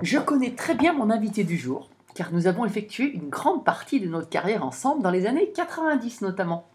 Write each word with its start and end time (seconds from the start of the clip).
Je 0.00 0.18
connais 0.18 0.52
très 0.52 0.74
bien 0.74 0.92
mon 0.92 1.10
invité 1.10 1.42
du 1.42 1.56
jour, 1.56 1.90
car 2.14 2.32
nous 2.32 2.46
avons 2.46 2.64
effectué 2.64 3.04
une 3.04 3.28
grande 3.28 3.64
partie 3.64 4.00
de 4.00 4.08
notre 4.08 4.28
carrière 4.28 4.64
ensemble 4.64 5.02
dans 5.02 5.10
les 5.10 5.26
années 5.26 5.50
90 5.50 6.20
notamment. 6.20 6.68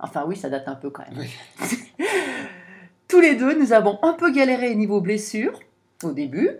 Enfin 0.00 0.24
oui, 0.26 0.36
ça 0.36 0.48
date 0.48 0.66
un 0.68 0.74
peu 0.74 0.88
quand 0.88 1.04
même. 1.10 1.26
Tous 3.08 3.20
les 3.20 3.34
deux, 3.34 3.58
nous 3.58 3.72
avons 3.72 3.98
un 4.02 4.14
peu 4.14 4.32
galéré 4.32 4.74
niveau 4.74 5.00
blessure 5.02 5.60
au 6.02 6.12
début, 6.12 6.50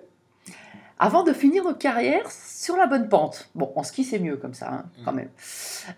avant 0.98 1.24
de 1.24 1.32
finir 1.32 1.64
notre 1.64 1.78
carrière 1.78 2.30
sur 2.30 2.76
la 2.76 2.86
bonne 2.86 3.08
pente. 3.08 3.48
Bon, 3.54 3.72
en 3.74 3.82
ski, 3.82 4.04
c'est 4.04 4.18
mieux 4.18 4.36
comme 4.36 4.54
ça, 4.54 4.72
hein, 4.72 4.84
quand 5.04 5.12
même. 5.12 5.30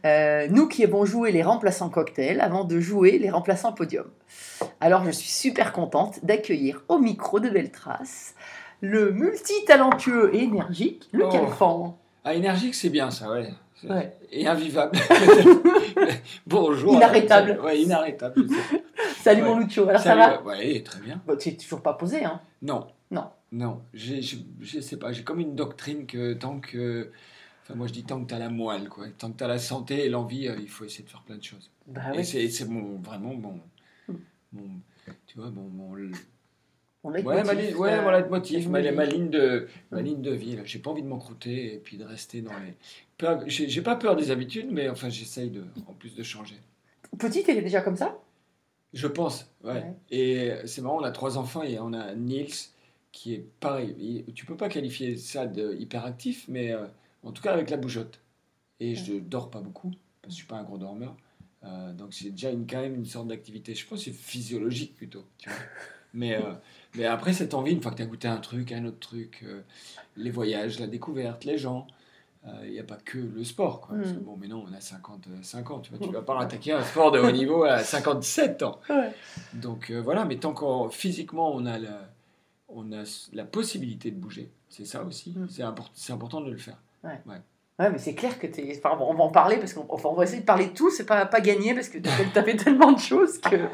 Euh, 0.04 0.46
nous 0.50 0.68
qui 0.68 0.84
avons 0.84 1.04
joué 1.04 1.32
les 1.32 1.42
remplaçants 1.42 1.90
cocktail 1.90 2.40
avant 2.40 2.64
de 2.64 2.80
jouer 2.80 3.18
les 3.18 3.28
remplaçants 3.28 3.72
podium. 3.72 4.06
Alors, 4.80 5.04
je 5.04 5.10
suis 5.10 5.28
super 5.28 5.72
contente 5.72 6.24
d'accueillir 6.24 6.84
au 6.88 6.98
micro 6.98 7.40
de 7.40 7.50
Belle 7.50 7.70
Trace 7.70 8.34
le 8.80 9.12
multi-talentueux 9.12 10.34
et 10.34 10.42
énergique, 10.44 11.08
le 11.12 11.24
Oh. 11.26 11.30
Calfan. 11.30 11.98
Ah, 12.24 12.34
énergique, 12.34 12.74
c'est 12.74 12.90
bien 12.90 13.10
ça, 13.10 13.30
ouais. 13.30 13.52
Et 14.32 14.46
invivable. 14.46 14.98
Bonjour. 16.46 16.94
Inarrêtable. 16.94 17.60
Ouais, 17.62 17.80
inarrêtable. 17.82 18.46
Salut 19.20 19.42
Ouais. 19.42 19.48
mon 19.48 19.58
Lucho, 19.58 19.88
alors 19.88 20.00
Salut, 20.00 20.20
ça 20.20 20.28
va 20.38 20.42
Ouais, 20.42 20.82
très 20.82 21.00
bien. 21.00 21.20
Bah, 21.26 21.36
Tu 21.36 21.50
n'es 21.50 21.56
toujours 21.56 21.82
pas 21.82 21.92
posé, 21.94 22.24
hein 22.24 22.40
Non. 22.62 22.86
Non. 23.10 23.24
Non. 23.52 23.82
J'ai- 23.94 24.20
Je 24.22 24.80
sais 24.80 24.96
pas, 24.96 25.12
j'ai 25.12 25.22
comme 25.22 25.40
une 25.40 25.54
doctrine 25.54 26.06
que 26.06 26.32
tant 26.34 26.58
que. 26.58 27.10
Enfin, 27.62 27.74
moi 27.74 27.86
je 27.86 27.92
dis 27.92 28.04
tant 28.04 28.20
que 28.22 28.28
t'as 28.28 28.38
la 28.38 28.48
moelle, 28.48 28.88
quoi. 28.88 29.06
Tant 29.18 29.30
que 29.30 29.36
t'as 29.36 29.48
la 29.48 29.58
santé 29.58 30.06
et 30.06 30.08
l'envie, 30.08 30.48
euh, 30.48 30.56
il 30.60 30.68
faut 30.68 30.84
essayer 30.84 31.04
de 31.04 31.08
faire 31.10 31.22
plein 31.22 31.36
de 31.36 31.42
choses. 31.44 31.70
Bah 31.86 32.00
et 32.14 32.18
oui, 32.18 32.24
c'est 32.50 32.68
mon, 32.68 32.98
vraiment 32.98 33.34
mon, 33.34 33.60
Mm. 34.08 34.14
mon. 34.52 34.62
Tu 35.26 35.38
vois, 35.38 35.50
mon. 35.50 35.68
mon 35.68 35.94
ouais, 37.10 37.44
ma, 37.44 37.54
ouais, 37.54 37.92
euh, 37.92 38.02
mon 38.02 38.10
leitmotiv, 38.10 38.68
ma, 38.68 38.80
ma 38.92 39.04
ligne. 39.04 39.30
de, 39.30 39.68
ma 39.90 40.00
ligne 40.02 40.22
de 40.22 40.32
vie. 40.32 40.58
J'ai 40.64 40.78
pas 40.78 40.90
envie 40.90 41.02
de 41.02 41.08
m'encrouter 41.08 41.74
et 41.74 41.78
puis 41.78 41.96
de 41.96 42.04
rester 42.04 42.40
dans 42.42 42.52
les. 42.58 43.48
J'ai 43.48 43.82
pas 43.82 43.96
peur 43.96 44.16
des 44.16 44.30
habitudes, 44.30 44.70
mais 44.70 44.88
enfin 44.88 45.08
j'essaye 45.08 45.50
de, 45.50 45.64
en 45.86 45.92
plus 45.94 46.14
de 46.14 46.22
changer. 46.22 46.56
Petite, 47.18 47.48
elle 47.48 47.58
est 47.58 47.62
déjà 47.62 47.80
comme 47.80 47.96
ça? 47.96 48.18
Je 48.92 49.06
pense, 49.06 49.50
ouais. 49.64 49.72
Ouais. 49.72 49.94
Et 50.10 50.52
c'est 50.66 50.80
marrant, 50.80 51.00
on 51.00 51.04
a 51.04 51.10
trois 51.10 51.38
enfants 51.38 51.62
et 51.62 51.78
on 51.78 51.92
a 51.92 52.14
Niels 52.14 52.48
qui 53.12 53.34
est 53.34 53.44
pareil. 53.60 53.94
Il- 53.98 54.32
Tu 54.34 54.46
peux 54.46 54.56
pas 54.56 54.68
qualifier 54.68 55.16
ça 55.16 55.46
de 55.46 55.74
hyperactif, 55.78 56.46
mais 56.48 56.72
euh, 56.72 56.86
en 57.22 57.32
tout 57.32 57.42
cas 57.42 57.52
avec 57.52 57.70
la 57.70 57.76
bougeotte. 57.76 58.20
Et 58.80 58.94
je 58.94 59.14
dors 59.14 59.50
pas 59.50 59.60
beaucoup 59.60 59.90
parce 60.20 60.26
que 60.26 60.30
je 60.30 60.34
suis 60.36 60.46
pas 60.46 60.56
un 60.56 60.62
gros 60.62 60.78
dormeur. 60.78 61.16
Euh, 61.64 61.92
donc 61.94 62.12
c'est 62.12 62.30
déjà 62.30 62.50
une, 62.50 62.66
quand 62.66 62.80
même 62.80 62.94
une 62.94 63.06
sorte 63.06 63.28
d'activité. 63.28 63.74
Je 63.74 63.86
pense 63.86 64.00
que 64.00 64.04
c'est 64.10 64.16
physiologique 64.16 64.94
plutôt. 64.94 65.24
tu 65.38 65.48
vois. 65.48 65.58
Mais, 66.12 66.34
euh, 66.36 66.52
mais 66.96 67.04
après 67.06 67.32
cette 67.32 67.54
envie, 67.54 67.72
une 67.72 67.82
fois 67.82 67.90
que 67.92 67.96
tu 67.96 68.02
as 68.02 68.06
goûté 68.06 68.28
un 68.28 68.36
truc, 68.38 68.72
un 68.72 68.84
autre 68.84 68.98
truc, 69.00 69.40
euh, 69.44 69.60
les 70.16 70.30
voyages, 70.30 70.78
la 70.80 70.86
découverte, 70.86 71.44
les 71.44 71.58
gens. 71.58 71.86
Il 72.64 72.70
n'y 72.70 72.78
a 72.78 72.84
pas 72.84 72.94
que 73.04 73.18
le 73.18 73.42
sport. 73.42 73.80
Quoi. 73.80 73.96
Parce 73.96 74.12
que 74.12 74.18
Mm. 74.18 74.22
bon, 74.22 74.36
mais 74.40 74.46
non, 74.46 74.64
on 74.70 74.72
a 74.72 74.80
55 74.80 75.68
ans. 75.72 75.80
Tu 75.80 75.90
tu 75.98 76.10
vas 76.12 76.22
pas 76.22 76.38
attaquer 76.40 76.70
un 76.70 76.84
sport 76.84 77.10
de 77.10 77.18
haut 77.18 77.32
niveau 77.32 77.64
à 77.64 77.78
57 77.82 78.62
ans. 78.62 78.80
Ouais. 78.88 79.10
Donc 79.54 79.90
euh, 79.90 80.00
voilà, 80.00 80.24
mais 80.24 80.36
tant 80.36 80.52
qu'on 80.52 80.88
physiquement 80.88 81.52
on 81.52 81.66
a 81.66 81.76
la, 81.76 82.08
on 82.68 82.92
a 82.92 83.02
la 83.32 83.44
possibilité 83.44 84.12
de 84.12 84.16
bouger, 84.20 84.48
c'est 84.68 84.84
ça 84.84 85.02
aussi. 85.02 85.30
Mm. 85.36 85.48
C'est 85.50 85.62
import- 85.64 85.90
c'est 85.94 86.12
important 86.12 86.40
de 86.40 86.52
le 86.52 86.56
faire. 86.56 86.78
Ouais, 87.02 87.20
Ouais, 87.78 87.90
mais 87.90 87.98
c'est 87.98 88.14
clair 88.14 88.38
que 88.38 88.46
t'es. 88.46 88.72
Enfin, 88.82 88.96
on 88.98 89.12
va 89.12 89.24
en 89.24 89.28
parler 89.28 89.58
parce 89.58 89.74
qu'on 89.74 89.84
enfin, 89.90 90.08
on 90.08 90.14
va 90.14 90.24
essayer 90.24 90.40
de 90.40 90.46
parler 90.46 90.68
de 90.68 90.72
tout, 90.72 90.88
c'est 90.88 91.04
pas, 91.04 91.26
pas 91.26 91.42
gagné 91.42 91.74
parce 91.74 91.90
que 91.90 91.98
t'as 91.98 92.42
fait 92.42 92.56
tellement 92.64 92.92
de 92.92 92.98
choses 92.98 93.36
que. 93.38 93.68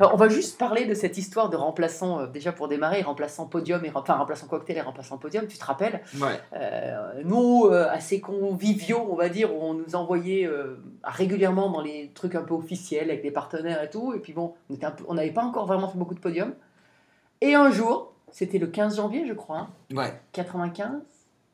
On 0.00 0.16
va 0.16 0.28
juste 0.28 0.58
parler 0.58 0.84
de 0.84 0.94
cette 0.94 1.16
histoire 1.16 1.48
de 1.48 1.56
remplaçant, 1.56 2.18
euh, 2.18 2.26
déjà 2.26 2.50
pour 2.50 2.66
démarrer, 2.66 3.02
remplaçant 3.02 3.46
podium, 3.46 3.84
et 3.84 3.92
enfin 3.94 4.14
remplaçant 4.14 4.48
cocktail 4.48 4.78
et 4.78 4.80
remplaçant 4.80 5.16
podium, 5.16 5.46
tu 5.46 5.58
te 5.58 5.64
rappelles? 5.64 6.02
Euh, 6.54 7.22
nous, 7.24 7.66
euh, 7.66 7.88
assez 7.88 8.20
conviviaux, 8.20 9.06
on 9.08 9.14
va 9.14 9.28
dire, 9.28 9.54
on 9.54 9.74
nous 9.74 9.94
envoyait 9.94 10.44
euh, 10.44 10.82
régulièrement 11.04 11.70
dans 11.70 11.82
les 11.82 12.10
trucs 12.14 12.34
un 12.34 12.42
peu 12.42 12.54
officiels 12.54 13.10
avec 13.10 13.22
des 13.22 13.30
partenaires 13.30 13.80
et 13.80 13.90
tout, 13.90 14.12
et 14.12 14.18
puis 14.18 14.32
bon, 14.32 14.54
on 15.06 15.14
n'avait 15.14 15.30
pas 15.30 15.44
encore 15.44 15.66
vraiment 15.66 15.88
fait 15.88 15.98
beaucoup 15.98 16.14
de 16.14 16.20
podiums. 16.20 16.54
Et 17.40 17.54
un 17.54 17.70
jour, 17.70 18.12
c'était 18.32 18.58
le 18.58 18.66
15 18.66 18.96
janvier, 18.96 19.24
je 19.24 19.34
crois, 19.34 19.58
hein, 19.58 19.68
ouais. 19.94 20.20
95 20.32 20.90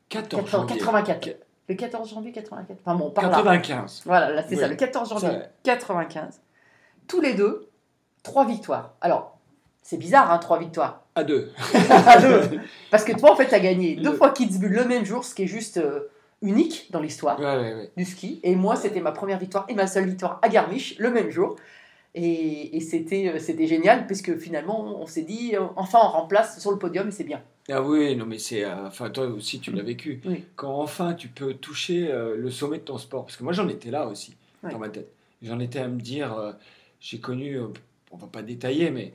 14 0.09 0.43
94. 0.43 0.79
94. 0.79 1.35
Le 1.73 1.77
14 1.79 2.09
janvier 2.09 2.31
84. 2.31 2.77
Enfin 2.85 2.95
bon, 2.95 3.09
par 3.09 3.23
là. 3.25 3.29
95. 3.29 4.03
Voilà, 4.05 4.29
là 4.31 4.43
c'est 4.47 4.55
ça, 4.55 4.67
le 4.67 4.75
14 4.75 5.09
janvier 5.09 5.27
Ça- 5.29 5.49
95. 5.63 6.41
Tous 7.07 7.19
les 7.21 7.33
deux, 7.33 7.69
trois 8.23 8.45
victoires. 8.45 8.93
Alors, 9.01 9.37
c'est 9.81 9.97
bizarre, 9.97 10.31
hein, 10.31 10.37
trois 10.37 10.59
victoires. 10.59 11.01
À 11.15 11.23
deux. 11.23 11.51
À 12.07 12.19
deux. 12.19 12.59
Parce 12.91 13.03
que 13.03 13.11
toi, 13.11 13.31
en 13.31 13.35
fait, 13.35 13.47
tu 13.47 13.55
as 13.55 13.59
gagné 13.59 13.95
deux 13.95 14.11
Le- 14.11 14.15
fois 14.17 14.31
Kitzbühel 14.31 14.71
le 14.73 14.85
même 14.85 15.05
jour, 15.05 15.23
ce 15.25 15.35
qui 15.35 15.43
est 15.43 15.47
juste 15.47 15.77
euh, 15.77 16.09
unique 16.41 16.87
dans 16.91 16.99
l'histoire 17.01 17.39
Ouais, 17.39 17.45
ouais, 17.45 17.73
ouais. 17.73 17.91
du 17.97 18.05
ski. 18.05 18.39
Et 18.43 18.55
moi, 18.55 18.75
c'était 18.75 19.01
ma 19.01 19.11
première 19.11 19.39
victoire 19.39 19.65
et 19.67 19.73
ma 19.73 19.87
seule 19.87 20.05
victoire 20.05 20.39
à 20.41 20.49
Garmisch 20.49 20.95
le 20.99 21.09
même 21.11 21.29
jour. 21.29 21.55
Et, 22.15 22.77
et 22.77 22.79
c'était 22.79 23.31
euh, 23.35 23.39
c'était 23.39 23.65
génial, 23.67 24.05
puisque 24.05 24.37
finalement, 24.37 24.79
on 25.01 25.05
s'est 25.07 25.23
dit, 25.23 25.55
euh, 25.55 25.61
enfin, 25.75 25.99
on 26.03 26.07
remplace 26.09 26.59
sur 26.59 26.71
le 26.71 26.77
podium 26.77 27.07
et 27.07 27.11
c'est 27.11 27.23
bien. 27.23 27.41
Ah 27.69 27.81
oui, 27.81 28.15
non 28.15 28.25
mais 28.25 28.39
c'est, 28.39 28.65
euh, 28.65 28.87
enfin 28.87 29.09
toi 29.09 29.25
aussi 29.27 29.59
tu 29.59 29.71
l'as 29.71 29.83
vécu. 29.83 30.21
Oui. 30.25 30.43
Quand 30.55 30.81
enfin 30.81 31.13
tu 31.13 31.29
peux 31.29 31.53
toucher 31.53 32.11
euh, 32.11 32.35
le 32.35 32.51
sommet 32.51 32.79
de 32.79 32.83
ton 32.83 32.97
sport, 32.97 33.25
parce 33.25 33.37
que 33.37 33.43
moi 33.43 33.53
j'en 33.53 33.67
étais 33.69 33.89
là 33.91 34.05
aussi 34.07 34.35
dans 34.63 34.79
ma 34.79 34.89
tête. 34.89 35.11
J'en 35.41 35.59
étais 35.59 35.79
à 35.79 35.87
me 35.87 35.99
dire, 35.99 36.33
euh, 36.33 36.51
j'ai 36.99 37.19
connu, 37.19 37.57
on 38.11 38.17
va 38.17 38.27
pas 38.27 38.41
détailler, 38.41 38.91
mais 38.91 39.13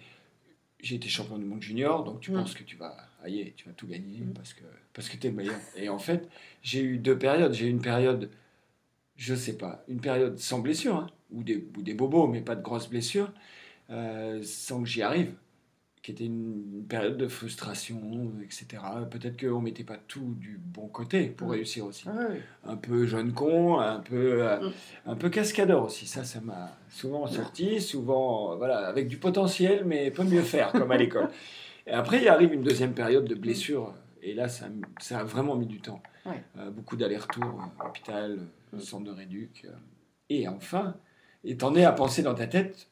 j'ai 0.81 0.97
été 0.97 1.08
champion 1.08 1.38
du 1.38 1.44
monde 1.44 1.62
junior, 1.62 2.04
donc 2.04 2.20
tu 2.20 2.31
Mm. 2.31 2.34
penses 2.37 2.54
que 2.54 2.62
tu 2.62 2.76
vas, 2.76 2.97
aïe, 3.22 3.53
tu 3.56 3.66
vas 3.66 3.72
tout 3.72 3.87
gagner 3.87 4.20
Mm. 4.20 4.32
parce 4.34 4.54
que 4.54 4.62
parce 4.94 5.08
que 5.08 5.16
t'es 5.16 5.28
le 5.28 5.34
meilleur. 5.37 5.60
Et 5.76 5.88
en 5.88 5.98
fait, 5.98 6.28
j'ai 6.62 6.81
eu 6.82 6.98
deux 6.98 7.16
périodes. 7.19 7.53
J'ai 7.53 7.66
eu 7.66 7.70
une 7.70 7.81
période, 7.82 8.31
je 9.16 9.34
sais 9.34 9.56
pas, 9.56 9.84
une 9.88 10.00
période 10.00 10.38
sans 10.38 10.58
blessure, 10.60 10.97
hein, 10.97 11.06
ou 11.31 11.42
des 11.42 11.64
ou 11.76 11.82
des 11.82 11.94
bobos, 11.94 12.26
mais 12.26 12.41
pas 12.41 12.56
de 12.56 12.62
grosses 12.62 12.88
blessures, 12.88 13.31
sans 14.42 14.82
que 14.82 14.88
j'y 14.88 15.02
arrive 15.02 15.34
qui 16.08 16.12
était 16.12 16.25
une, 16.25 16.87
période 16.88 17.19
de 17.19 17.28
frustration, 17.28 18.32
etc. 18.43 18.82
Peut-être 19.10 19.38
qu'on 19.38 19.60
mettait 19.60 19.84
pas 19.84 19.99
tout 20.08 20.34
du 20.38 20.58
bon 20.58 20.88
côté 20.88 21.25
pour 21.26 21.50
réussir 21.50 21.84
aussi. 21.84 22.08
Ouais. 22.08 22.40
Un 22.64 22.76
peu 22.76 23.05
jeune 23.05 23.32
con, 23.34 23.78
un 23.78 24.00
peu, 24.00 24.43
euh, 24.43 24.56
Mm. 24.58 24.72
un 25.05 25.14
peu 25.16 25.28
cascadeur 25.28 25.84
aussi. 25.84 26.06
Ça, 26.06 26.25
ça 26.25 26.40
m'a 26.40 26.78
souvent 26.88 27.26
sorti, 27.26 27.82
souvent, 27.82 28.56
voilà, 28.56 28.87
avec 28.88 29.06
du 29.06 29.19
potentiel, 29.19 29.84
mais 29.84 30.10
peut 30.10 30.25
mieux 30.25 30.40
faire, 30.40 30.72
comme 30.72 30.90
à 30.90 30.96
l'école. 30.96 31.28
Et 31.87 31.90
après, 31.90 32.22
il 32.22 32.28
arrive 32.28 32.54
une 32.54 32.62
deuxième 32.62 32.94
période 32.94 33.26
de 33.26 33.34
blessure. 33.34 33.93
Et 34.22 34.32
là, 34.32 34.49
ça, 34.49 34.69
ça 35.00 35.19
a 35.19 35.25
vraiment 35.25 35.56
mis 35.56 35.66
du 35.66 35.81
temps. 35.82 36.02
Ouais. 36.25 36.43
Euh, 36.58 36.70
beaucoup 36.70 36.96
d'allers-retours, 36.96 37.44
euh, 37.82 37.87
hôpital, 37.87 38.38
Mm. 38.72 38.78
centre 38.81 39.04
de 39.04 39.11
réduc. 39.11 39.66
Et 40.31 40.49
enfin, 40.49 40.94
et 41.44 41.56
t'en 41.58 41.75
es 41.75 41.84
à 41.84 41.93
penser 41.93 42.22
dans 42.22 42.34
ta 42.34 42.46
tête, 42.46 42.88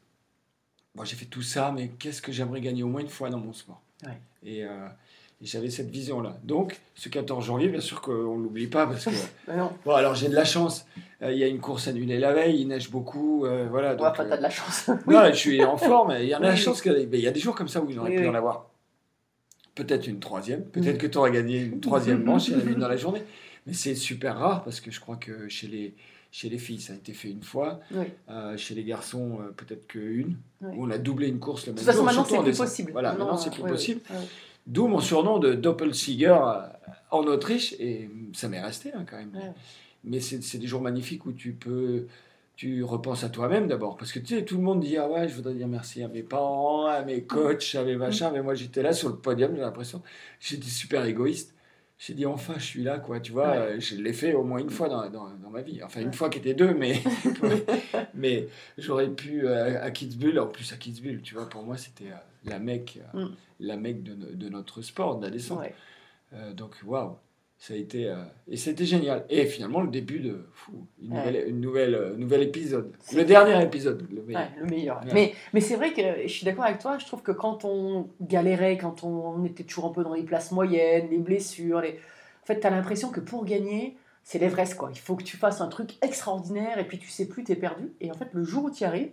moi 0.96 1.04
j'ai 1.04 1.14
fait 1.16 1.26
tout 1.26 1.42
ça, 1.42 1.72
mais 1.74 1.88
qu'est-ce 1.98 2.20
que 2.22 2.32
j'aimerais 2.32 2.60
gagner 2.60 2.82
au 2.82 2.88
moins 2.88 3.00
une 3.02 3.08
fois 3.08 3.30
dans 3.30 3.38
mon 3.38 3.52
sport 3.52 3.80
Ouais. 4.04 4.18
Et, 4.44 4.64
euh, 4.64 4.68
et 5.42 5.46
j'avais 5.46 5.70
cette 5.70 5.90
vision-là. 5.90 6.36
Donc, 6.44 6.80
ce 6.94 7.08
14 7.08 7.44
janvier, 7.44 7.68
bien 7.68 7.80
sûr 7.80 8.00
qu'on 8.00 8.36
ne 8.38 8.42
l'oublie 8.42 8.66
pas, 8.66 8.86
parce 8.86 9.04
que... 9.04 9.10
Non, 9.56 9.70
Bon, 9.84 9.92
alors 9.92 10.14
j'ai 10.14 10.28
de 10.28 10.34
la 10.34 10.44
chance. 10.44 10.86
Euh, 11.22 11.32
Il 11.32 11.38
y 11.38 11.44
a 11.44 11.46
une 11.46 11.60
course 11.60 11.88
annulée 11.88 12.18
la 12.18 12.32
veille, 12.32 12.60
il 12.60 12.68
neige 12.68 12.90
beaucoup. 12.90 13.44
euh, 13.46 13.66
voilà, 13.70 13.90
ouais, 13.90 13.96
donc, 13.96 14.06
enfin, 14.08 14.26
t'as 14.28 14.36
de 14.38 14.42
la 14.42 14.50
chance. 14.50 14.88
euh, 14.88 14.94
non, 15.06 15.26
je 15.28 15.36
suis 15.36 15.62
en 15.64 15.76
forme. 15.90 16.16
Il 16.20 16.26
y 16.28 16.34
en 16.34 16.38
a 16.38 16.48
la 16.48 16.56
chance 16.56 16.80
qu'il 16.82 16.92
y 17.12 17.26
a 17.26 17.30
des 17.30 17.40
jours 17.40 17.54
comme 17.54 17.68
ça 17.68 17.80
où 17.82 17.90
j'aurais 17.92 18.10
Oui, 18.10 18.16
pu 18.16 18.22
oui. 18.22 18.28
en 18.28 18.34
avoir 18.34 18.70
peut-être 19.74 20.06
une 20.06 20.20
troisième, 20.20 20.64
peut-être 20.64 20.96
que 20.96 21.06
tu 21.06 21.18
auras 21.18 21.28
gagné 21.28 21.60
une 21.60 21.80
troisième 21.80 22.22
manche, 22.24 22.48
dans 22.50 22.88
la 22.88 22.96
journée. 22.96 23.22
Mais 23.66 23.74
c'est 23.74 23.94
super 23.94 24.38
rare 24.38 24.64
parce 24.64 24.80
que 24.80 24.90
je 24.90 25.00
crois 25.00 25.16
que 25.16 25.48
chez 25.50 25.66
les, 25.66 25.94
chez 26.36 26.50
les 26.50 26.58
filles, 26.58 26.82
ça 26.82 26.92
a 26.92 26.96
été 26.96 27.14
fait 27.14 27.30
une 27.30 27.42
fois. 27.42 27.80
Oui. 27.94 28.04
Euh, 28.28 28.58
chez 28.58 28.74
les 28.74 28.84
garçons, 28.84 29.38
euh, 29.40 29.52
peut-être 29.56 29.86
qu'une. 29.86 30.36
Oui. 30.60 30.76
On 30.78 30.90
a 30.90 30.98
doublé 30.98 31.28
une 31.28 31.38
course 31.38 31.66
le 31.66 31.72
De 31.72 31.78
même 31.78 31.78
toute 31.78 31.86
façon, 31.86 31.96
jour, 31.96 32.04
maintenant, 32.04 32.24
surtout 32.26 32.44
c'est 32.44 32.50
plus 32.50 32.58
possible. 32.58 32.92
Voilà, 32.92 33.12
Non, 33.12 33.20
maintenant, 33.20 33.36
c'est 33.38 33.50
plus 33.50 33.62
oui, 33.62 33.70
possible. 33.70 34.02
D'où 34.66 34.86
mon 34.86 35.00
surnom 35.00 35.38
de 35.38 35.54
Doppelsieger 35.54 36.36
euh, 36.38 36.60
en 37.10 37.22
Autriche, 37.22 37.74
et 37.78 38.10
ça 38.34 38.50
m'est 38.50 38.60
resté 38.60 38.92
hein, 38.92 39.06
quand 39.08 39.16
même. 39.16 39.30
Mais 40.04 40.20
c'est 40.20 40.42
c'est 40.42 40.58
des 40.58 40.66
jours 40.66 40.82
magnifiques 40.82 41.24
où 41.24 41.32
tu 41.32 41.52
peux, 41.52 42.06
tu 42.54 42.84
repenses 42.84 43.24
à 43.24 43.30
toi-même 43.30 43.66
d'abord, 43.66 43.96
parce 43.96 44.12
que 44.12 44.18
tu 44.18 44.36
sais, 44.36 44.44
tout 44.44 44.58
le 44.58 44.62
monde 44.62 44.80
dit 44.80 44.98
ah 44.98 45.08
ouais, 45.08 45.30
je 45.30 45.34
voudrais 45.34 45.54
dire 45.54 45.68
merci 45.68 46.02
à 46.02 46.08
mes 46.08 46.22
parents, 46.22 46.84
à 46.84 47.00
mes 47.00 47.22
coachs, 47.22 47.74
à 47.76 47.82
mes 47.82 47.96
machins, 47.96 48.28
mais 48.30 48.42
moi 48.42 48.54
j'étais 48.54 48.82
là 48.82 48.92
sur 48.92 49.08
le 49.08 49.16
podium, 49.16 49.54
j'ai 49.54 49.62
l'impression, 49.62 50.02
j'étais 50.38 50.68
super 50.68 51.06
égoïste. 51.06 51.54
J'ai 51.98 52.12
dit 52.14 52.26
enfin, 52.26 52.54
je 52.58 52.64
suis 52.64 52.82
là, 52.82 52.98
quoi, 52.98 53.20
tu 53.20 53.32
vois, 53.32 53.50
Ouais. 53.50 53.56
euh, 53.56 53.80
je 53.80 53.94
l'ai 53.96 54.12
fait 54.12 54.34
au 54.34 54.42
moins 54.44 54.58
une 54.58 54.68
fois 54.68 54.88
dans, 54.90 55.08
dans, 55.08 55.30
dans 55.30 55.48
ma 55.50 55.62
vie, 55.62 55.82
enfin 55.82 56.00
une 56.02 56.08
Ouais. 56.08 56.12
fois 56.12 56.28
qui 56.28 56.38
était 56.38 56.52
deux, 56.54 56.74
mais 56.74 57.00
mais 58.14 58.48
j'aurais 58.78 59.08
pu 59.08 59.46
euh, 59.46 59.82
à 59.82 59.90
Kitzbühel, 59.90 60.38
en 60.38 60.46
plus 60.46 60.72
à 60.72 60.76
Kitzbühel, 60.76 61.22
tu 61.22 61.34
vois, 61.34 61.48
pour 61.48 61.62
moi 61.62 61.76
c'était 61.78 62.10
euh, 62.10 62.16
la 62.44 62.58
mecque, 62.58 62.98
euh, 63.14 63.26
Mm. 63.26 63.34
la 63.60 63.76
mecque 63.76 64.02
de, 64.02 64.14
no- 64.14 64.30
de 64.32 64.48
notre 64.50 64.82
sport, 64.82 65.18
de 65.18 65.24
la 65.26 65.30
descente. 65.30 65.60
Ouais. 65.60 65.74
Donc, 66.54 66.74
waouh, 66.84 67.16
ça 67.58 67.74
a 67.74 67.76
été. 67.76 68.06
euh, 68.08 68.16
et 68.48 68.56
c'était 68.56 68.84
génial. 68.84 69.24
Et 69.30 69.46
finalement, 69.46 69.80
le 69.80 69.88
début 69.88 70.20
de. 70.20 70.46
fou, 70.52 70.86
une 71.00 71.12
Ouais. 71.12 71.18
nouvelle, 71.18 71.48
une 71.48 71.60
nouvelle, 71.60 71.94
euh, 71.94 72.16
nouvel 72.16 72.42
épisode. 72.42 72.92
Le 73.14 73.24
dernier 73.24 73.62
épisode. 73.62 74.06
Le 74.10 74.22
meilleur. 74.22 74.42
Ouais, 74.42 74.48
le 74.60 74.66
meilleur. 74.66 75.00
Ouais. 75.04 75.10
Mais, 75.14 75.34
mais 75.52 75.60
c'est 75.60 75.76
vrai 75.76 75.92
que 75.92 76.02
je 76.22 76.32
suis 76.32 76.44
d'accord 76.44 76.64
avec 76.64 76.78
toi. 76.80 76.98
Je 76.98 77.06
trouve 77.06 77.22
que 77.22 77.32
quand 77.32 77.64
on 77.64 78.08
galérait, 78.20 78.76
quand 78.78 79.04
on 79.04 79.44
était 79.44 79.64
toujours 79.64 79.86
un 79.86 79.92
peu 79.92 80.04
dans 80.04 80.14
les 80.14 80.22
places 80.22 80.52
moyennes, 80.52 81.08
les 81.10 81.18
blessures, 81.18 81.80
les... 81.80 81.98
en 82.42 82.46
fait, 82.46 82.60
tu 82.60 82.66
as 82.66 82.70
l'impression 82.70 83.10
que 83.10 83.20
pour 83.20 83.44
gagner, 83.44 83.96
c'est 84.22 84.38
l'Everest. 84.38 84.76
quoi. 84.76 84.90
Il 84.92 84.98
faut 84.98 85.16
que 85.16 85.24
tu 85.24 85.36
fasses 85.36 85.60
un 85.60 85.68
truc 85.68 85.92
extraordinaire 86.02 86.78
et 86.78 86.86
puis 86.86 86.98
tu 86.98 87.08
sais 87.08 87.26
plus, 87.26 87.42
tu 87.44 87.52
es 87.52 87.56
perdu. 87.56 87.92
Et 88.00 88.10
en 88.10 88.14
fait, 88.14 88.28
le 88.32 88.44
jour 88.44 88.64
où 88.64 88.70
tu 88.70 88.82
y 88.82 88.84
arrives, 88.84 89.12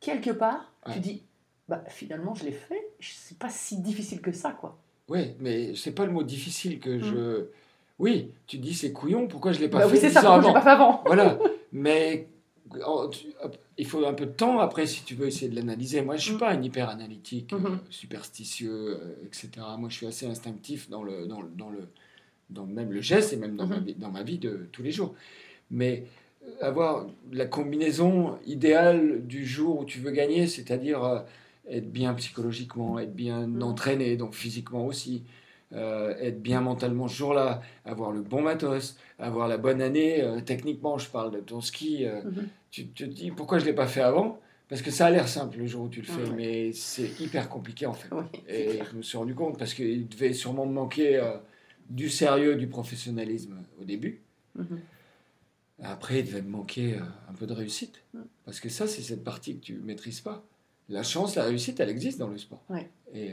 quelque 0.00 0.30
part, 0.30 0.72
tu 0.92 0.98
dis 0.98 1.22
bah, 1.68 1.84
finalement, 1.88 2.34
je 2.34 2.44
l'ai 2.44 2.52
fait. 2.52 2.82
C'est 3.00 3.38
pas 3.38 3.48
si 3.48 3.78
difficile 3.80 4.20
que 4.20 4.32
ça. 4.32 4.50
quoi. 4.50 4.76
Oui, 5.08 5.34
mais 5.40 5.74
c'est 5.76 5.92
pas 5.94 6.04
le 6.06 6.12
mot 6.12 6.22
difficile 6.22 6.80
que 6.80 6.98
je. 7.00 7.46
Oui, 8.00 8.30
tu 8.46 8.58
dis 8.58 8.74
c'est 8.74 8.92
couillon, 8.92 9.28
pourquoi 9.28 9.52
je 9.52 9.60
l'ai 9.60 9.68
pas 9.68 9.78
Mm. 9.78 9.80
Bah 9.82 9.86
oui, 9.92 10.10
ça, 10.10 10.22
pourquoi 10.22 10.52
pas 10.54 10.60
fait 10.62 10.68
avant. 10.70 11.02
Voilà, 11.06 11.38
mais 11.72 12.26
il 13.78 13.86
faut 13.86 14.04
un 14.06 14.14
peu 14.14 14.26
de 14.26 14.32
temps 14.32 14.58
après 14.58 14.86
si 14.86 15.04
tu 15.04 15.14
veux 15.14 15.26
essayer 15.26 15.48
de 15.50 15.54
l'analyser. 15.56 16.00
Moi, 16.02 16.16
je 16.16 16.24
suis 16.24 16.34
Mm. 16.34 16.38
pas 16.38 16.50
un 16.50 16.62
hyper 16.62 16.88
analytique, 16.88 17.52
euh, 17.52 17.58
Mhm. 17.58 17.78
superstitieux, 17.90 18.98
euh, 19.00 19.26
etc. 19.26 19.48
Moi, 19.78 19.88
je 19.90 19.96
suis 19.96 20.06
assez 20.06 20.26
instinctif 20.26 20.88
dans 20.88 21.02
le, 21.02 21.26
dans 21.26 21.42
le, 21.42 21.50
dans 21.56 21.68
le, 21.70 21.88
dans 22.48 22.66
même 22.66 22.90
le 22.90 23.00
geste 23.02 23.32
et 23.32 23.36
même 23.36 23.56
dans, 23.56 23.66
ma, 23.66 23.76
Mhm. 23.76 23.84
vie, 23.84 23.94
dans 23.94 24.10
ma 24.10 24.22
vie 24.22 24.38
de 24.38 24.66
tous 24.72 24.82
les 24.82 24.92
jours. 24.92 25.14
Mais 25.70 26.04
euh, 26.42 26.66
avoir 26.66 27.06
la 27.32 27.46
combinaison 27.46 28.38
idéale 28.46 29.26
du 29.26 29.46
jour 29.46 29.80
où 29.80 29.84
tu 29.84 30.00
veux 30.00 30.10
gagner, 30.10 30.46
c'est-à-dire 30.46 31.04
euh, 31.04 31.20
être 31.68 31.92
bien 31.92 32.14
psychologiquement, 32.14 32.98
être 32.98 33.14
bien 33.14 33.46
Mhm. 33.46 33.62
entraîné, 33.62 34.16
donc 34.16 34.34
physiquement 34.34 34.86
aussi, 34.86 35.22
euh, 35.72 36.14
être 36.18 36.42
bien 36.42 36.60
mentalement 36.60 37.06
ce 37.08 37.14
jour-là, 37.16 37.62
avoir 37.84 38.10
le 38.12 38.22
bon 38.22 38.42
matos, 38.42 38.96
avoir 39.18 39.46
la 39.48 39.56
bonne 39.58 39.80
année. 39.80 40.22
euh, 40.22 40.40
techniquement, 40.40 40.98
je 40.98 41.08
parle 41.08 41.30
de 41.32 41.40
ton 41.40 41.60
ski. 41.60 42.04
euh, 42.06 42.22
Mhm. 42.24 42.48
tu 42.70 42.86
te 42.88 43.04
dis 43.04 43.30
pourquoi 43.30 43.58
je 43.58 43.64
ne 43.64 43.70
l'ai 43.70 43.74
pas 43.76 43.86
fait 43.86 44.00
avant? 44.02 44.40
Parce 44.68 44.82
que 44.82 44.90
ça 44.92 45.06
a 45.06 45.10
l'air 45.10 45.26
simple 45.28 45.58
le 45.58 45.66
jour 45.66 45.82
où 45.84 45.88
tu 45.88 46.00
le 46.00 46.06
fais, 46.06 46.22
Ouais. 46.30 46.36
mais 46.36 46.72
c'est 46.72 47.20
hyper 47.20 47.48
compliqué 47.48 47.86
en 47.86 47.92
fait. 47.92 48.08
Oui, 48.12 48.22
Et 48.48 48.66
clair. 48.66 48.86
je 48.92 48.96
me 48.96 49.02
suis 49.02 49.18
rendu 49.18 49.34
compte 49.34 49.58
parce 49.58 49.74
qu'il 49.74 50.08
devait 50.08 50.32
sûrement 50.32 50.64
me 50.66 50.72
manquer 50.72 51.20
du 51.88 52.08
sérieux, 52.08 52.54
du 52.54 52.68
professionnalisme 52.68 53.56
au 53.80 53.84
début. 53.84 54.20
Mhm. 54.56 54.78
Après, 55.82 56.20
il 56.20 56.26
devait 56.26 56.42
me 56.42 56.50
manquer 56.50 56.96
un 57.28 57.32
peu 57.32 57.46
de 57.46 57.52
réussite. 57.54 58.02
Parce 58.44 58.60
que 58.60 58.68
ça, 58.68 58.86
c'est 58.86 59.02
cette 59.02 59.24
partie 59.24 59.56
que 59.58 59.64
tu 59.64 59.72
ne 59.74 59.80
maîtrises 59.82 60.20
pas. 60.20 60.44
La 60.88 61.02
chance, 61.02 61.36
la 61.36 61.44
réussite, 61.44 61.80
elle 61.80 61.88
existe 61.88 62.18
dans 62.18 62.28
le 62.28 62.36
sport. 62.38 62.62
Ouais. 62.68 62.88
Et, 63.14 63.32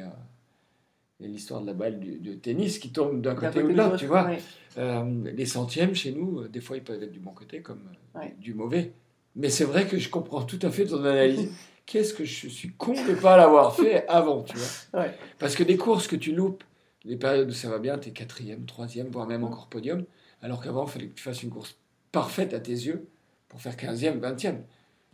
et 1.20 1.28
l'histoire 1.28 1.62
de 1.62 1.68
la 1.68 1.74
balle 1.74 2.00
du, 2.00 2.20
de 2.20 2.34
tennis 2.36 2.78
qui 2.80 2.92
tombe 2.92 3.22
d'un 3.22 3.36
côté 3.36 3.62
ou 3.64 3.72
de 3.72 3.78
l'autre, 3.78 3.98
tu 3.98 4.06
vois. 4.06 4.26
ouais. 4.26 4.40
Euh, 4.78 5.32
les 5.34 5.46
centièmes, 5.48 5.96
chez 5.96 6.12
nous, 6.12 6.42
euh, 6.42 6.48
des 6.48 6.62
fois, 6.62 6.78
ils 6.78 6.84
peuvent 6.84 7.02
être 7.02 7.12
du 7.12 7.20
bon 7.20 7.32
côté 7.32 7.62
comme 7.62 7.82
euh, 8.16 8.20
Ouais. 8.20 8.36
du 8.40 8.54
mauvais. 8.54 8.94
Mais 9.36 9.50
c'est 9.50 9.64
vrai 9.66 9.88
que 9.88 9.98
je 9.98 10.10
comprends 10.10 10.44
tout 10.44 10.60
à 10.62 10.70
fait 10.72 10.86
ton 10.86 11.04
analyse. 11.04 11.50
Qu'est-ce 11.88 12.14
que 12.14 12.26
je 12.26 12.48
suis 12.50 12.72
con 12.74 12.94
de 12.94 13.12
ne 13.12 13.16
pas 13.16 13.38
l'avoir 13.38 13.76
fait 13.76 14.06
avant, 14.08 14.44
tu 14.44 14.58
vois. 14.58 14.68
Ouais. 15.02 15.16
Parce 15.40 15.56
que 15.56 15.64
des 15.64 15.78
courses 15.78 16.08
que 16.08 16.16
tu 16.16 16.34
loupes, 16.36 16.64
les 17.06 17.16
périodes 17.16 17.50
où 17.50 17.54
ça 17.54 17.70
va 17.70 17.80
bien, 17.80 17.98
tu 17.98 18.10
es 18.10 18.12
quatrième, 18.12 18.66
troisième, 18.66 19.08
voire 19.08 19.26
même 19.26 19.44
encore 19.44 19.68
podium, 19.68 20.04
alors 20.42 20.62
qu'avant, 20.62 20.86
il 20.86 20.92
fallait 20.92 21.08
que 21.08 21.16
tu 21.16 21.24
fasses 21.24 21.42
une 21.44 21.50
course 21.50 21.76
parfaite 22.12 22.54
à 22.54 22.60
tes 22.60 22.72
yeux 22.74 23.08
pour 23.48 23.62
faire 23.62 23.76
15e, 23.76 24.20
20e. 24.20 24.58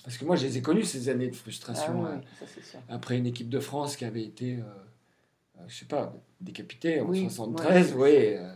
Parce 0.03 0.17
que 0.17 0.25
moi, 0.25 0.35
je 0.35 0.45
les 0.45 0.57
ai 0.57 0.61
connues, 0.61 0.83
ces 0.83 1.07
années 1.09 1.27
de 1.27 1.33
Ah 1.35 1.37
frustration. 1.37 2.03
ça 2.39 2.45
c'est 2.47 2.63
sûr. 2.63 2.79
après 2.89 3.17
une 3.17 3.27
équipe 3.27 3.49
de 3.49 3.59
France 3.59 3.95
qui 3.95 4.03
avait 4.05 4.23
été, 4.23 4.57
je 5.67 5.75
sais 5.75 5.85
pas, 5.85 6.13
décapitée 6.41 6.99
en 7.01 7.05
Oui, 7.09 7.21
73, 7.21 7.93
oui. 7.97 8.09
euh, 8.11 8.53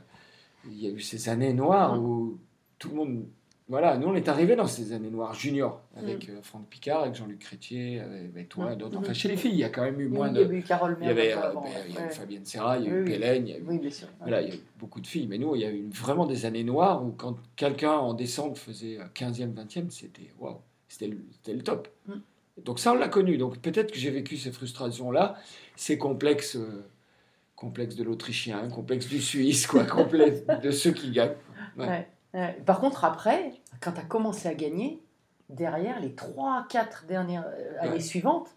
il 0.66 0.82
y 0.84 0.88
a 0.88 0.90
eu 0.92 1.00
ces 1.00 1.30
années 1.30 1.54
noires 1.54 1.96
Mm. 1.96 2.04
où 2.06 2.40
tout 2.80 2.90
le 2.90 2.96
monde. 2.96 3.26
Voilà, 3.70 3.98
nous 3.98 4.08
on 4.08 4.16
est 4.16 4.30
arrivés 4.30 4.56
dans 4.56 4.66
ces 4.68 4.94
années 4.94 5.10
noires 5.10 5.34
junior 5.34 5.82
avec 5.98 6.30
euh, 6.30 6.42
Franck 6.42 6.68
Picard, 6.70 7.02
avec 7.04 7.16
Jean-Luc 7.16 7.40
Chrétier, 7.40 8.00
avec, 8.00 8.30
avec 8.34 8.50
toi, 8.50 8.74
Mm. 8.74 8.78
d'autres. 8.78 8.96
Mhm. 8.96 9.04
Enfin, 9.04 9.14
chez 9.14 9.28
les 9.28 9.36
filles, 9.36 9.52
il 9.52 9.58
y 9.58 9.64
a 9.66 9.70
quand 9.70 9.82
même 9.84 10.00
eu 10.00 10.08
moins 10.08 10.30
il 10.30 10.38
y 10.38 10.42
a 10.42 10.46
de. 10.46 10.54
eu 10.54 10.62
Carole 10.64 10.98
Il 11.02 11.08
y 11.08 11.10
avait, 11.10 11.34
euh, 11.34 11.42
avant, 11.50 11.62
ben, 11.62 11.70
il 11.88 11.94
y 11.94 11.98
a 11.98 12.02
eu 12.02 12.04
ouais. 12.06 12.10
Fabienne 12.12 12.46
Serra, 12.46 12.78
il 12.78 12.86
y 12.86 12.88
a 12.88 12.92
eu 12.92 13.04
Oui, 13.04 13.12
il 13.14 13.20
y 13.20 13.54
a 13.54 13.58
eu 13.58 13.64
Oui, 13.68 13.78
bien 13.80 13.90
sûr. 13.92 14.08
voilà, 14.22 14.42
il 14.42 14.48
y 14.48 14.52
a 14.52 14.56
eu 14.56 14.60
beaucoup 14.80 15.02
de 15.02 15.08
filles, 15.08 15.28
mais 15.28 15.38
nous, 15.38 15.54
il 15.56 15.62
y 15.62 15.66
a 15.66 15.72
eu 15.72 15.86
vraiment 15.90 16.26
des 16.26 16.46
années 16.46 16.64
noires 16.64 17.04
où 17.06 17.12
quand 17.12 17.36
quelqu'un 17.58 17.92
en 17.92 18.14
descente 18.14 18.58
faisait 18.58 19.00
euh, 19.00 19.04
15e, 19.14 19.54
20e, 19.54 19.90
c'était 19.90 20.32
waouh, 20.40 20.60
c'était 20.88 21.08
le, 21.08 21.18
c'était 21.34 21.54
le 21.54 21.62
top. 21.62 21.90
Mm. 22.08 22.14
Donc 22.64 22.80
ça, 22.80 22.92
on 22.92 22.96
l'a 22.96 23.08
connu. 23.08 23.38
Donc 23.38 23.60
peut-être 23.60 23.92
que 23.92 23.98
j'ai 23.98 24.12
vécu 24.12 24.38
ces 24.38 24.52
frustrations-là, 24.52 25.36
ces 25.76 25.98
complexes, 25.98 26.56
euh, 26.56 26.86
complexes 27.56 27.96
de 27.96 28.04
l'Autrichien, 28.04 28.68
complexes 28.70 29.08
du 29.08 29.22
Suisse, 29.22 29.68
quoi, 29.68 29.84
complexes 29.86 30.44
de 30.62 30.72
ceux 30.72 30.92
qui 30.92 31.12
gagnent. 31.12 31.36
Ouais. 31.78 31.88
Ouais, 31.88 32.08
ouais. 32.34 32.58
Par 32.66 32.80
contre, 32.80 33.06
après, 33.06 33.54
quand 33.80 33.92
tu 33.92 34.00
as 34.00 34.06
commencé 34.06 34.48
à 34.48 34.54
gagner, 34.54 35.02
derrière 35.50 36.00
les 36.00 36.10
3-4 36.10 37.06
dernières 37.08 37.46
euh, 37.48 37.82
années 37.82 38.00
suivantes, 38.00 38.50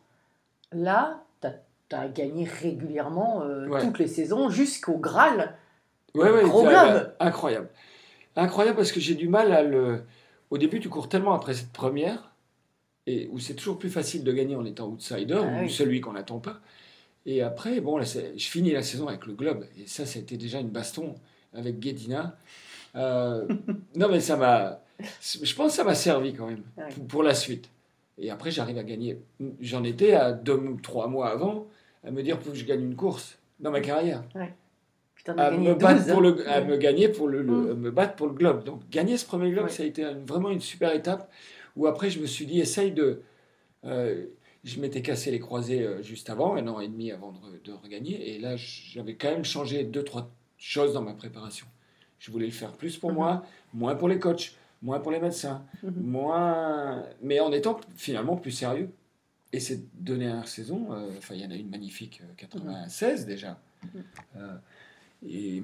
là, 0.72 1.22
tu 1.40 1.96
as, 1.96 2.08
gagné 2.08 2.44
régulièrement 2.44 3.42
euh, 3.42 3.68
toutes 3.80 3.98
les 3.98 4.06
saisons 4.06 4.48
jusqu'au 4.48 4.96
Graal. 4.96 5.56
Ouais, 6.14 6.30
Gros 6.44 6.62
globe. 6.62 7.12
incroyable. 7.18 7.68
Incroyable 8.36 8.76
parce 8.76 8.92
que 8.92 9.00
j'ai 9.00 9.14
du 9.14 9.28
mal 9.28 9.52
à 9.52 9.62
le. 9.62 10.04
Au 10.50 10.58
début, 10.58 10.80
tu 10.80 10.88
cours 10.88 11.08
tellement 11.08 11.34
après 11.34 11.54
cette 11.54 11.72
première, 11.72 12.29
et 13.10 13.28
où 13.32 13.38
c'est 13.38 13.54
toujours 13.54 13.78
plus 13.78 13.90
facile 13.90 14.24
de 14.24 14.32
gagner 14.32 14.56
en 14.56 14.64
étant 14.64 14.86
outsider, 14.88 15.38
Ah 15.42 15.60
ou 15.60 15.62
oui. 15.64 15.70
celui 15.70 16.00
qu'on 16.00 16.12
n'attend 16.12 16.38
pas. 16.38 16.60
Et 17.26 17.42
après, 17.42 17.80
bon, 17.80 17.98
là, 17.98 18.04
je 18.04 18.44
finis 18.48 18.72
la 18.72 18.82
saison 18.82 19.08
avec 19.08 19.26
le 19.26 19.34
globe, 19.34 19.64
et 19.78 19.86
ça, 19.86 20.06
c'était 20.06 20.36
déjà 20.36 20.58
une 20.60 20.70
baston 20.70 21.14
avec 21.54 21.78
Guedina. 21.78 22.36
Euh, 22.96 23.46
non, 23.96 24.08
mais 24.08 24.20
ça 24.20 24.36
m'a. 24.36 24.80
Je 25.22 25.54
pense 25.54 25.72
que 25.72 25.76
ça 25.76 25.84
m'a 25.84 25.94
servi 25.94 26.32
quand 26.34 26.46
même 26.46 26.62
Ouais. 26.76 26.88
pour, 26.94 27.06
pour 27.06 27.22
la 27.22 27.34
suite. 27.34 27.68
Et 28.18 28.30
après, 28.30 28.50
j'arrive 28.50 28.78
à 28.78 28.82
gagner. 28.82 29.18
J'en 29.60 29.82
étais 29.84 30.12
à 30.12 30.32
deux 30.32 30.54
ou 30.54 30.78
trois 30.82 31.08
mois 31.08 31.30
avant 31.30 31.66
à 32.04 32.10
me 32.10 32.22
dire 32.22 32.38
faut 32.40 32.50
que 32.50 32.56
je 32.56 32.64
gagne 32.64 32.82
une 32.82 32.96
course 32.96 33.38
dans 33.60 33.70
ma 33.70 33.80
carrière 33.80 34.22
à 35.36 35.50
me, 35.50 35.74
12. 35.74 35.78
battre 35.78 36.06
pour 36.12 36.20
le, 36.22 36.48
à 36.48 36.62
me 36.62 36.76
gagner 36.76 37.08
pour 37.08 37.28
le, 37.28 37.42
le- 37.42 37.74
me 37.74 37.90
battre 37.90 38.14
pour 38.16 38.26
le 38.26 38.32
globe. 38.34 38.64
Donc 38.64 38.80
gagner 38.90 39.16
ce 39.18 39.26
premier 39.26 39.50
globe, 39.50 39.64
Ouais. 39.66 39.70
ça 39.70 39.82
a 39.82 39.86
été 39.86 40.04
vraiment 40.26 40.50
une 40.50 40.60
super 40.60 40.94
étape. 40.94 41.30
Où 41.76 41.86
après, 41.86 42.10
je 42.10 42.20
me 42.20 42.26
suis 42.26 42.46
dit, 42.46 42.60
essaye 42.60 42.92
de. 42.92 43.22
euh, 43.84 44.26
je 44.62 44.78
m'étais 44.78 45.00
cassé 45.00 45.30
les 45.30 45.40
croisés 45.40 45.82
euh, 45.82 46.02
juste 46.02 46.28
avant, 46.28 46.54
un 46.54 46.66
an 46.68 46.80
et 46.80 46.88
demi 46.88 47.12
avant 47.12 47.32
de, 47.32 47.38
re- 47.38 47.62
de 47.64 47.72
regagner. 47.72 48.34
Et 48.34 48.38
là, 48.38 48.56
j'avais 48.56 49.14
quand 49.14 49.30
même 49.30 49.44
changé 49.44 49.84
deux, 49.84 50.02
trois 50.04 50.30
choses 50.58 50.92
dans 50.92 51.00
ma 51.02 51.14
préparation. 51.14 51.66
Je 52.18 52.30
voulais 52.30 52.44
le 52.46 52.52
faire 52.52 52.72
plus 52.72 52.98
pour 52.98 53.10
Mhm. 53.10 53.16
moi, 53.16 53.46
moins 53.72 53.94
pour 53.94 54.08
les 54.08 54.18
coachs, 54.18 54.52
moins 54.82 55.00
pour 55.00 55.12
les 55.12 55.18
médecins, 55.20 55.64
Mhm. 55.82 55.94
moins. 56.02 57.04
Mais 57.22 57.40
en 57.40 57.50
étant 57.52 57.80
finalement 57.96 58.36
plus 58.36 58.50
sérieux. 58.50 58.90
Et 59.52 59.60
cette 59.60 59.84
dernière 59.94 60.46
saison, 60.46 60.92
euh, 60.92 61.08
enfin, 61.16 61.34
il 61.34 61.40
y 61.40 61.46
en 61.46 61.50
a 61.50 61.54
une 61.56 61.70
magnifique, 61.70 62.20
euh, 62.22 62.32
96 62.36 63.24
déjà. 63.26 63.58
Mhm. 63.82 64.04
Euh, 64.36 64.56
et 65.26 65.62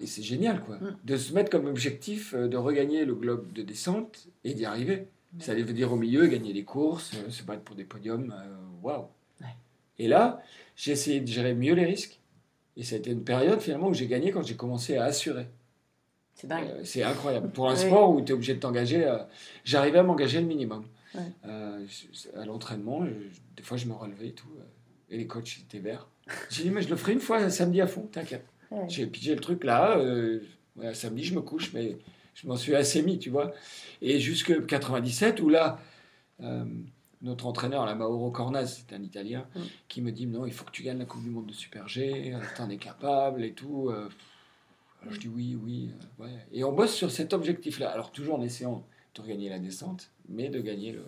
et 0.00 0.06
c'est 0.06 0.22
génial, 0.22 0.60
quoi. 0.60 0.76
Mm. 0.76 0.96
De 1.04 1.16
se 1.16 1.32
mettre 1.32 1.50
comme 1.50 1.66
objectif 1.66 2.34
euh, 2.34 2.48
de 2.48 2.56
regagner 2.56 3.04
le 3.04 3.14
globe 3.14 3.52
de 3.52 3.62
descente 3.62 4.26
et 4.44 4.54
d'y 4.54 4.64
arriver. 4.64 5.06
Mm. 5.34 5.40
Ça 5.40 5.54
veut 5.54 5.62
dire 5.64 5.92
au 5.92 5.96
milieu, 5.96 6.26
gagner 6.26 6.52
des 6.52 6.64
courses, 6.64 7.12
euh, 7.14 7.30
se 7.30 7.42
battre 7.42 7.62
pour 7.62 7.76
des 7.76 7.84
podiums. 7.84 8.32
euh, 8.36 8.56
Waouh! 8.82 9.04
Ouais. 9.40 9.46
Et 9.98 10.08
là, 10.08 10.42
j'ai 10.76 10.92
essayé 10.92 11.20
de 11.20 11.26
gérer 11.26 11.54
mieux 11.54 11.74
les 11.74 11.84
risques. 11.84 12.18
Et 12.76 12.82
ça 12.84 12.94
a 12.94 12.98
été 12.98 13.10
une 13.10 13.24
période 13.24 13.60
finalement 13.60 13.88
où 13.88 13.94
j'ai 13.94 14.06
gagné 14.06 14.30
quand 14.32 14.42
j'ai 14.42 14.56
commencé 14.56 14.96
à 14.96 15.04
assurer. 15.04 15.46
C'est 16.34 16.46
dingue. 16.46 16.68
Euh, 16.68 16.80
c'est 16.84 17.02
incroyable. 17.02 17.50
Pour 17.50 17.68
un 17.68 17.74
Oui. 17.74 17.80
sport 17.80 18.10
où 18.10 18.22
tu 18.22 18.32
es 18.32 18.34
obligé 18.34 18.54
de 18.54 18.60
t'engager, 18.60 19.04
euh, 19.04 19.18
j'arrivais 19.64 19.98
à 19.98 20.02
m'engager 20.02 20.40
le 20.40 20.46
minimum. 20.46 20.84
Ouais. 21.14 21.20
Euh, 21.46 21.84
à 22.36 22.44
l'entraînement, 22.46 23.04
des 23.56 23.62
fois 23.62 23.76
je 23.76 23.86
me 23.86 23.92
relevais 23.92 24.28
et 24.28 24.32
tout. 24.32 24.48
Et 25.10 25.18
les 25.18 25.26
coachs 25.26 25.58
étaient 25.60 25.80
verts. 25.80 26.06
J'ai 26.50 26.62
dit, 26.62 26.70
mais 26.70 26.82
je 26.82 26.88
le 26.88 26.94
ferai 26.96 27.12
une 27.12 27.20
fois 27.20 27.50
samedi 27.50 27.80
à 27.80 27.88
fond, 27.88 28.08
t'inquiète. 28.12 28.46
Ouais. 28.70 28.88
J'ai 28.88 29.06
pigé 29.06 29.34
le 29.34 29.40
truc 29.40 29.64
là. 29.64 29.98
euh, 29.98 30.40
voilà, 30.76 30.94
samedi, 30.94 31.24
je 31.24 31.34
me 31.34 31.40
couche, 31.42 31.72
mais 31.72 31.98
je 32.34 32.46
m'en 32.46 32.56
suis 32.56 32.74
assez 32.74 33.02
mis, 33.02 33.18
tu 33.18 33.28
vois. 33.30 33.52
Et 34.00 34.20
jusque 34.20 34.64
97, 34.66 35.40
où 35.40 35.48
là, 35.48 35.80
euh, 36.42 36.64
notre 37.22 37.46
entraîneur, 37.46 37.84
la 37.84 37.94
Mauro 37.94 38.30
Cornaz, 38.30 38.82
c'est 38.88 38.94
un 38.94 39.02
Italien, 39.02 39.46
Mm. 39.54 39.60
qui 39.88 40.00
me 40.02 40.10
dit 40.12 40.26
non, 40.26 40.46
il 40.46 40.52
faut 40.52 40.64
que 40.64 40.70
tu 40.70 40.82
gagnes 40.82 40.98
la 40.98 41.04
Coupe 41.04 41.22
du 41.22 41.30
Monde 41.30 41.46
de 41.46 41.52
Super 41.52 41.86
G, 41.88 42.32
euh, 42.34 42.38
t'en 42.56 42.70
es 42.70 42.76
capable 42.78 43.44
et 43.44 43.52
tout. 43.52 43.88
euh. 43.90 44.08
Alors 45.02 45.14
je 45.14 45.20
dis 45.20 45.28
oui, 45.28 45.56
oui, 45.62 45.90
ouais. 46.18 46.28
Et 46.52 46.62
on 46.64 46.72
bosse 46.72 46.94
sur 46.94 47.10
cet 47.10 47.32
objectif-là. 47.32 47.90
Alors 47.90 48.12
toujours 48.12 48.36
en 48.38 48.42
essayant 48.42 48.86
de 49.14 49.22
regagner 49.22 49.48
la 49.48 49.58
descente, 49.58 50.10
mais 50.28 50.48
de 50.48 50.60
gagner 50.60 50.92
le. 50.92 51.04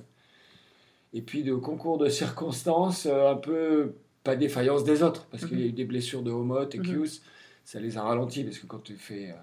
Et 1.14 1.20
puis 1.22 1.42
de 1.42 1.54
concours 1.54 1.98
de 1.98 2.08
circonstances, 2.08 3.06
un 3.06 3.36
peu 3.36 3.94
pas 4.24 4.34
défaillance 4.36 4.82
des 4.84 5.02
autres, 5.02 5.26
parce 5.26 5.44
qu'il 5.46 5.60
y 5.60 5.62
a 5.62 5.66
eu 5.66 5.72
des 5.72 5.84
blessures 5.84 6.22
de 6.22 6.30
Homot 6.30 6.68
et 6.70 6.78
Mhm. 6.78 6.84
Kius, 6.84 7.22
ça 7.64 7.80
les 7.80 7.96
a 7.96 8.02
ralentis, 8.02 8.44
parce 8.44 8.58
que 8.58 8.66
quand 8.66 8.80
tu 8.82 8.96
fais 8.96 9.30
euh, 9.30 9.34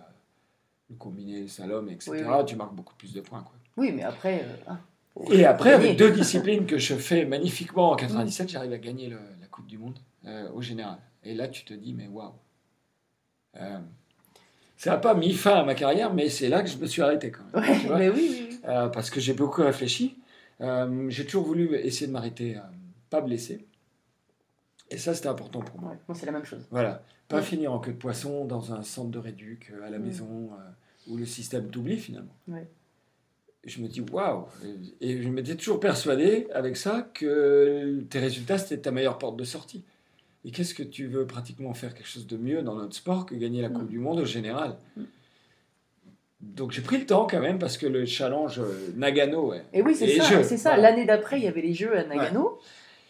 le 0.89 0.95
combiné, 0.95 1.41
le 1.41 1.47
slalom, 1.47 1.89
etc., 1.89 2.11
Oui, 2.11 2.19
oui. 2.39 2.45
tu 2.45 2.55
marques 2.55 2.73
beaucoup 2.75 2.95
plus 2.95 3.13
de 3.13 3.21
points. 3.21 3.41
Quoi. 3.41 3.53
Oui, 3.77 3.91
mais 3.91 4.03
après. 4.03 4.43
euh, 4.43 4.55
hein, 4.71 4.79
Et 5.31 5.45
après, 5.45 5.73
avec 5.73 5.97
deux 5.97 6.11
disciplines 6.11 6.65
que 6.65 6.77
je 6.77 6.95
fais 6.95 7.25
magnifiquement 7.25 7.91
en 7.91 7.95
97, 7.97 8.49
j'arrive 8.49 8.73
à 8.73 8.77
gagner 8.77 9.07
le- 9.09 9.19
la 9.41 9.47
Coupe 9.47 9.67
du 9.67 9.77
Monde 9.77 9.97
euh, 10.25 10.49
au 10.51 10.61
général. 10.61 10.97
Et 11.23 11.33
là, 11.33 11.47
tu 11.47 11.63
te 11.65 11.73
dis, 11.73 11.93
mais 11.93 12.07
waouh. 12.07 12.33
Ça 14.77 14.91
n'a 14.91 14.97
pas 14.97 15.13
mis 15.13 15.33
fin 15.33 15.55
à 15.55 15.63
ma 15.65 15.75
carrière, 15.75 16.13
mais 16.13 16.29
c'est 16.29 16.47
là 16.47 16.61
que 16.61 16.69
je 16.69 16.77
me 16.77 16.85
suis 16.85 17.01
arrêté 17.01 17.31
quand 17.31 17.43
même. 17.53 17.63
Ouais, 17.63 17.79
tu 17.81 17.87
vois. 17.87 17.97
mais 17.97 18.09
oui, 18.09 18.59
parce 18.63 19.09
que 19.09 19.19
j'ai 19.19 19.33
beaucoup 19.33 19.61
réfléchi. 19.61 20.17
J'ai 21.09 21.25
toujours 21.25 21.45
voulu 21.45 21.75
essayer 21.75 22.07
de 22.07 22.11
m'arrêter, 22.13 22.57
pas 23.09 23.19
blessé. 23.21 23.65
Et 24.91 24.97
ça, 24.97 25.13
c'était 25.13 25.27
important 25.27 25.59
pour 25.61 25.79
moi. 25.79 25.91
Ouais, 25.91 25.97
moi, 26.07 26.17
c'est 26.17 26.25
la 26.25 26.31
même 26.31 26.45
chose. 26.45 26.65
Voilà. 26.71 27.03
Pas 27.27 27.37
Ouais. 27.37 27.43
finir 27.43 27.71
en 27.71 27.79
queue 27.79 27.91
de 27.91 27.97
poisson 27.97 28.45
dans 28.45 28.73
un 28.73 28.81
centre 28.81 29.11
de 29.11 29.19
réduc 29.19 29.71
euh, 29.73 29.85
à 29.85 29.89
la 29.89 29.99
maison 29.99 30.49
euh, 30.53 31.11
où 31.11 31.17
le 31.17 31.25
système 31.25 31.69
t'oublie 31.69 31.97
finalement. 31.97 32.33
Ouais. 32.47 32.67
Je 33.65 33.81
me 33.81 33.87
dis 33.87 34.01
waouh 34.01 34.45
Et 35.01 35.21
je 35.21 35.29
m'étais 35.29 35.55
toujours 35.55 35.79
persuadé 35.79 36.47
avec 36.53 36.75
ça 36.77 37.07
que 37.13 37.99
tes 38.09 38.17
résultats 38.19 38.57
c'était 38.57 38.77
ta 38.81 38.91
meilleure 38.91 39.17
porte 39.19 39.37
de 39.37 39.43
sortie. 39.43 39.83
Et 40.45 40.51
qu'est-ce 40.51 40.73
que 40.73 40.81
tu 40.81 41.07
veux 41.07 41.27
pratiquement 41.27 41.73
faire 41.73 41.93
quelque 41.93 42.07
chose 42.07 42.25
de 42.25 42.37
mieux 42.37 42.61
dans 42.63 42.75
notre 42.75 42.95
sport 42.95 43.25
que 43.25 43.35
gagner 43.35 43.61
la 43.61 43.67
Coupe 43.69 43.83
Mm. 43.83 43.87
du 43.89 43.99
Monde 43.99 44.19
au 44.21 44.25
général 44.25 44.77
Mm. 44.95 45.03
Donc 46.41 46.71
j'ai 46.71 46.81
pris 46.81 46.97
le 46.97 47.05
temps 47.05 47.27
quand 47.29 47.41
même 47.41 47.59
parce 47.59 47.77
que 47.77 47.85
le 47.85 48.05
challenge 48.05 48.59
euh, 48.59 48.91
Nagano, 48.95 49.49
ouais. 49.49 49.61
Et 49.73 49.81
oui, 49.81 49.93
c'est 49.93 50.07
ça. 50.17 50.69
Voilà. 50.73 50.77
L'année 50.91 51.05
d'après, 51.05 51.37
il 51.37 51.43
y 51.43 51.47
avait 51.47 51.61
les 51.61 51.73
Jeux 51.73 51.95
à 51.97 52.05
Nagano. 52.05 52.59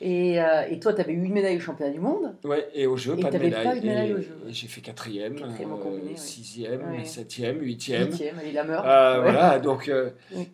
Et, 0.02 0.42
euh, 0.42 0.62
et 0.70 0.80
toi, 0.80 0.94
tu 0.94 1.02
avais 1.02 1.12
eu 1.12 1.18
une 1.24 1.34
médaille 1.34 1.58
au 1.58 1.60
championnat 1.60 1.92
du 1.92 2.00
monde. 2.00 2.34
Ouais, 2.46 2.70
et 2.74 2.88
au 2.88 2.96
jeu, 2.96 3.16
Et 3.18 3.22
pas 3.22 3.30
de 3.32 3.38
médaille. 3.38 3.64
pas 3.66 3.76
eu 3.76 3.82
de 3.82 3.86
médaille 3.86 4.10
et, 4.12 4.14
au 4.14 4.22
jeu. 4.22 4.38
et 4.48 4.54
j'ai 4.54 4.68
fait 4.68 4.80
quatrième, 4.82 5.36
euh, 5.38 5.78
combiné, 5.84 6.16
sixième, 6.16 6.90
Ouais. 6.92 7.04
septième, 7.04 7.60
huitième. 7.62 8.08
Huitième, 8.10 8.40
allez, 8.40 8.52
la 8.54 8.64
meurt. 8.64 8.86
Euh, 8.86 9.16
Ouais. 9.18 9.32
Voilà, 9.32 9.60
donc 9.60 9.92
Oui. 10.34 10.48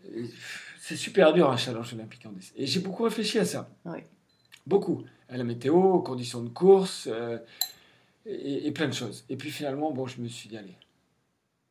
c'est 0.79 0.95
super 0.95 1.31
dur 1.33 1.49
un 1.51 1.57
challenge 1.57 1.93
olympique 1.93 2.25
en. 2.25 2.31
Et 2.57 2.65
j'ai 2.65 2.79
beaucoup 2.79 3.03
réfléchi 3.03 3.37
à 3.37 3.45
ça. 3.45 3.69
Oui. 3.85 3.99
Beaucoup. 4.65 5.03
À 5.29 5.37
la 5.37 5.43
météo, 5.43 5.75
aux 5.75 6.01
conditions 6.01 6.41
de 6.41 6.49
course 6.49 7.07
et, 8.25 8.67
et 8.67 8.71
plein 8.71 8.87
de 8.87 8.93
choses. 8.93 9.25
Et 9.29 9.35
puis 9.35 9.51
finalement, 9.51 9.91
bon, 9.91 10.07
je 10.07 10.19
me 10.21 10.27
suis 10.27 10.49
dit, 10.49 10.57
allez, 10.57 10.75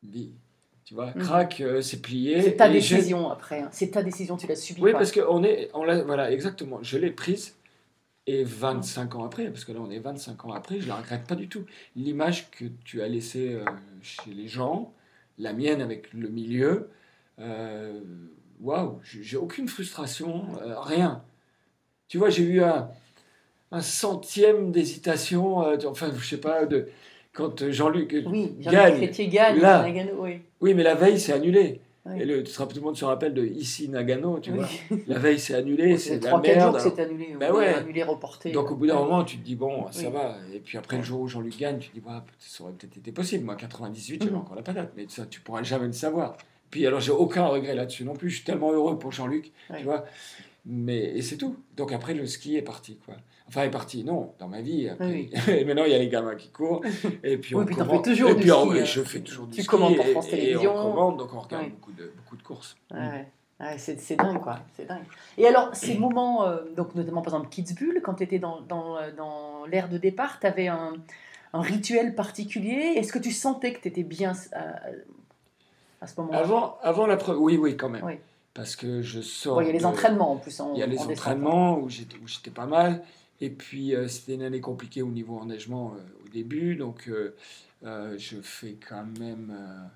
dis, 0.01 0.31
tu 0.85 0.93
vois, 0.93 1.07
Mhm. 1.15 1.23
crac, 1.23 1.59
euh, 1.61 1.81
c'est 1.81 2.01
plié. 2.01 2.41
C'est 2.41 2.55
ta 2.55 2.69
décision 2.69 3.29
après. 3.29 3.61
hein. 3.61 3.69
C'est 3.71 3.91
ta 3.91 4.01
décision, 4.03 4.37
tu 4.37 4.47
l'as 4.47 4.55
subie 4.55 4.81
Oui, 4.81 4.91
pas. 4.93 4.99
parce 4.99 5.11
qu'on 5.11 5.43
est, 5.43 5.69
on 5.73 5.83
l'a, 5.83 6.03
voilà, 6.03 6.31
exactement. 6.31 6.79
Je 6.81 6.97
l'ai 6.97 7.11
prise. 7.11 7.53
Et 8.27 8.43
25 8.43 9.15
ans 9.15 9.23
après, 9.23 9.49
parce 9.49 9.65
que 9.65 9.71
là 9.71 9.79
on 9.81 9.91
est 9.91 9.99
25 9.99 10.45
ans 10.45 10.53
après, 10.53 10.79
je 10.79 10.87
la 10.87 10.95
regrette 10.95 11.27
pas 11.27 11.35
du 11.35 11.47
tout. 11.47 11.65
L'image 11.95 12.49
que 12.49 12.65
tu 12.83 13.01
as 13.03 13.07
laissée 13.07 13.53
euh, 13.53 13.65
chez 14.01 14.31
les 14.31 14.47
gens, 14.47 14.93
la 15.37 15.53
mienne 15.53 15.81
avec 15.81 16.11
le 16.13 16.29
milieu, 16.29 16.89
euh, 17.39 17.99
waouh, 18.61 18.99
j'ai 19.03 19.21
j'ai 19.21 19.37
aucune 19.37 19.67
frustration, 19.67 20.47
euh, 20.61 20.79
rien. 20.79 21.23
Tu 22.07 22.17
vois, 22.17 22.29
j'ai 22.29 22.43
eu 22.43 22.63
un, 22.63 22.89
un 23.71 23.81
centième 23.81 24.71
d'hésitation, 24.71 25.63
euh, 25.63 25.77
enfin, 25.85 26.11
je 26.17 26.25
sais 26.25 26.39
pas, 26.39 26.65
de, 26.65 26.87
quand 27.33 27.69
Jean-Luc. 27.69 28.15
Oui, 28.25 28.55
gagne. 28.59 28.73
Jean-Luc 28.73 28.95
Chrétien 28.97 29.27
gagne 29.27 29.59
Là. 29.59 29.85
oui. 30.17 30.41
Oui, 30.61 30.73
mais 30.73 30.83
la 30.83 30.95
veille, 30.95 31.19
c'est 31.19 31.33
annulé. 31.33 31.81
Oui. 32.07 32.21
Et 32.21 32.25
le, 32.25 32.43
tout 32.43 32.51
le 32.75 32.81
monde 32.81 32.95
se 32.95 33.03
rappelle 33.05 33.33
de 33.33 33.43
ici 33.43 33.89
Nagano, 33.89 34.39
tu 34.39 34.51
Oui. 34.51 34.57
vois. 34.59 34.97
La 35.07 35.17
veille, 35.17 35.39
c'est 35.39 35.55
annulé, 35.55 35.97
c'est 35.97 36.23
la 36.23 36.31
3-4 36.33 36.41
merde. 36.41 36.61
jours 36.61 36.71
que 36.73 36.77
alors. 36.79 36.95
c'est 36.95 37.01
annulé. 37.01 37.35
Bah 37.39 37.47
oui, 37.51 37.57
ouais. 37.57 37.73
Annulé, 37.73 38.03
reporté. 38.03 38.51
Donc 38.51 38.69
au 38.71 38.75
bout 38.75 38.85
d'un 38.85 38.95
moment, 38.95 39.23
tu 39.23 39.37
te 39.37 39.43
dis, 39.43 39.55
bon, 39.55 39.91
ça 39.91 40.07
Oui. 40.07 40.13
va. 40.13 40.35
Et 40.53 40.59
puis 40.59 40.77
après, 40.77 40.97
le 40.97 41.03
jour 41.03 41.21
où 41.21 41.27
Jean-Luc 41.27 41.57
gagne, 41.57 41.79
tu 41.79 41.89
te 41.89 41.95
dis, 41.95 42.03
ouais, 42.05 42.13
ça 42.39 42.63
aurait 42.63 42.73
peut-être 42.73 42.97
été 42.97 43.11
possible. 43.11 43.43
Moi, 43.45 43.55
98, 43.55 44.21
j'avais 44.21 44.31
Mhm. 44.33 44.37
encore 44.39 44.55
la 44.55 44.61
patate. 44.61 44.91
Mais 44.95 45.05
ça, 45.09 45.25
tu 45.25 45.39
pourras 45.41 45.63
jamais 45.63 45.87
le 45.87 45.93
savoir. 45.93 46.37
Puis 46.69 46.85
alors, 46.85 46.99
j'ai 46.99 47.11
aucun 47.11 47.45
regret 47.47 47.73
là-dessus 47.73 48.03
non 48.03 48.13
plus. 48.15 48.29
Je 48.29 48.35
suis 48.35 48.43
tellement 48.45 48.71
heureux 48.71 48.99
pour 48.99 49.11
Jean-Luc, 49.11 49.51
tu 49.77 49.83
vois. 49.83 50.05
Mais 50.65 50.97
et 51.17 51.21
c'est 51.21 51.37
tout. 51.37 51.57
Donc 51.77 51.91
après, 51.91 52.13
le 52.13 52.25
ski 52.25 52.57
est 52.57 52.61
parti, 52.61 52.97
quoi. 53.05 53.15
Enfin, 53.47 53.61
est 53.63 53.69
parti, 53.69 54.03
non, 54.03 54.33
dans 54.39 54.47
ma 54.47 54.61
vie. 54.61 54.89
Après. 54.89 55.05
Oui. 55.05 55.29
Et 55.47 55.63
maintenant, 55.65 55.83
il 55.85 55.91
y 55.91 55.95
a 55.95 55.99
les 55.99 56.09
gamins 56.09 56.33
qui 56.35 56.49
courent. 56.49 56.81
Et 57.23 57.37
puis, 57.37 57.53
Oui, 57.53 57.61
on 57.61 57.65
puis 57.65 57.75
t'en 57.75 57.85
commande- 57.85 58.03
fais 58.03 58.11
toujours 58.11 58.29
et 58.31 58.35
puis, 58.35 58.49
ski, 58.49 58.79
hein. 58.79 58.83
je 58.85 59.01
fais 59.03 59.19
toujours 59.19 59.45
du 59.45 59.55
Tu 59.55 59.61
ski. 59.61 59.69
commandes 59.69 59.95
pour 59.95 60.05
et- 60.05 60.11
France 60.11 60.27
et 60.27 60.31
Télévisions. 60.31 60.75
on 60.75 60.91
commande, 60.91 61.17
donc 61.19 61.33
on 61.33 61.39
regarde 61.39 61.65
Oui. 61.65 61.69
beaucoup, 61.69 61.91
de, 61.91 62.11
beaucoup 62.17 62.35
de 62.37 62.41
courses. 62.43 62.75
Ouais, 62.91 62.97
ouais. 62.99 63.27
Ouais, 63.59 63.77
c'est, 63.77 64.15
dingue, 64.17 64.41
quoi. 64.41 64.59
C'est 64.75 64.85
dingue. 64.87 65.03
Et 65.37 65.45
alors, 65.47 65.69
ces 65.75 65.95
moments, 65.99 66.45
euh, 66.47 66.57
donc 66.75 66.95
notamment 66.95 67.21
par 67.21 67.33
exemple 67.35 67.49
Kitzbühel, 67.49 68.01
quand 68.01 68.15
tu 68.15 68.23
étais 68.23 68.39
dans, 68.39 68.61
dans, 68.61 68.97
euh, 68.97 69.11
dans 69.15 69.65
l'ère 69.67 69.87
de 69.87 69.97
départ, 69.99 70.39
tu 70.39 70.47
avais 70.47 70.67
un, 70.67 70.93
un 71.53 71.61
rituel 71.61 72.15
particulier? 72.15 72.93
Est-ce 72.97 73.13
que 73.13 73.19
tu 73.19 73.31
sentais 73.31 73.71
que 73.73 73.81
tu 73.81 73.87
étais 73.87 74.03
bien 74.03 74.33
à, 74.53 74.79
à 76.01 76.07
ce 76.07 76.19
moment-là? 76.19 76.39
Avant, 76.39 76.77
avant 76.81 77.05
la 77.05 77.15
preuve, 77.17 77.39
oui, 77.39 77.55
oui, 77.57 77.77
quand 77.77 77.89
même. 77.89 78.03
Oui. 78.55 78.61
Parce 78.61 78.75
que 78.75 79.01
je 79.01 79.21
sors. 79.21 79.55
Bon, 79.55 79.61
Il 79.61 79.67
y 79.67 79.69
a 79.69 79.73
les 79.73 79.79
de- 79.79 79.85
entraînements 79.85 80.31
en 80.31 80.37
plus. 80.37 80.59
En, 80.59 80.73
Il 80.73 80.79
y 80.79 80.83
a 80.83 80.87
les 80.87 80.97
en 80.99 81.09
entraînements 81.09 81.79
où 81.79 81.89
j'étais, 81.89 82.51
pas 82.51 82.65
mal. 82.65 83.01
Et 83.41 83.49
puis, 83.49 83.93
euh, 83.95 84.07
c'était 84.07 84.35
une 84.35 84.43
année 84.43 84.61
compliquée 84.61 85.01
au 85.01 85.09
niveau 85.09 85.37
enneigement 85.37 85.93
euh, 85.95 86.25
au 86.25 86.29
début. 86.29 86.75
Donc, 86.75 87.09
euh, 87.09 87.35
euh, 87.85 88.15
je 88.17 88.37
fais 88.41 88.77
quand 88.87 89.05
même 89.19 89.53
euh, 89.53 89.87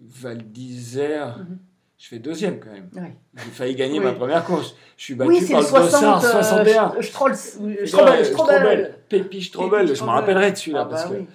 Val 0.00 0.38
d'Isère. 0.52 1.38
Mhm. 1.38 1.58
Je 1.98 2.08
fais 2.08 2.18
deuxième 2.18 2.60
quand 2.60 2.70
même. 2.70 2.90
Ouais. 2.94 3.16
J'ai 3.36 3.50
failli 3.50 3.74
gagner 3.74 3.98
Oui. 3.98 4.04
ma 4.04 4.12
première 4.12 4.44
course. 4.44 4.76
Je 4.98 5.02
suis 5.04 5.14
battu 5.14 5.30
Oui, 5.30 5.40
par 5.50 5.60
le 5.62 5.66
le 5.66 5.72
Dossard 5.72 6.20
60. 6.20 6.24
euh, 6.24 6.42
61. 6.42 6.88
Sch- 6.88 7.02
Stroll- 7.02 7.30
Ouais, 7.32 7.86
Strobel. 7.86 7.88
Strobel, 7.88 8.24
Strobel. 8.26 8.98
Pépi 9.08 9.42
Strobel, 9.42 9.86
Pépi 9.86 9.98
je 9.98 10.04
me 10.04 10.08
rappellerai 10.10 10.52
de 10.52 10.56
celui-là 10.56 10.82
Ah 10.82 10.88
parce 10.90 11.04
bah 11.04 11.08
que 11.10 11.20
oui. 11.20 11.26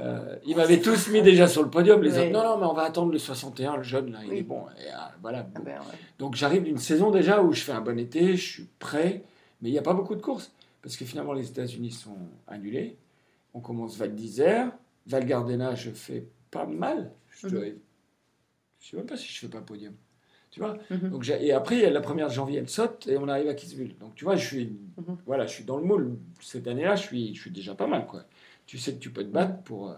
Euh, 0.00 0.36
ils 0.46 0.56
m'avaient 0.56 0.80
tous 0.80 1.08
mis 1.10 1.22
déjà 1.22 1.46
sur 1.48 1.62
le 1.62 1.70
podium. 1.70 2.02
Les 2.02 2.18
autres, 2.18 2.30
non, 2.30 2.42
non, 2.44 2.58
mais 2.58 2.66
on 2.66 2.72
va 2.74 2.82
attendre 2.82 3.12
le 3.12 3.18
61, 3.18 3.76
le 3.78 3.82
jeune, 3.82 4.12
là, 4.12 4.18
il 4.24 4.30
Oui. 4.30 4.38
est 4.38 4.42
bon. 4.42 4.62
Et, 4.78 4.90
ah, 4.94 5.12
voilà, 5.20 5.46
Ah 5.54 5.60
ben, 5.60 5.78
ouais. 5.78 5.98
donc 6.18 6.34
j'arrive 6.34 6.62
d'une 6.64 6.78
saison 6.78 7.10
déjà 7.10 7.42
où 7.42 7.52
je 7.52 7.62
fais 7.62 7.72
un 7.72 7.80
bon 7.80 7.98
été, 7.98 8.36
je 8.36 8.52
suis 8.52 8.68
prêt, 8.78 9.24
mais 9.60 9.68
il 9.68 9.72
n'y 9.72 9.78
a 9.78 9.82
pas 9.82 9.94
beaucoup 9.94 10.14
de 10.14 10.22
courses. 10.22 10.52
Parce 10.82 10.96
que 10.96 11.04
finalement, 11.04 11.32
les 11.32 11.48
États-Unis 11.48 11.90
sont 11.90 12.16
annulés. 12.46 12.96
On 13.54 13.60
commence 13.60 13.96
Val 13.96 14.14
d'Isère. 14.14 14.70
Val 15.06 15.24
Gardena, 15.26 15.74
je 15.74 15.90
fais 15.90 16.26
pas 16.50 16.66
mal. 16.66 17.12
Je 17.30 17.48
Mhm. 17.48 17.54
ne 17.54 17.60
sais 18.80 18.96
même 18.96 19.06
pas 19.06 19.16
si 19.16 19.28
je 19.32 19.38
fais 19.40 19.48
pas 19.48 19.60
podium. 19.60 19.94
Tu 20.50 20.60
vois? 20.60 20.78
Mhm. 20.90 21.10
Donc, 21.10 21.28
Et 21.28 21.52
après, 21.52 21.90
la 21.90 22.00
première 22.00 22.30
janvier, 22.30 22.58
elle 22.58 22.68
saute 22.70 23.06
et 23.06 23.18
on 23.18 23.28
arrive 23.28 23.48
à 23.48 23.54
Kitzbühel. 23.54 23.96
Donc 23.98 24.14
tu 24.14 24.24
vois, 24.24 24.36
je 24.36 24.46
suis, 24.46 24.78
Mhm. 24.96 25.18
voilà, 25.26 25.44
je 25.46 25.52
suis 25.52 25.64
dans 25.64 25.76
le 25.76 25.82
moule. 25.84 26.16
Cette 26.40 26.66
année-là, 26.68 26.96
je 26.96 27.02
suis, 27.02 27.34
je 27.34 27.40
suis 27.40 27.50
déjà 27.50 27.74
pas 27.74 27.86
mal. 27.86 28.06
Quoi. 28.06 28.22
Tu 28.68 28.76
sais 28.78 28.92
que 28.92 28.98
tu 28.98 29.10
peux 29.10 29.24
te 29.24 29.30
battre 29.30 29.62
pour 29.62 29.88
euh, 29.88 29.94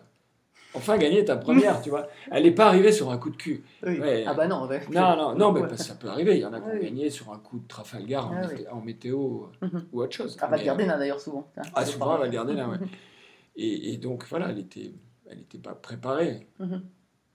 enfin 0.75 0.97
gagner 0.97 1.25
ta 1.25 1.37
première. 1.37 1.83
tu 1.83 1.91
vois 1.91 2.07
Elle 2.31 2.45
n'est 2.45 2.53
pas 2.53 2.69
arrivée 2.69 2.93
sur 2.93 3.11
un 3.11 3.19
coup 3.19 3.31
de 3.31 3.37
cul. 3.37 3.65
Oui. 3.85 3.99
Ouais. 3.99 4.25
Ah 4.27 4.33
bah 4.33 4.47
non. 4.47 4.67
ouais. 4.69 4.81
Non, 4.93 5.17
non, 5.17 5.35
non, 5.35 5.51
mais 5.53 5.61
Ouais. 5.61 5.69
parce 5.69 5.83
que 5.83 5.89
ça 5.89 5.97
peut 5.97 6.07
arriver. 6.09 6.37
Il 6.37 6.41
y 6.41 6.47
en 6.47 6.53
a 6.53 6.61
qui 6.61 6.69
ont 6.69 6.73
Oui. 6.75 6.81
gagné 6.85 7.11
sur 7.11 7.33
un 7.33 7.39
coup 7.39 7.59
de 7.59 7.67
Trafalgar 7.67 8.31
en, 8.31 8.37
Ah 8.43 8.75
en 8.75 8.81
météo 8.81 9.47
Mhm. 9.61 9.87
ou 9.93 10.01
autre 10.03 10.15
chose. 10.17 10.37
Ah, 10.41 10.47
Val 10.47 10.61
Mais, 10.61 10.67
Gardena 10.67 10.97
d'ailleurs 10.99 11.21
souvent. 11.21 11.51
Ah, 11.75 11.85
C'est 11.85 11.93
souvent, 11.93 12.07
pareil. 12.07 12.21
Val 12.21 12.31
Gardena, 12.31 12.69
ouais. 12.69 12.77
Et, 13.57 13.93
et 13.93 13.97
donc, 13.97 14.25
voilà, 14.31 14.51
elle 14.51 14.61
était, 14.61 14.93
elle 15.29 15.41
était 15.41 15.59
pas 15.59 15.75
préparée. 15.75 16.47
Mhm. 16.61 16.83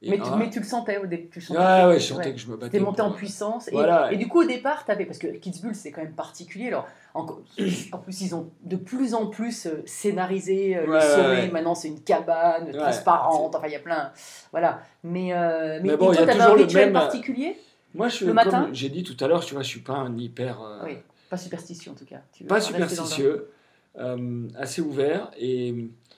Mais, 0.10 0.20
tu, 0.20 0.30
mais 0.38 0.50
tu 0.50 0.60
le 0.60 0.66
sentais 0.66 0.98
au 0.98 1.06
début. 1.06 1.28
Tu 1.30 1.42
sentais 1.42 1.60
ah 1.64 1.82
que- 1.84 1.90
ouais, 1.90 2.00
je 2.00 2.06
sentais 2.06 2.32
que 2.34 2.40
je 2.40 2.48
me 2.48 2.58
battais. 2.58 2.78
T'es 2.78 2.84
monté 2.84 3.02
en 3.02 3.12
puissance. 3.12 3.68
Et, 3.68 3.72
Voilà. 3.72 4.12
et 4.12 4.18
du 4.18 4.28
coup, 4.28 4.42
au 4.42 4.46
départ, 4.46 4.86
t'avais. 4.86 5.06
Parce 5.06 5.18
que 5.20 5.28
Kitzbühel, 5.28 5.76
c'est 5.76 5.92
quand 5.92 6.02
même 6.02 6.14
particulier. 6.14 6.68
Alors, 6.68 6.88
en, 7.14 7.26
en 7.92 7.98
plus, 7.98 8.22
ils 8.22 8.36
ont 8.36 8.50
de 8.64 8.76
plus 8.76 9.14
en 9.14 9.28
plus 9.28 9.66
euh, 9.66 9.82
scénarisé 9.86 10.78
euh, 10.78 10.86
le 10.86 10.92
Ouais, 10.92 11.02
sommet. 11.02 11.28
ouais. 11.28 11.50
Maintenant, 11.52 11.76
c'est 11.76 11.88
une 11.88 12.02
cabane 12.02 12.72
transparente. 12.72 13.56
Enfin, 13.56 13.68
il 13.68 13.74
y 13.74 13.76
a 13.76 13.80
plein. 13.80 14.12
Voilà. 14.52 14.82
Mais, 15.04 15.34
euh, 15.34 15.80
mais, 15.82 15.90
Mais 15.92 15.98
bon, 15.98 16.12
toi, 16.14 16.26
t'avais 16.26 16.40
un 16.42 16.54
rituel 16.54 16.88
même, 16.88 16.96
euh, 16.96 17.00
particulier 17.00 17.58
Moi, 17.94 18.08
je 18.10 18.16
suis, 18.16 18.26
Le 18.26 18.34
matin 18.34 18.70
j'ai 18.74 18.90
dit 18.90 19.04
tout 19.04 19.18
à 19.24 19.28
l'heure, 19.28 19.44
tu 19.46 19.54
vois, 19.54 19.64
je 19.64 19.70
suis 19.70 19.80
pas 19.82 19.94
un 19.94 20.18
hyper. 20.18 20.62
euh, 20.62 20.82
Oui. 20.86 20.98
Pas 21.30 21.38
superstitieux, 21.38 21.92
en 21.92 21.96
tout 21.96 22.06
cas. 22.06 22.22
Tu 22.34 22.44
pas 22.44 22.62
superstitieux, 22.62 23.50
euh, 23.98 24.48
assez 24.58 24.82
ouvert. 24.82 25.32
Et 25.40 25.74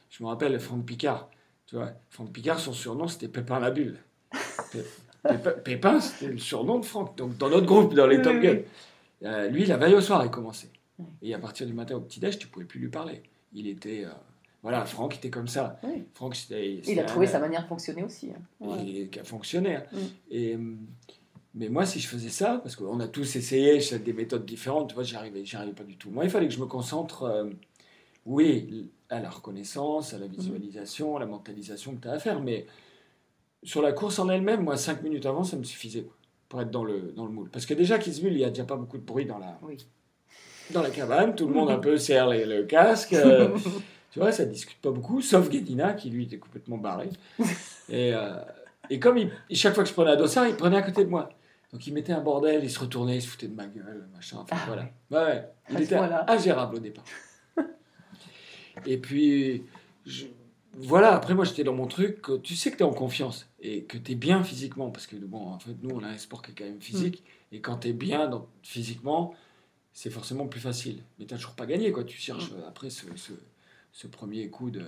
je 0.09 0.23
me 0.23 0.27
rappelle 0.27 0.59
Franck 0.59 0.83
Picard. 0.85 1.29
Tu 1.67 1.75
vois, 1.75 1.91
Franck 2.09 2.31
Picard, 2.31 2.59
son 2.59 2.73
surnom, 2.73 3.07
c'était 3.07 3.27
Pépin 3.27 3.59
la 3.59 3.71
Bulle. 3.71 3.97
Pé- 4.71 4.83
Pépin, 5.23 5.51
Pépin, 5.63 5.99
c'était 5.99 6.31
le 6.31 6.37
surnom 6.37 6.79
de 6.79 6.85
Franck. 6.85 7.17
Donc, 7.17 7.37
dans 7.37 7.49
notre 7.49 7.65
groupe, 7.65 7.93
dans 7.93 8.07
les 8.07 8.17
Oui, 8.17 8.23
Top 8.23 8.33
oui, 8.35 8.41
Gun. 8.41 8.53
oui. 8.53 8.63
Euh, 9.27 9.49
lui, 9.49 9.65
la 9.65 9.77
veille 9.77 9.93
au 9.95 10.01
soir, 10.01 10.23
il 10.23 10.31
commençait. 10.31 10.69
Et 11.21 11.33
à 11.33 11.39
partir 11.39 11.67
du 11.67 11.73
matin 11.73 11.95
au 11.95 12.01
petit-déj, 12.01 12.39
tu 12.39 12.47
pouvais 12.47 12.65
plus 12.65 12.79
lui 12.79 12.87
parler. 12.89 13.21
Il 13.53 13.67
était. 13.67 14.05
euh, 14.05 14.09
voilà, 14.63 14.85
Franck 14.85 15.15
était 15.15 15.29
comme 15.29 15.47
ça. 15.47 15.79
Oui. 15.83 16.03
Franck. 16.13 16.35
Il 16.49 16.99
a 16.99 17.03
trouvé 17.03 17.27
un- 17.27 17.29
sa 17.29 17.39
manière 17.39 17.63
de 17.63 17.67
fonctionner 17.67 18.03
aussi. 18.03 18.31
hein. 18.31 18.41
Ouais. 18.59 18.83
et 18.87 19.07
qui 19.07 19.19
a 19.19 19.23
fonctionné. 19.23 19.75
hein. 19.75 19.83
Mm. 19.91 19.97
Et, 20.31 20.55
hum, 20.55 20.77
mais 21.53 21.69
moi, 21.69 21.85
si 21.85 21.99
je 21.99 22.07
faisais 22.07 22.29
ça, 22.29 22.59
parce 22.63 22.75
qu'on 22.75 22.99
a 22.99 23.07
tous 23.07 23.35
essayé 23.35 23.79
des 23.99 24.13
méthodes 24.13 24.45
différentes, 24.45 24.89
tu 24.89 24.95
vois, 24.95 25.03
j'y 25.03 25.15
arrivais, 25.15 25.43
arrivais 25.53 25.73
pas 25.73 25.83
du 25.83 25.97
tout. 25.97 26.09
Moi, 26.11 26.23
il 26.23 26.29
fallait 26.29 26.47
que 26.47 26.53
je 26.53 26.59
me 26.59 26.65
concentre, 26.67 27.23
euh, 27.23 27.49
oui, 28.25 28.89
à 29.09 29.19
la 29.19 29.29
reconnaissance, 29.29 30.13
à 30.13 30.17
la 30.17 30.27
visualisation, 30.27 31.15
à 31.17 31.19
la 31.19 31.25
mentalisation 31.25 31.95
que 31.95 32.01
tu 32.01 32.07
as 32.07 32.13
à 32.13 32.19
faire, 32.19 32.39
mais 32.41 32.65
sur 33.63 33.81
la 33.81 33.91
course 33.93 34.19
en 34.19 34.29
elle-même, 34.29 34.63
moi, 34.63 34.77
cinq 34.77 35.01
minutes 35.03 35.25
avant, 35.25 35.43
ça 35.43 35.57
me 35.57 35.63
suffisait 35.63 36.05
pour 36.49 36.61
être 36.61 36.71
dans 36.71 36.83
le, 36.83 37.13
dans 37.15 37.25
le 37.25 37.31
moule. 37.31 37.49
Parce 37.49 37.65
que 37.65 37.73
déjà, 37.73 37.97
Kitzbühel, 37.99 38.33
il 38.33 38.39
y 38.39 38.43
a 38.45 38.49
déjà 38.49 38.63
pas 38.65 38.75
beaucoup 38.75 38.97
de 38.97 39.03
bruit 39.03 39.25
dans 39.25 39.37
la, 39.37 39.57
Oui. 39.61 39.77
dans 40.71 40.81
la 40.81 40.89
cabane, 40.89 41.35
tout 41.35 41.47
le 41.47 41.53
monde 41.53 41.69
un 41.69 41.77
peu 41.79 41.97
serre 41.97 42.27
les- 42.27 42.45
le 42.45 42.63
casque. 42.63 43.13
euh, 43.13 43.49
tu 44.11 44.19
vois, 44.19 44.31
ça 44.31 44.45
discute 44.45 44.79
pas 44.81 44.91
beaucoup, 44.91 45.21
sauf 45.21 45.49
Guédina 45.49 45.93
qui 45.93 46.09
lui 46.09 46.23
était 46.25 46.37
complètement 46.39 46.77
barré. 46.77 47.09
Et, 47.89 48.13
euh, 48.13 48.35
et 48.89 48.99
comme 48.99 49.17
il, 49.17 49.31
chaque 49.51 49.73
fois 49.73 49.83
que 49.83 49.89
je 49.89 49.93
prenais 49.93 50.11
un 50.11 50.15
dossard, 50.17 50.45
il 50.47 50.55
prenait 50.55 50.75
à 50.77 50.81
côté 50.81 51.05
de 51.05 51.09
moi. 51.09 51.29
Donc 51.73 51.85
il 51.87 51.93
mettait 51.93 52.13
un 52.13 52.19
bordel, 52.21 52.63
il 52.63 52.69
se 52.69 52.79
retournait, 52.79 53.17
il 53.17 53.21
se 53.21 53.27
foutait 53.27 53.47
de 53.47 53.55
ma 53.55 53.65
gueule, 53.65 54.07
machin. 54.13 54.37
Enfin 54.41 54.55
Ah 54.61 54.65
voilà. 54.67 54.83
Ouais, 55.11 55.33
ouais. 55.33 55.49
Il 55.69 55.81
était 55.81 55.95
point-là. 55.97 56.25
ingérable 56.29 56.75
au 56.75 56.79
départ. 56.79 57.03
Et 58.87 58.97
puis, 58.97 59.63
je- 60.05 60.25
voilà, 60.79 61.15
après 61.15 61.33
moi 61.33 61.43
j'étais 61.45 61.63
dans 61.63 61.73
mon 61.73 61.87
truc, 61.87 62.21
tu 62.43 62.55
sais 62.55 62.71
que 62.71 62.77
tu 62.77 62.83
es 62.83 62.85
en 62.85 62.93
confiance 62.93 63.47
et 63.61 63.83
que 63.83 63.97
tu 63.97 64.11
es 64.11 64.15
bien 64.15 64.43
physiquement. 64.43 64.89
Parce 64.91 65.07
que 65.07 65.15
bon, 65.15 65.47
en 65.47 65.59
fait, 65.59 65.75
nous 65.81 65.89
on 65.95 66.03
a 66.03 66.07
un 66.07 66.17
sport 66.17 66.41
qui 66.41 66.51
est 66.51 66.53
quand 66.55 66.65
même 66.65 66.81
physique. 66.81 67.23
Et 67.51 67.61
quand 67.61 67.77
tu 67.77 67.87
es 67.89 67.93
bien 67.93 68.27
dans- 68.27 68.47
physiquement, 68.61 69.33
c'est 69.93 70.09
forcément 70.11 70.45
plus 70.47 70.59
facile. 70.59 71.01
Mais 71.17 71.25
tu 71.25 71.33
toujours 71.35 71.53
pas 71.55 71.65
gagné, 71.65 71.91
quoi. 71.91 72.03
Tu 72.03 72.17
cherches 72.17 72.51
euh, 72.51 72.67
après 72.67 72.89
ce, 72.91 73.05
ce, 73.15 73.31
ce 73.91 74.05
premier 74.07 74.49
coup 74.49 74.69
de. 74.69 74.83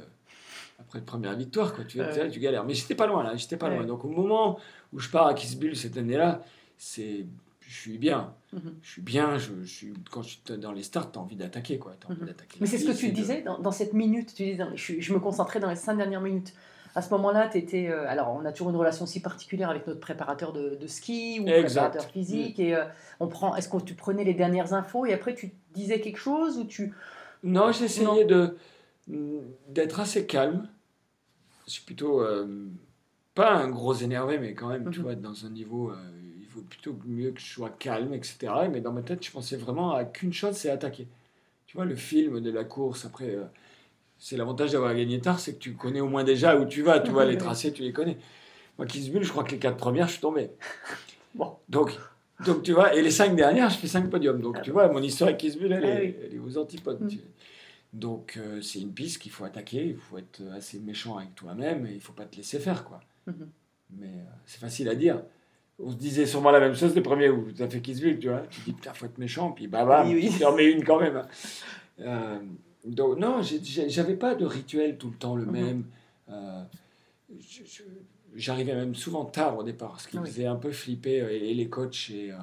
Après 0.79 0.99
la 0.99 1.05
première 1.05 1.35
victoire, 1.35 1.73
quoi. 1.73 1.83
Tu, 1.85 1.97
galères. 1.97 2.65
Mais 2.65 2.73
j'étais 2.75 2.95
pas 2.95 3.07
loin, 3.07 3.23
là. 3.23 3.35
J'étais 3.35 3.57
pas 3.57 3.69
Ouais. 3.69 3.75
loin. 3.77 3.85
Donc 3.85 4.05
au 4.05 4.09
moment 4.09 4.59
où 4.93 4.99
je 4.99 5.09
pars 5.09 5.25
à 5.27 5.33
Kitzbühel 5.33 5.75
cette 5.75 5.97
année-là, 5.97 6.43
c'est. 6.77 7.25
Je 7.69 7.75
suis 7.81 7.99
bien. 7.99 8.33
Mhm. 8.51 8.75
Je 8.81 8.89
suis 8.89 9.01
bien. 9.03 9.37
Je, 9.37 9.51
je 9.61 9.67
suis, 9.71 9.93
quand 10.09 10.23
je 10.23 10.29
suis 10.29 10.41
dans 10.57 10.71
les 10.71 10.81
starts, 10.81 11.11
tu 11.11 11.19
as 11.19 11.21
envie 11.21 11.35
d'attaquer, 11.35 11.77
quoi. 11.77 11.93
T'as 11.99 12.07
envie 12.09 12.21
Mhm. 12.21 12.27
d'attaquer 12.27 12.57
Mais 12.59 12.65
c'est 12.65 12.79
ce 12.79 12.85
que 12.87 12.97
tu 12.97 13.09
de- 13.09 13.13
disais 13.13 13.43
dans, 13.43 13.59
dans 13.59 13.71
cette 13.71 13.93
minute. 13.93 14.33
Tu 14.33 14.41
disais, 14.43 14.55
dans- 14.57 14.75
je, 14.75 14.99
je 14.99 15.13
me 15.13 15.19
concentrais 15.19 15.59
dans 15.59 15.69
les 15.69 15.75
cinq 15.75 15.95
dernières 15.95 16.19
minutes. 16.21 16.55
À 16.95 17.03
ce 17.03 17.11
moment-là, 17.11 17.47
tu 17.47 17.59
étais. 17.59 17.89
alors, 17.89 18.33
on 18.35 18.43
a 18.45 18.51
toujours 18.51 18.71
une 18.71 18.75
relation 18.75 19.05
si 19.05 19.21
particulière 19.21 19.69
avec 19.69 19.85
notre 19.85 19.99
préparateur 19.99 20.51
de, 20.51 20.77
de 20.81 20.87
ski 20.87 21.39
ou 21.39 21.47
Exact. 21.47 21.89
préparateur 21.91 22.05
physique. 22.11 22.59
Et 22.59 22.75
euh, 22.75 22.85
on 23.19 23.27
prend. 23.27 23.55
Est-ce 23.55 23.69
que 23.69 23.77
tu 23.83 23.93
prenais 23.93 24.23
les 24.23 24.33
dernières 24.33 24.73
infos 24.73 25.05
et 25.05 25.13
après 25.13 25.35
tu 25.35 25.51
disais 25.75 26.01
quelque 26.01 26.17
chose 26.17 26.57
ou 26.57 26.63
tu. 26.63 26.91
Non, 27.43 27.71
j'essayais 27.71 28.25
de 28.25 28.57
d'être 29.67 29.99
assez 29.99 30.25
calme. 30.25 30.67
Je 31.67 31.73
suis 31.73 31.83
plutôt 31.83 32.21
euh, 32.21 32.67
pas 33.35 33.51
un 33.53 33.69
gros 33.69 33.93
énervé, 33.93 34.39
mais 34.39 34.55
quand 34.55 34.69
même, 34.69 34.89
tu 34.89 34.99
Mhm. 34.99 35.05
vois, 35.05 35.13
dans 35.15 35.45
un 35.45 35.49
niveau, 35.51 35.91
euh, 35.91 35.95
vaut 36.59 36.65
plutôt 36.69 36.95
mieux 37.05 37.31
que 37.31 37.39
je 37.39 37.45
sois 37.45 37.69
calme, 37.69 38.13
etc. 38.13 38.37
Mais 38.71 38.81
dans 38.81 38.91
ma 38.91 39.01
tête, 39.01 39.23
je 39.25 39.31
pensais 39.31 39.57
vraiment 39.57 39.93
à 39.93 40.05
qu'une 40.05 40.33
chose, 40.33 40.55
c'est 40.55 40.69
attaquer. 40.69 41.07
Tu 41.65 41.77
vois, 41.77 41.85
le 41.85 41.95
film 41.95 42.39
de 42.39 42.51
la 42.51 42.63
course, 42.63 43.05
après, 43.05 43.35
euh, 43.35 43.43
c'est 44.17 44.37
l'avantage 44.37 44.71
d'avoir 44.71 44.93
gagné 44.95 45.19
tard, 45.19 45.39
c'est 45.39 45.53
que 45.53 45.59
tu 45.59 45.73
connais 45.73 46.01
au 46.01 46.07
moins 46.07 46.23
déjà 46.23 46.57
où 46.57 46.65
tu 46.65 46.81
vas, 46.81 46.99
tu 46.99 47.11
vois, 47.11 47.25
les 47.25 47.37
tracés, 47.37 47.71
tu 47.71 47.83
les 47.83 47.93
connais. 47.93 48.17
Moi, 48.77 48.87
Kitzbühel, 48.87 49.23
je 49.23 49.29
crois 49.29 49.43
que 49.43 49.51
les 49.51 49.59
quatre 49.59 49.77
premières, 49.77 50.07
je 50.07 50.13
suis 50.13 50.21
tombé. 50.21 50.51
Bon. 51.35 51.57
Donc, 51.69 51.95
donc, 52.43 52.63
tu 52.63 52.73
vois, 52.73 52.95
et 52.95 53.03
les 53.03 53.11
cinq 53.11 53.35
dernières, 53.35 53.69
je 53.69 53.77
fais 53.77 53.87
cinq 53.87 54.09
podiums. 54.09 54.41
Donc, 54.41 54.55
Ah 54.57 54.61
tu 54.61 54.71
vois, 54.71 54.87
mon 54.87 55.01
histoire 55.01 55.27
avec 55.27 55.39
Kitzbühel, 55.39 55.73
elle, 55.73 55.85
Ah 55.85 56.01
est, 56.01 56.05
oui. 56.07 56.15
elle 56.25 56.35
est 56.35 56.39
aux 56.39 56.57
antipodes. 56.57 57.01
Mm. 57.01 57.17
Donc, 57.93 58.37
euh, 58.37 58.61
c'est 58.61 58.79
une 58.79 58.93
piste 58.93 59.19
qu'il 59.21 59.31
faut 59.31 59.43
attaquer, 59.43 59.89
il 59.89 59.97
faut 59.97 60.17
être 60.17 60.41
assez 60.55 60.79
méchant 60.79 61.17
avec 61.17 61.35
toi-même 61.35 61.85
et 61.85 61.93
il 61.93 62.01
faut 62.01 62.13
pas 62.13 62.25
te 62.25 62.35
laisser 62.35 62.59
faire, 62.59 62.83
quoi. 62.83 62.99
Mhm. 63.27 63.49
Mais 63.97 64.07
euh, 64.07 64.31
c'est 64.45 64.59
facile 64.59 64.89
à 64.89 64.95
dire. 64.95 65.21
On 65.81 65.91
se 65.91 65.95
disait 65.95 66.25
sûrement 66.25 66.51
la 66.51 66.59
même 66.59 66.75
chose 66.75 66.93
les 66.93 67.01
premiers 67.01 67.29
où 67.29 67.47
as 67.59 67.69
fait 67.69 67.79
Kitzbühel, 67.81 68.19
tu 68.19 68.27
vois. 68.29 68.41
Tu 68.49 68.59
dis, 68.61 68.73
putain, 68.73 68.93
faut 68.93 69.05
être 69.05 69.17
méchant, 69.17 69.51
puis 69.51 69.67
bah, 69.67 69.85
bah, 69.85 70.03
Oui, 70.05 70.29
te 70.29 70.43
remets 70.43 70.65
une 70.71 70.83
quand 70.83 70.99
même. 70.99 71.15
hein. 71.17 71.27
Euh, 72.01 72.39
donc, 72.85 73.17
non, 73.17 73.41
j'avais 73.87 74.15
pas 74.15 74.35
de 74.35 74.45
rituel 74.45 74.97
tout 74.97 75.09
le 75.09 75.15
temps 75.15 75.35
le 75.35 75.45
Mhm. 75.45 75.51
même. 75.51 75.83
Euh, 76.29 76.63
J'arrivais 78.35 78.75
même 78.75 78.93
souvent 78.95 79.25
tard 79.25 79.57
au 79.57 79.63
départ, 79.63 79.99
ce 79.99 80.07
qui 80.07 80.19
me 80.19 80.25
faisait 80.25 80.45
un 80.45 80.55
peu 80.55 80.71
flipper, 80.71 81.21
euh, 81.21 81.31
et, 81.31 81.49
et 81.51 81.53
les 81.55 81.67
coachs 81.67 82.09
et, 82.11 82.31
euh, 82.31 82.35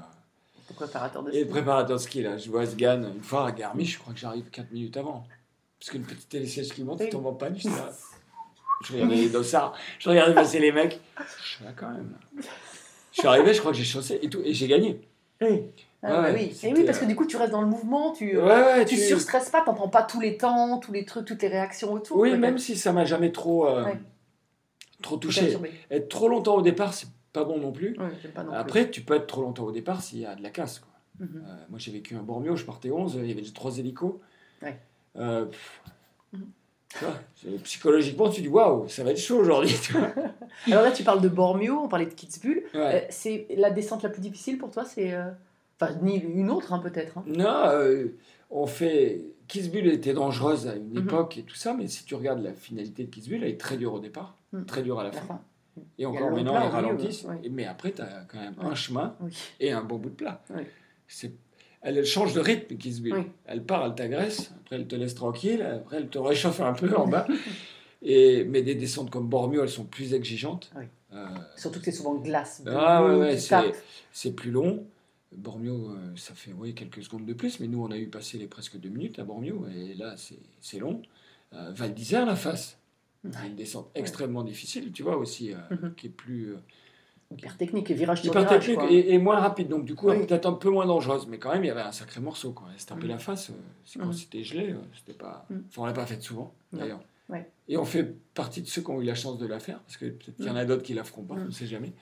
ton 0.66 0.74
préparateur 0.74 1.22
de 1.22 1.30
et 1.30 1.38
le 1.38 1.44
ski 1.44 1.50
préparateur 1.52 1.96
de 1.96 2.02
ski. 2.02 2.22
Là. 2.22 2.36
Je 2.38 2.50
vois 2.50 2.66
Sgan, 2.66 3.02
une 3.14 3.22
fois 3.22 3.46
à 3.46 3.52
Garmisch, 3.52 3.94
je 3.94 3.98
crois 4.00 4.12
que 4.12 4.18
j'arrive 4.18 4.50
4 4.50 4.72
minutes 4.72 4.96
avant. 4.96 5.24
Parce 5.78 5.90
qu'une 5.90 6.02
petite 6.02 6.28
télésiège 6.28 6.70
qui 6.70 6.82
monte, 6.82 6.98
Oui. 7.00 7.06
tu 7.06 7.12
tombes 7.12 7.26
en 7.26 7.34
panne. 7.34 7.56
Je 8.84 8.92
regardais 8.92 9.14
les 9.16 9.28
dossards, 9.30 9.74
je 9.98 10.10
regardais 10.10 10.34
passer 10.34 10.58
les 10.60 10.70
mecs. 10.70 11.00
Je 11.40 11.48
suis 11.48 11.64
là 11.64 11.72
quand 11.74 11.88
même. 11.90 12.12
là. 12.36 12.42
Je 13.16 13.22
suis 13.22 13.28
arrivé, 13.28 13.54
je 13.54 13.60
crois 13.60 13.72
que 13.72 13.78
j'ai 13.78 13.84
chaussé 13.84 14.18
et 14.20 14.28
tout, 14.28 14.42
et 14.44 14.52
j'ai 14.52 14.68
gagné. 14.68 15.00
Oui. 15.40 15.62
Ah, 16.02 16.20
Ouais, 16.20 16.32
bah 16.32 16.38
oui. 16.38 16.54
Et 16.62 16.72
oui, 16.74 16.84
parce 16.84 16.98
que 16.98 17.04
euh, 17.04 17.08
du 17.08 17.16
coup, 17.16 17.24
tu 17.24 17.38
restes 17.38 17.50
dans 17.52 17.62
le 17.62 17.66
mouvement, 17.66 18.12
tu. 18.12 18.36
Ouais, 18.36 18.42
ouais, 18.44 18.84
Tu 18.84 18.96
tu- 18.96 19.00
surstresses 19.00 19.48
pas, 19.48 19.62
t'entends 19.62 19.88
pas 19.88 20.02
tous 20.02 20.20
les 20.20 20.36
temps, 20.36 20.78
tous 20.78 20.92
les 20.92 21.06
trucs, 21.06 21.24
toutes 21.26 21.40
les 21.40 21.48
réactions 21.48 21.94
autour. 21.94 22.18
Oui, 22.18 22.36
même 22.36 22.58
si 22.58 22.76
ça 22.76 22.92
m'a 22.92 23.06
jamais 23.06 23.32
trop, 23.32 23.66
euh, 23.66 23.84
Ouais. 23.84 23.98
trop 25.02 25.16
touché. 25.16 25.56
Être 25.90 26.08
trop 26.10 26.28
longtemps 26.28 26.56
au 26.56 26.62
départ, 26.62 26.92
c'est 26.92 27.08
pas 27.32 27.44
bon 27.44 27.58
non 27.58 27.72
plus. 27.72 27.98
Ouais, 27.98 28.10
j'aime 28.20 28.32
pas 28.32 28.42
non 28.44 28.50
plus. 28.50 28.58
Après, 28.60 28.90
tu 28.90 29.00
peux 29.00 29.14
être 29.14 29.26
trop 29.26 29.40
longtemps 29.40 29.64
au 29.64 29.72
départ 29.72 30.02
s'il 30.02 30.18
y 30.20 30.26
a 30.26 30.34
de 30.34 30.42
la 30.42 30.50
casse. 30.50 30.80
Quoi. 30.80 30.92
Mhm. 31.26 31.42
Euh, 31.48 31.54
moi, 31.70 31.78
j'ai 31.78 31.92
vécu 31.92 32.14
un 32.16 32.22
Bormio, 32.22 32.54
je 32.54 32.64
partais 32.66 32.90
11, 32.90 33.14
il 33.22 33.26
y 33.28 33.32
avait 33.32 33.42
trois 33.50 33.78
hélicos. 33.78 34.16
Ouais. 34.62 34.78
Euh, 35.16 35.46
pff, 35.46 35.80
Mhm. 36.34 36.40
tu 36.40 36.42
vois, 36.42 36.44
c'est- 36.44 36.75
psychologiquement, 37.62 38.28
tu 38.30 38.40
dis 38.42 38.48
waouh, 38.48 38.88
ça 38.88 39.04
va 39.04 39.10
être 39.10 39.18
chaud 39.20 39.38
aujourd'hui. 39.38 39.74
Alors 40.66 40.82
là, 40.82 40.90
tu 40.92 41.02
parles 41.02 41.20
de 41.20 41.28
Bormio, 41.28 41.80
on 41.84 41.88
parlait 41.88 42.06
de 42.06 42.14
Kitzbühel. 42.14 42.64
Ouais. 42.74 42.80
Euh, 43.04 43.06
c'est 43.10 43.46
la 43.56 43.70
descente 43.70 44.02
la 44.02 44.08
plus 44.08 44.20
difficile 44.22 44.58
pour 44.58 44.70
toi, 44.70 44.84
c'est. 44.84 45.12
euh, 45.12 45.30
Enfin, 45.78 45.92
ni 46.00 46.16
une 46.16 46.48
autre, 46.50 46.72
hein, 46.72 46.78
peut-être. 46.78 47.18
hein. 47.18 47.24
Non, 47.26 47.66
euh, 47.66 48.06
on 48.50 48.66
fait. 48.66 49.26
Kitzbühel 49.46 49.88
était 49.88 50.14
dangereuse 50.14 50.66
à 50.66 50.74
une 50.74 50.88
Mhm. 50.90 50.98
époque 51.06 51.36
et 51.36 51.42
tout 51.42 51.54
ça, 51.54 51.74
mais 51.74 51.86
si 51.86 52.04
tu 52.04 52.14
regardes 52.14 52.42
la 52.42 52.54
finalité 52.54 53.04
de 53.04 53.10
Kitzbühel, 53.10 53.44
elle 53.44 53.50
est 53.50 53.60
très 53.60 53.76
dure 53.76 53.92
au 53.92 53.98
départ, 54.00 54.36
Mhm. 54.54 54.64
très 54.64 54.82
dure 54.82 54.98
à 54.98 55.04
la 55.04 55.10
La 55.10 55.16
fin. 55.20 55.26
fin. 55.26 55.40
Et 55.98 56.06
encore 56.06 56.30
maintenant, 56.30 56.58
ils 56.64 56.68
ralentissent. 56.70 57.24
ouais. 57.24 57.36
Et- 57.44 57.50
Mais 57.50 57.66
après, 57.66 57.92
tu 57.92 58.00
as 58.00 58.24
quand 58.26 58.38
même 58.40 58.54
un 58.58 58.74
chemin 58.74 59.14
Oui. 59.20 59.36
et 59.60 59.70
un 59.70 59.82
bon 59.84 59.98
bout 59.98 60.08
de 60.08 60.14
plat. 60.14 60.42
Oui. 60.48 60.62
C'est- 61.06 61.34
Elle, 61.86 61.98
elle 61.98 62.04
change 62.04 62.34
de 62.34 62.40
rythme. 62.40 62.74
Oui. 63.12 63.12
Elle 63.46 63.62
part, 63.62 63.86
elle 63.86 63.94
t'agresse, 63.94 64.50
après 64.60 64.76
elle 64.76 64.86
te 64.88 64.96
laisse 64.96 65.14
tranquille, 65.14 65.62
après 65.62 65.98
elle 65.98 66.08
te 66.08 66.18
réchauffe 66.18 66.60
un 66.60 66.72
peu 66.72 66.94
en 66.96 67.06
bas. 67.06 67.26
Et, 68.02 68.44
mais 68.44 68.62
des 68.62 68.74
descentes 68.74 69.10
comme 69.10 69.28
Bormio, 69.28 69.62
elles 69.62 69.68
sont 69.70 69.84
plus 69.84 70.12
exigeantes. 70.14 70.70
Oui. 70.76 70.84
Euh, 71.14 71.26
Surtout 71.56 71.78
que 71.78 71.84
c'est 71.86 71.92
souvent 71.92 72.14
glace. 72.16 72.62
Ah 72.66 73.04
ouais, 73.06 73.36
c'est- 74.12 74.32
plus 74.32 74.50
long. 74.50 74.84
Bormio, 75.34 75.90
euh, 75.90 75.96
ça 76.16 76.34
fait 76.34 76.52
oui, 76.56 76.74
quelques 76.74 77.02
secondes 77.02 77.24
de 77.26 77.32
plus, 77.32 77.58
mais 77.60 77.66
nous, 77.68 77.82
on 77.82 77.90
a 77.90 77.96
eu 77.98 78.06
passé 78.08 78.36
les 78.38 78.46
presque 78.46 78.78
deux 78.78 78.88
minutes 78.88 79.18
à 79.18 79.24
Bormio, 79.24 79.66
et 79.74 79.94
là, 79.94 80.14
c'est 80.16 80.38
c'est 80.60 80.78
long. 80.78 81.02
Euh, 81.52 81.70
Val 81.74 81.94
d'Isère, 81.94 82.26
la 82.26 82.36
face. 82.36 82.78
Une 83.24 83.56
descente 83.56 83.90
extrêmement 83.94 84.44
difficile, 84.44 84.92
tu 84.92 85.02
vois, 85.02 85.16
aussi, 85.16 85.52
euh, 85.52 85.56
Mhm. 85.70 85.94
qui 85.96 86.06
est 86.06 86.10
plus... 86.10 86.54
Hyper 87.32 87.56
technique, 87.56 87.90
et 87.90 87.94
virage 87.94 88.22
sur 88.22 88.32
virage. 88.32 88.48
technique 88.60 88.78
quoi. 88.78 88.90
et, 88.90 89.12
et 89.14 89.18
moins 89.18 89.38
rapide, 89.40 89.68
donc 89.68 89.84
du 89.84 89.94
coup, 89.94 90.08
Oui. 90.10 90.24
peut-être 90.26 90.46
un 90.46 90.52
peu 90.52 90.70
moins 90.70 90.86
dangereuse, 90.86 91.26
mais 91.26 91.38
quand 91.38 91.52
même, 91.52 91.64
il 91.64 91.66
y 91.66 91.70
avait 91.70 91.80
un 91.80 91.90
sacré 91.92 92.20
morceau. 92.20 92.54
Elle 92.72 92.80
se 92.80 92.86
tapait 92.86 93.02
Mhm. 93.04 93.08
la 93.08 93.18
face, 93.18 93.50
euh, 93.50 93.54
c'est 93.84 93.98
quand 93.98 94.06
Mhm. 94.06 94.12
c'était 94.12 94.44
gelé, 94.44 94.70
euh, 94.70 94.76
c'était 94.96 95.18
pas... 95.18 95.44
Mhm. 95.50 95.64
Enfin, 95.68 95.82
on 95.82 95.86
l'a 95.86 95.92
pas 95.92 96.06
fait 96.06 96.22
souvent, 96.22 96.54
d'ailleurs. 96.72 97.00
Ouais. 97.28 97.50
Et 97.68 97.76
on 97.76 97.84
fait 97.84 98.14
partie 98.34 98.62
de 98.62 98.68
ceux 98.68 98.80
qui 98.82 98.90
ont 98.90 99.00
eu 99.02 99.04
la 99.04 99.16
chance 99.16 99.38
de 99.38 99.46
la 99.46 99.58
faire, 99.58 99.80
parce 99.80 99.96
que 99.96 100.04
peut-être 100.06 100.36
qu'il 100.36 100.46
y 100.46 100.50
en 100.50 100.54
a 100.56 100.64
d'autres 100.64 100.84
qui 100.84 100.94
la 100.94 101.02
feront 101.02 101.24
pas, 101.24 101.34
on 101.34 101.46
ne 101.46 101.50
sait 101.50 101.66
jamais. 101.66 101.92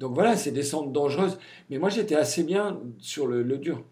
Donc 0.00 0.14
voilà, 0.14 0.34
c'est 0.36 0.50
des 0.50 0.56
descentes 0.62 0.92
dangereuses. 0.92 1.38
Mais 1.68 1.78
moi, 1.78 1.88
j'étais 1.90 2.16
assez 2.16 2.42
bien 2.42 2.80
sur 2.98 3.26
le, 3.28 3.42
le 3.42 3.58
dur. 3.58 3.84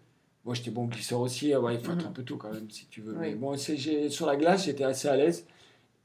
Moi, 0.43 0.55
j'étais 0.55 0.71
bon 0.71 0.85
glisseur 0.85 1.21
aussi. 1.21 1.53
Ah 1.53 1.61
ouais, 1.61 1.75
il 1.75 1.79
faut 1.79 1.91
être 1.93 2.07
un 2.07 2.11
peu 2.11 2.23
tout 2.23 2.35
quand 2.37 2.51
même, 2.51 2.69
si 2.69 2.87
tu 2.87 3.01
veux. 3.01 3.15
Oui. 3.17 3.35
Mais 3.35 3.57
j'ai- 3.77 4.09
sur 4.09 4.25
la 4.25 4.35
glace, 4.35 4.65
j'étais 4.65 4.83
assez 4.83 5.07
à 5.07 5.15
l'aise. 5.15 5.45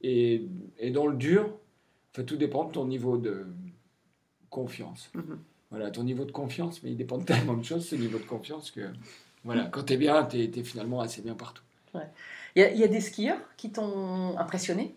Et, 0.02 0.44
et 0.78 0.90
dans 0.90 1.06
le 1.06 1.16
dur, 1.16 1.48
tout 2.12 2.36
dépend 2.36 2.64
de 2.64 2.72
ton 2.72 2.84
niveau 2.86 3.16
de 3.16 3.46
confiance. 4.58 5.10
Mhm. 5.14 5.38
Voilà, 5.70 5.90
ton 5.90 6.04
niveau 6.04 6.24
de 6.24 6.30
confiance, 6.30 6.82
mais 6.82 6.90
il 6.92 6.96
dépend 6.96 7.18
de 7.18 7.24
tellement 7.24 7.54
de 7.56 7.64
choses, 7.64 7.88
ce 7.88 7.96
niveau 7.96 8.18
de 8.18 8.24
confiance, 8.24 8.70
que 8.70 8.82
voilà, 9.44 9.64
quand 9.66 9.82
tu 9.82 9.94
es 9.94 9.96
bien, 9.96 10.24
tu 10.24 10.38
es, 10.38 10.62
finalement 10.62 11.00
assez 11.00 11.20
bien 11.20 11.34
partout. 11.34 11.62
Il 11.94 12.00
y, 12.56 12.62
a- 12.62 12.70
il 12.72 12.78
y 12.78 12.84
a 12.84 12.88
des 12.88 13.00
skieurs 13.00 13.40
qui 13.56 13.70
t'ont 13.72 14.38
impressionné? 14.38 14.94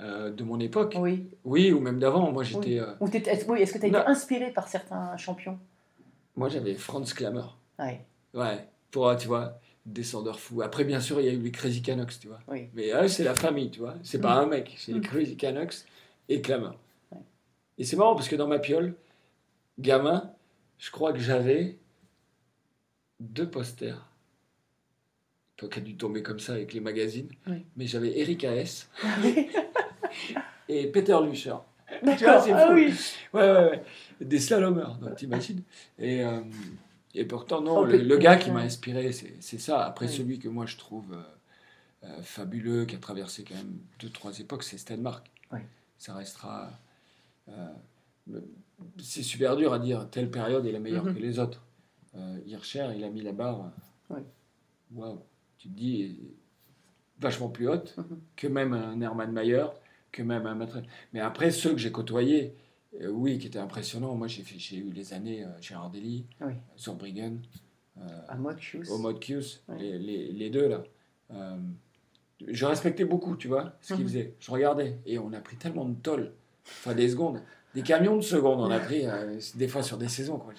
Euh, 0.00 0.30
de 0.32 0.42
mon 0.42 0.58
époque, 0.58 0.96
Oui. 0.98 1.28
oui, 1.44 1.72
ou 1.72 1.78
même 1.78 2.00
d'avant, 2.00 2.32
moi 2.32 2.42
j'étais. 2.42 2.80
euh, 2.80 2.94
Ou 2.98 3.08
t'étais- 3.08 3.30
est-ce 3.30 3.44
oui, 3.48 3.64
que 3.64 3.78
tu 3.78 3.84
as 3.84 3.88
été 3.88 3.96
inspiré 3.96 4.50
par 4.50 4.66
certains 4.66 5.16
champions? 5.16 5.56
Moi 6.34 6.48
j'avais 6.48 6.74
Franz 6.74 7.14
Klammer. 7.14 7.46
Ouais. 7.78 8.04
Ouais, 8.34 8.66
pour, 8.90 9.06
euh, 9.08 9.14
tu 9.14 9.28
vois, 9.28 9.60
descendeur 9.86 10.40
fou. 10.40 10.62
Après, 10.62 10.82
bien 10.82 10.98
sûr, 10.98 11.20
il 11.20 11.26
y 11.26 11.28
a 11.28 11.32
eu 11.32 11.38
les 11.38 11.52
Crazy 11.52 11.80
Canucks, 11.80 12.18
tu 12.18 12.26
vois. 12.26 12.40
Oui. 12.48 12.68
Mais 12.74 12.90
eux, 12.92 13.06
c'est 13.06 13.22
la 13.22 13.34
famille, 13.36 13.70
tu 13.70 13.78
vois. 13.80 13.94
C'est 14.02 14.20
pas 14.20 14.34
Mm. 14.40 14.42
un 14.42 14.46
mec, 14.46 14.74
c'est 14.78 14.92
les. 14.92 15.00
Crazy 15.00 15.36
Canucks 15.36 15.76
et 16.28 16.40
Clammer. 16.40 16.70
Et 17.78 17.84
c'est 17.84 17.96
marrant 17.96 18.14
parce 18.14 18.28
que 18.28 18.36
dans 18.36 18.46
ma 18.46 18.58
piole, 18.58 18.94
gamin, 19.78 20.32
je 20.78 20.90
crois 20.90 21.12
que 21.12 21.18
j'avais 21.18 21.78
deux 23.20 23.48
posters 23.50 24.08
qui 25.56 25.78
a 25.78 25.82
dû 25.82 25.96
tomber 25.96 26.22
comme 26.22 26.40
ça 26.40 26.52
avec 26.52 26.74
les 26.74 26.80
magazines. 26.80 27.28
Oui. 27.46 27.64
Mais 27.76 27.86
j'avais 27.86 28.18
Eric 28.18 28.44
A.S. 28.44 28.90
et 30.68 30.86
Peter 30.88 31.16
Lucher. 31.24 31.54
D'accord. 32.02 32.42
c'est 32.42 32.52
Ah 32.52 32.66
fou. 32.66 32.74
oui. 32.74 32.92
Ouais, 33.32 33.40
ouais, 33.50 33.70
ouais. 33.70 33.82
Des 34.20 34.40
slalomers, 34.40 34.96
donc 34.98 35.16
t'imagines. 35.16 35.62
Et, 35.98 36.22
euh, 36.22 36.40
et 37.14 37.24
pourtant, 37.24 37.60
non, 37.62 37.78
Oh, 37.78 37.84
le, 37.84 38.16
gars 38.18 38.36
qui 38.36 38.50
m'a 38.50 38.60
inspiré, 38.60 39.12
c'est 39.12 39.34
c'est 39.40 39.58
ça. 39.58 39.84
Après, 39.86 40.06
Oui. 40.06 40.12
celui 40.12 40.38
que 40.38 40.48
moi 40.48 40.66
je 40.66 40.76
trouve 40.76 41.12
euh, 41.14 42.06
euh, 42.08 42.22
fabuleux, 42.22 42.84
qui 42.84 42.96
a 42.96 42.98
traversé 42.98 43.44
quand 43.44 43.54
même 43.54 43.78
deux, 44.00 44.10
trois 44.10 44.38
époques, 44.40 44.64
c'est 44.64 44.76
Stenmark. 44.78 45.30
Oui. 45.52 45.60
Ça 45.98 46.14
restera. 46.14 46.70
Euh, 47.48 47.72
c'est 48.98 49.22
super 49.22 49.56
dur 49.56 49.72
à 49.72 49.78
dire 49.78 50.08
telle 50.10 50.30
période 50.30 50.64
est 50.66 50.72
la 50.72 50.80
meilleure 50.80 51.04
Mhm. 51.04 51.14
que 51.14 51.18
les 51.20 51.38
autres. 51.38 51.62
Euh, 52.16 52.38
Hirscher, 52.46 52.88
il 52.96 53.04
a 53.04 53.10
mis 53.10 53.22
la 53.22 53.32
barre. 53.32 53.72
Oui. 54.10 54.20
Waouh! 54.94 55.20
Tu 55.58 55.68
te 55.68 55.74
dis, 55.74 56.18
vachement 57.20 57.48
plus 57.48 57.68
haute 57.68 57.94
Mhm. 57.96 58.20
que 58.36 58.46
même 58.46 58.72
un 58.72 59.00
Hermann 59.00 59.32
Mayer, 59.32 59.66
que 60.12 60.22
même 60.22 60.46
un. 60.46 60.58
Mais 61.12 61.20
après, 61.20 61.50
ceux 61.50 61.72
que 61.72 61.78
j'ai 61.78 61.90
côtoyés, 61.92 62.54
euh, 63.00 63.08
oui, 63.08 63.38
qui 63.38 63.48
étaient 63.48 63.58
impressionnants. 63.58 64.14
Moi, 64.14 64.28
j'ai 64.28 64.76
eu 64.76 64.92
les 64.92 65.12
années 65.12 65.44
euh, 65.44 65.48
Gérard 65.60 65.90
Dely, 65.90 66.24
Oui. 66.40 66.52
Zurbriggen, 66.78 67.40
euh. 67.98 68.02
Omod 68.90 69.18
Kius, 69.20 69.62
Ouais. 69.68 69.78
les, 69.78 69.98
les- 69.98 70.32
les 70.32 70.50
deux 70.50 70.68
là. 70.68 70.82
Je 72.46 72.66
respectais 72.66 73.04
beaucoup, 73.04 73.36
tu 73.36 73.48
vois, 73.48 73.76
ce 73.80 73.94
qu'ils 73.94 74.02
Mhm. 74.04 74.08
faisaient. 74.10 74.34
Je 74.38 74.50
regardais 74.50 74.98
et 75.06 75.18
on 75.18 75.32
a 75.32 75.40
pris 75.40 75.56
tellement 75.56 75.84
de 75.86 75.94
tolls, 75.94 76.32
enfin 76.66 76.94
des 76.94 77.08
secondes, 77.08 77.40
des 77.74 77.82
camions 77.82 78.16
de 78.16 78.22
secondes, 78.22 78.60
on 78.60 78.70
a 78.70 78.78
pris 78.78 79.06
euh, 79.06 79.38
des 79.54 79.68
fois 79.68 79.82
sur 79.82 79.96
des 79.98 80.08
saisons. 80.08 80.38
quoi. 80.38 80.52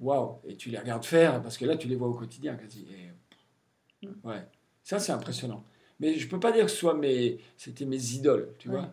Waouh! 0.00 0.36
Et 0.46 0.56
tu 0.56 0.70
les 0.70 0.78
regardes 0.78 1.04
faire 1.04 1.42
parce 1.42 1.58
que 1.58 1.64
là, 1.64 1.76
tu 1.76 1.88
les 1.88 1.96
vois 1.96 2.08
au 2.08 2.14
quotidien 2.14 2.54
quasi. 2.56 2.86
Et, 2.90 4.06
Mhm. 4.06 4.14
ouais, 4.24 4.42
ça 4.82 4.98
c'est 4.98 5.12
impressionnant. 5.12 5.62
Mais 5.98 6.14
je 6.14 6.26
peux 6.26 6.40
pas 6.40 6.52
dire 6.52 6.64
que 6.64 6.70
ce 6.70 6.76
soit 6.78 6.94
mes, 6.94 7.38
c'était 7.58 7.84
mes 7.84 8.12
idoles, 8.14 8.48
tu 8.58 8.70
Ouais. 8.70 8.76
vois. 8.76 8.88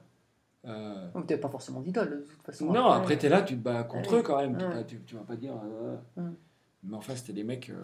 Euh, 0.65 1.07
Donc, 1.13 1.27
t'avais 1.27 1.39
pas 1.39 1.47
forcément 1.47 1.79
d'idole, 1.79 2.09
de 2.09 2.25
toute 2.29 2.41
façon. 2.43 2.65
non, 2.65 2.87
après, 2.87 3.17
tu 3.17 3.25
es 3.27 3.29
là, 3.29 3.41
tu 3.41 3.53
te 3.55 3.61
bats 3.61 3.83
contre 3.83 4.11
Ouais. 4.11 4.19
eux 4.19 4.23
quand 4.23 4.37
même. 4.41 4.57
T'es 4.57 4.65
Ouais. 4.65 4.73
pas- 4.73 4.83
tu, 4.83 4.99
tu 5.05 5.15
vas 5.15 5.21
pas 5.21 5.37
dire. 5.37 5.53
euh, 5.63 5.95
Mm. 6.17 6.33
Mais 6.83 6.97
enfin, 6.97 7.15
c'était 7.15 7.31
des 7.33 7.45
mecs. 7.45 7.69
euh, 7.69 7.81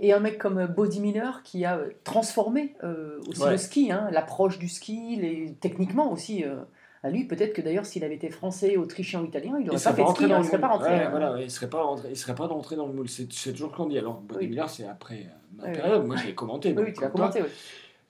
Et 0.00 0.12
un 0.14 0.20
mec 0.20 0.38
comme 0.38 0.56
euh, 0.58 0.66
Body 0.66 1.00
Miller 1.00 1.42
qui 1.42 1.66
a 1.66 1.76
euh, 1.78 1.90
transformé 2.04 2.74
euh, 2.84 3.20
aussi 3.28 3.42
Ouais. 3.42 3.50
le 3.52 3.56
ski, 3.58 3.92
hein, 3.92 4.08
l'approche 4.10 4.58
du 4.58 4.68
ski, 4.68 5.16
les... 5.16 5.54
techniquement 5.60 6.10
aussi. 6.10 6.42
euh, 6.44 6.62
à 7.06 7.10
lui, 7.10 7.24
peut-être 7.24 7.52
que 7.54 7.62
d'ailleurs, 7.62 7.86
s'il 7.86 8.04
avait 8.04 8.16
été 8.16 8.28
français, 8.30 8.76
autrichien 8.76 9.20
ou 9.22 9.26
italien, 9.26 9.56
il 9.60 9.66
n'aurait 9.66 9.78
serait 9.78 9.94
pas 9.96 9.96
fait 9.96 10.02
de 10.12 10.16
ski, 10.16 10.26
dans 10.28 10.34
hein, 10.34 10.38
le 10.38 10.44
il 10.44 10.46
serait 10.48 10.60
pas 10.60 10.68
rentré. 10.68 10.88
Ouais, 10.90 11.02
hein. 11.04 11.10
voilà, 11.10 11.32
ouais, 11.34 11.44
il 11.44 11.50
serait 11.50 11.70
pas 11.70 11.82
rentré, 11.82 12.08
il 12.10 12.16
serait 12.16 12.34
pas 12.34 12.46
rentré 12.46 12.76
dans 12.76 12.86
le 12.86 12.92
moule. 12.92 13.08
C'est 13.08 13.26
toujours 13.26 13.70
ce 13.70 13.76
qu'on 13.76 13.86
dit. 13.86 13.98
Alors, 13.98 14.22
Oui. 14.36 14.48
Miller, 14.48 14.68
c'est 14.68 14.86
après 14.86 15.26
euh, 15.26 15.62
ma 15.62 15.68
période. 15.70 16.04
Moi, 16.06 16.16
je 16.16 16.26
l'ai 16.26 16.34
commenté. 16.34 16.74
Oui, 16.76 16.82
oui, 16.86 16.92
tu 16.92 17.00
l'as 17.00 17.08
commenté. 17.08 17.42
oui. 17.42 17.48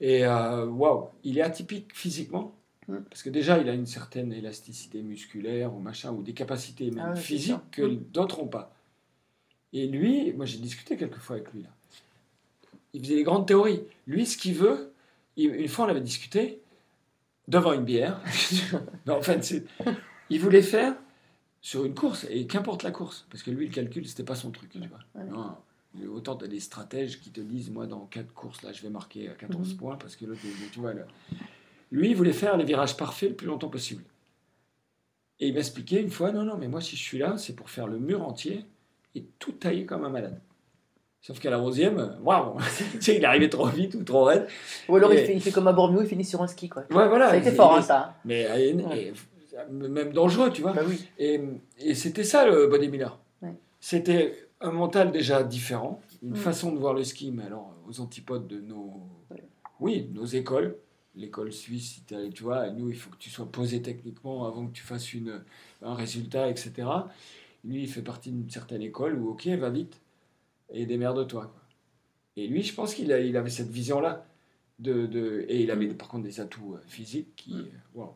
Et 0.00 0.24
euh, 0.26 0.66
waouh, 0.66 1.08
il 1.24 1.38
est 1.38 1.42
atypique 1.42 1.94
physiquement. 1.94 2.54
Mm. 2.88 2.96
Parce 3.10 3.22
que 3.22 3.30
déjà, 3.30 3.58
il 3.58 3.68
a 3.68 3.72
une 3.74 3.86
certaine 3.86 4.32
élasticité 4.32 5.02
musculaire 5.02 5.74
ou 5.74 5.78
machin, 5.80 6.12
ou 6.12 6.22
des 6.22 6.34
capacités 6.34 6.90
même 6.90 7.12
Ah 7.12 7.16
physiques 7.16 7.70
que 7.72 7.82
Mm. 7.82 7.96
d'autres 8.12 8.40
n'ont 8.40 8.48
pas. 8.48 8.72
Et 9.72 9.86
lui, 9.88 10.32
moi 10.32 10.46
j'ai 10.46 10.58
discuté 10.58 10.96
quelques 10.96 11.18
fois 11.18 11.36
avec 11.36 11.52
lui 11.52 11.62
là. 11.62 11.68
Il 12.94 13.02
faisait 13.02 13.16
des 13.16 13.24
grandes 13.24 13.46
théories. 13.46 13.82
Lui, 14.06 14.24
ce 14.24 14.38
qu'il 14.38 14.54
veut, 14.54 14.92
il- 15.36 15.54
une 15.54 15.68
fois 15.68 15.84
on 15.86 15.88
avait 15.88 16.00
discuté 16.00 16.60
devant 17.48 17.72
une 17.72 17.84
bière. 17.84 18.20
non, 19.06 19.16
en 19.18 19.22
fait, 19.22 19.42
c'est- 19.44 19.64
il 20.30 20.40
voulait 20.40 20.62
faire 20.62 20.94
sur 21.60 21.84
une 21.84 21.94
course, 21.94 22.26
et 22.30 22.46
qu'importe 22.46 22.82
la 22.82 22.90
course, 22.90 23.26
parce 23.30 23.42
que 23.42 23.50
lui, 23.50 23.66
le 23.66 23.72
calcul, 23.72 24.06
c'était 24.06 24.22
pas 24.24 24.36
son 24.36 24.50
truc. 24.50 24.70
Tu 24.70 24.78
vois. 24.78 24.98
Ouais. 25.14 25.24
Non, 25.28 25.56
autant 26.14 26.36
tu 26.36 26.44
as 26.44 26.48
des 26.48 26.60
stratèges 26.60 27.20
qui 27.20 27.30
te 27.30 27.40
disent, 27.40 27.70
moi, 27.70 27.86
dans 27.86 28.06
quatre 28.06 28.32
courses, 28.32 28.62
là, 28.62 28.72
je 28.72 28.82
vais 28.82 28.90
marquer 28.90 29.28
à 29.28 29.32
14 29.32 29.72
Mhm. 29.72 29.76
points, 29.78 29.96
parce 29.96 30.14
que 30.16 30.24
l'autre, 30.26 30.40
tu 30.72 30.78
vois, 30.80 30.94
là. 30.94 31.02
lui, 31.92 32.10
il 32.10 32.16
voulait 32.16 32.32
faire 32.32 32.56
les 32.56 32.64
virages 32.64 32.96
parfaits 32.96 33.30
le 33.30 33.36
plus 33.36 33.46
longtemps 33.46 33.68
possible. 33.68 34.02
Et 35.38 35.48
il 35.48 35.54
m'expliquait 35.54 36.00
une 36.00 36.10
fois, 36.10 36.32
non, 36.32 36.44
non, 36.44 36.56
mais 36.56 36.68
moi, 36.68 36.80
si 36.80 36.96
je 36.96 37.02
suis 37.02 37.18
là, 37.18 37.36
c'est 37.38 37.54
pour 37.54 37.68
faire 37.70 37.86
le 37.86 37.98
mur 37.98 38.22
entier 38.26 38.64
et 39.14 39.24
tout 39.38 39.52
tailler 39.52 39.84
comme 39.86 40.04
un 40.04 40.08
malade. 40.10 40.40
Sauf 41.20 41.40
qu'à 41.40 41.50
la 41.50 41.58
11e, 41.58 42.20
waouh, 42.22 42.56
il 43.08 43.24
arrivait 43.24 43.48
trop 43.48 43.66
vite 43.66 43.94
ou 43.96 44.04
trop 44.04 44.24
raide. 44.24 44.46
Ou 44.88 44.96
alors 44.96 45.12
il, 45.12 45.18
fait, 45.18 45.34
il 45.34 45.40
fait 45.40 45.50
comme 45.50 45.66
à 45.66 45.72
Bormio, 45.72 46.02
il 46.02 46.06
finit 46.06 46.24
sur 46.24 46.40
un 46.42 46.46
ski. 46.46 46.68
Quoi. 46.68 46.82
Ouais, 46.90 47.08
voilà. 47.08 47.28
ça 47.28 47.34
a 47.34 47.36
été 47.38 47.50
fort, 47.50 47.74
hein, 47.76 47.82
ça. 47.82 47.98
hein. 48.10 48.14
Mais 48.24 48.42
et- 48.42 48.74
Ouais. 48.74 49.06
et- 49.08 49.12
même 49.72 50.12
dangereux, 50.12 50.50
tu 50.52 50.62
vois. 50.62 50.72
Bah 50.72 50.82
oui. 50.86 51.04
Et, 51.18 51.40
et 51.78 51.94
c'était 51.94 52.24
ça 52.24 52.46
le 52.46 52.66
Body 52.68 52.88
Miller. 52.88 53.18
Ouais. 53.42 53.54
C'était 53.80 54.48
un 54.60 54.70
mental 54.70 55.10
déjà 55.12 55.42
différent, 55.42 56.00
une 56.22 56.36
façon 56.36 56.72
de 56.72 56.78
voir 56.78 56.92
le 56.94 57.02
ski, 57.04 57.32
mais 57.32 57.44
alors 57.44 57.72
aux 57.88 58.00
antipodes 58.00 58.46
de 58.46 58.60
nos, 58.60 58.92
Ouais. 59.30 59.42
oui, 59.80 60.10
nos 60.14 60.26
écoles. 60.26 60.76
L'école 61.18 61.50
suisse, 61.50 62.02
tu 62.34 62.42
vois, 62.42 62.68
nous, 62.68 62.90
il 62.90 62.94
faut 62.96 63.08
que 63.10 63.16
tu 63.16 63.30
sois 63.30 63.46
posé 63.50 63.80
techniquement 63.80 64.46
avant 64.46 64.66
que 64.66 64.72
tu 64.72 64.82
fasses 64.82 65.14
une, 65.14 65.40
un 65.80 65.94
résultat, 65.94 66.50
etc. 66.50 66.72
Lui, 67.64 67.84
il 67.84 67.88
fait 67.88 68.02
partie 68.02 68.30
d'une 68.30 68.50
certaine 68.50 68.82
école 68.82 69.18
où, 69.18 69.30
ok, 69.30 69.46
va 69.58 69.70
vite 69.70 69.98
et 70.70 70.86
démerde-toi. 70.86 71.42
Quoi. 71.46 71.62
Et 72.36 72.46
lui, 72.48 72.62
je 72.62 72.74
pense 72.74 72.94
qu'il 72.94 73.12
a, 73.12 73.20
il 73.20 73.36
avait 73.36 73.50
cette 73.50 73.70
vision-là. 73.70 74.26
De, 74.78 75.06
de, 75.06 75.46
et 75.48 75.62
il 75.62 75.70
avait 75.70 75.86
par 75.94 76.06
contre 76.08 76.24
des 76.24 76.38
atouts 76.38 76.74
euh, 76.74 76.80
physiques 76.86 77.34
qui, 77.34 77.54
Mm. 77.54 77.58
euh, 77.60 77.62
waouh, 77.94 78.12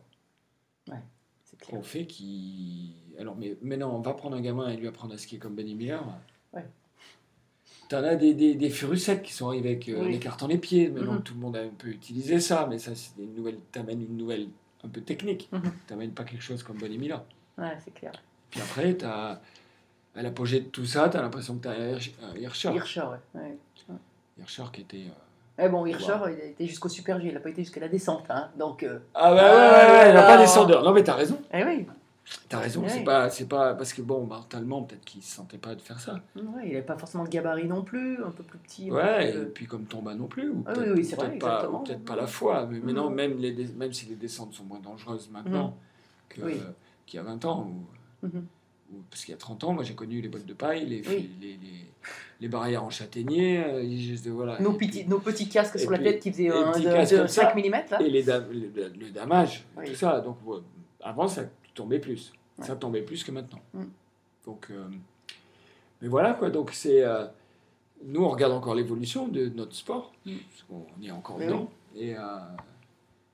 C'est 1.43 1.57
clair. 1.57 1.69
qu'on 1.71 1.81
fait 1.81 2.05
qui. 2.05 2.93
Alors, 3.17 3.35
mais 3.35 3.57
maintenant, 3.63 3.95
on 3.95 4.01
va 4.01 4.13
prendre 4.13 4.35
un 4.37 4.41
gamin 4.41 4.69
et 4.69 4.77
lui 4.77 4.87
apprendre 4.87 5.13
à 5.15 5.17
skier 5.17 5.39
comme 5.39 5.55
Benny 5.55 5.73
Miller. 5.73 6.03
Ouais. 6.53 6.63
T'en 7.89 8.03
as 8.03 8.15
des, 8.15 8.33
des, 8.35 8.53
des 8.55 8.69
furusettes 8.69 9.23
qui 9.23 9.33
sont 9.33 9.47
arrivés 9.47 9.69
avec 9.71 9.89
euh, 9.89 10.05
Oui. 10.05 10.11
les 10.13 10.19
cartons 10.19 10.47
les 10.47 10.59
pieds. 10.59 10.87
Maintenant, 10.89 11.13
Mhm. 11.15 11.23
tout 11.23 11.33
le 11.33 11.39
monde 11.39 11.55
a 11.57 11.61
un 11.61 11.69
peu 11.69 11.87
utilisé 11.87 12.39
ça, 12.39 12.67
mais 12.69 12.77
ça, 12.77 12.93
c'est 12.95 13.19
une 13.21 13.33
nouvelle. 13.33 13.57
T'amènes 13.71 14.01
une 14.03 14.15
nouvelle 14.17 14.47
un 14.83 14.87
peu 14.87 15.01
technique. 15.01 15.49
Mhm. 15.51 15.71
T'amènes 15.87 16.11
pas 16.13 16.23
quelque 16.25 16.43
chose 16.43 16.61
comme 16.61 16.77
Benny 16.77 16.97
Miller. 16.99 17.23
Ouais, 17.57 17.75
c'est 17.83 17.93
clair. 17.93 18.13
Puis 18.51 18.61
après, 18.61 18.93
t'as. 18.95 19.41
À 20.15 20.21
l'apogée 20.21 20.59
de 20.59 20.65
tout 20.65 20.85
ça, 20.85 21.07
t'as 21.09 21.21
l'impression 21.21 21.55
que 21.57 21.63
t'as 21.63 21.71
un 21.71 21.93
Hirsch- 21.95 22.11
un 22.21 22.35
Hirscher. 22.37 22.69
Hirscher, 22.73 23.01
ouais. 23.33 23.41
ouais. 23.41 23.57
Hirscher 24.39 24.63
qui 24.73 24.81
était. 24.81 24.97
euh, 25.07 25.63
Eh 25.65 25.69
bon, 25.69 25.85
Hirscher, 25.85 26.17
il 26.27 26.41
a 26.41 26.45
été 26.45 26.67
jusqu'au 26.67 26.89
Super 26.89 27.19
G, 27.21 27.27
il 27.29 27.33
n'a 27.33 27.39
pas 27.39 27.49
été 27.49 27.63
jusqu'à 27.63 27.79
la 27.79 27.87
descente. 27.87 28.25
Hein. 28.29 28.49
Donc, 28.57 28.83
euh, 28.83 28.99
Ah 29.13 29.33
bah 29.33 29.35
ouais, 29.35 29.41
Ah, 29.43 29.71
ouais, 29.71 29.99
ouais, 30.03 30.09
il 30.09 30.13
n'a 30.15 30.23
pas 30.23 30.37
descendeur. 30.37 30.83
Non, 30.83 30.91
mais 30.93 31.03
t'as 31.03 31.15
raison. 31.15 31.39
eh 31.53 31.63
oui, 31.63 31.85
T'as 32.47 32.59
raison. 32.59 32.83
Ouais. 32.83 32.89
C'est 32.89 33.03
pas, 33.03 33.29
c'est 33.29 33.47
pas. 33.47 33.73
Parce 33.73 33.91
que 33.93 34.01
bon, 34.01 34.25
mentalement, 34.25 34.83
peut-être 34.83 35.03
qu'il 35.03 35.21
se 35.21 35.35
sentait 35.35 35.57
pas 35.57 35.75
de 35.75 35.81
faire 35.81 35.99
ça. 35.99 36.13
ouais, 36.35 36.41
il 36.63 36.67
n'avait 36.69 36.81
pas 36.81 36.97
forcément 36.97 37.23
de 37.25 37.29
gabarit 37.29 37.67
non 37.67 37.81
plus, 37.83 38.23
un 38.23 38.29
peu 38.31 38.43
plus 38.43 38.57
petit. 38.59 38.87
peu 38.89 38.95
Ouais, 38.95 39.31
et 39.31 39.35
euh, 39.35 39.51
puis 39.53 39.65
comme 39.65 39.85
Tomba 39.85 40.13
non 40.13 40.27
plus, 40.27 40.49
ou 40.49 40.63
Ah 40.65 40.71
peut-être 40.73 40.87
oui, 40.91 40.93
oui, 40.97 41.05
c'est 41.05 41.15
vrai, 41.15 41.37
pas, 41.37 41.67
ou 41.69 41.79
peut-être 41.79 42.05
pas 42.05 42.15
la 42.15 42.27
foi, 42.27 42.67
mais 42.69 42.79
maintenant, 42.79 43.09
Mhm. 43.09 43.15
même, 43.15 43.37
les, 43.37 43.53
même 43.75 43.91
si 43.91 44.05
les 44.05 44.15
descentes 44.15 44.53
sont 44.53 44.63
moins 44.63 44.79
dangereuses 44.79 45.29
maintenant 45.29 45.75
que, 46.29 46.41
euh, 46.41 46.55
qu'il 47.05 47.17
y 47.17 47.19
a 47.19 47.23
20 47.23 47.43
ans, 47.45 47.67
ou, 48.23 48.27
Mhm. 48.27 48.45
Parce 49.09 49.23
qu'il 49.25 49.31
y 49.31 49.35
a 49.35 49.37
30 49.37 49.63
ans, 49.65 49.73
moi 49.73 49.83
j'ai 49.83 49.93
connu 49.95 50.21
les 50.21 50.29
bottes 50.29 50.45
de 50.45 50.53
paille, 50.53 50.85
les, 50.85 51.01
Oui. 51.07 51.29
les, 51.41 51.47
les, 51.53 51.57
les 52.39 52.47
barrières 52.47 52.83
en 52.83 52.89
châtaignier, 52.89 53.63
euh, 53.63 53.87
juste, 53.89 54.27
voilà, 54.27 54.59
nos, 54.59 54.73
puis- 54.73 54.87
petits, 54.87 55.05
nos 55.07 55.19
petits 55.19 55.47
casques 55.49 55.79
sur 55.79 55.91
la 55.91 55.99
tête 55.99 56.19
qui 56.21 56.31
faisaient 56.31 56.49
un, 56.49 56.71
de, 56.71 56.79
de 56.79 57.15
comme 57.17 57.27
ça. 57.27 57.51
5 57.51 57.55
mm 57.55 57.71
là. 57.91 58.01
et 58.01 58.09
les 58.09 58.23
le, 58.23 58.91
le 58.99 59.09
damage, 59.11 59.65
Oui. 59.77 59.85
tout 59.89 59.95
ça. 59.95 60.19
Donc 60.21 60.37
ouais, 60.45 60.57
avant, 61.01 61.27
ça 61.27 61.43
tombait 61.73 61.99
plus. 61.99 62.31
Ouais. 62.57 62.65
Ça 62.65 62.75
tombait 62.75 63.01
plus 63.03 63.23
que 63.23 63.31
maintenant. 63.31 63.59
Mm. 63.73 63.83
Donc, 64.45 64.67
euh, 64.71 64.87
mais 66.01 66.07
voilà 66.07 66.33
quoi. 66.33 66.49
Donc 66.49 66.71
c'est 66.73 67.03
euh, 67.03 67.25
nous 68.03 68.23
on 68.23 68.29
regarde 68.29 68.53
encore 68.53 68.73
l'évolution 68.75 69.27
de 69.27 69.47
notre 69.49 69.75
sport. 69.75 70.11
Mm. 70.25 70.31
parce 70.49 70.63
qu'on 70.63 70.85
y 71.03 71.07
est 71.07 71.11
encore 71.11 71.37
Mais 71.37 71.45
dedans. 71.47 71.69
Et 71.95 72.15
euh, 72.15 72.19
Et 72.19 72.19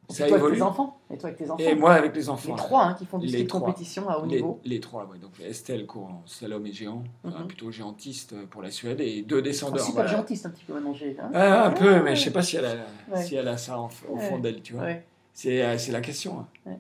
ça 0.10 0.28
toi 0.28 0.38
évolue. 0.38 0.52
avec 0.54 0.60
tes 0.60 0.64
enfants. 0.64 1.00
Et 1.12 1.18
toi 1.18 1.28
avec 1.30 1.38
tes 1.40 1.50
enfants. 1.52 1.64
Et 1.64 1.76
moi 1.76 1.94
avec 1.94 2.16
les 2.16 2.30
enfants. 2.30 2.50
les 2.52 2.56
là. 2.58 2.64
trois 2.64 2.84
hein, 2.86 2.94
qui 2.94 3.06
font 3.06 3.18
du 3.18 3.26
Les 3.28 3.32
ski 3.34 3.44
de 3.46 3.52
compétition 3.52 4.10
à 4.10 4.18
haut 4.20 4.26
les, 4.26 4.36
niveau. 4.38 4.60
les 4.64 4.80
trois, 4.80 5.06
ouais. 5.06 5.18
Donc 5.20 5.32
Estelle 5.44 5.86
court 5.86 6.06
en 6.06 6.22
slalom 6.26 6.66
et 6.66 6.72
géant, 6.72 7.04
Mhm. 7.24 7.48
plutôt 7.48 7.72
géantiste 7.72 8.36
pour 8.48 8.62
la 8.62 8.72
Suède, 8.72 9.02
et 9.02 9.22
deux 9.22 9.42
descendeurs. 9.42 9.84
super 9.86 10.04
voilà. 10.06 10.18
gentils 10.18 10.42
un 10.46 10.50
petit 10.50 10.64
peu 10.66 10.74
maintenant. 10.74 10.94
j'ai- 10.94 11.18
Hein 11.20 11.30
Ah, 11.34 11.66
un 11.68 11.72
peu, 11.72 11.92
Ouais. 11.96 12.02
mais 12.04 12.16
je 12.16 12.24
sais 12.24 12.32
pas 12.32 12.42
si 12.42 12.56
elle 12.58 12.66
a, 12.66 12.76
Ouais. 13.14 13.24
si 13.24 13.36
elle 13.36 13.48
a 13.48 13.58
ça 13.58 13.78
en- 13.80 13.86
au 13.86 14.18
fond 14.18 14.36
Ouais. 14.36 14.40
d'elle, 14.42 14.62
tu 14.62 14.74
vois. 14.74 14.84
ouais. 14.84 15.06
C'est 15.34 15.62
euh, 15.64 15.78
c'est 15.78 15.92
la 15.92 16.02
question. 16.02 16.40
hein. 16.40 16.48
Ouais. 16.66 16.80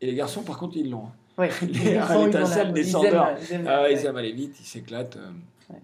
Et 0.00 0.06
les 0.06 0.14
garçons, 0.14 0.42
par 0.42 0.58
contre, 0.58 0.76
ils 0.76 0.88
l'ont. 0.90 1.06
hein. 1.06 1.12
Ouais. 1.36 1.50
Les- 1.62 1.94
l'étincelle 2.26 2.66
la- 2.68 2.72
des 2.72 2.88
ils 2.90 2.96
aiment- 2.96 3.66
Ah, 3.68 3.82
ouais. 3.82 3.92
ils 3.94 4.04
aiment 4.06 4.16
aller 4.16 4.32
vite, 4.32 4.56
ils 4.60 4.64
s'éclatent. 4.66 5.16
euh, 5.16 5.30
Ouais. 5.72 5.80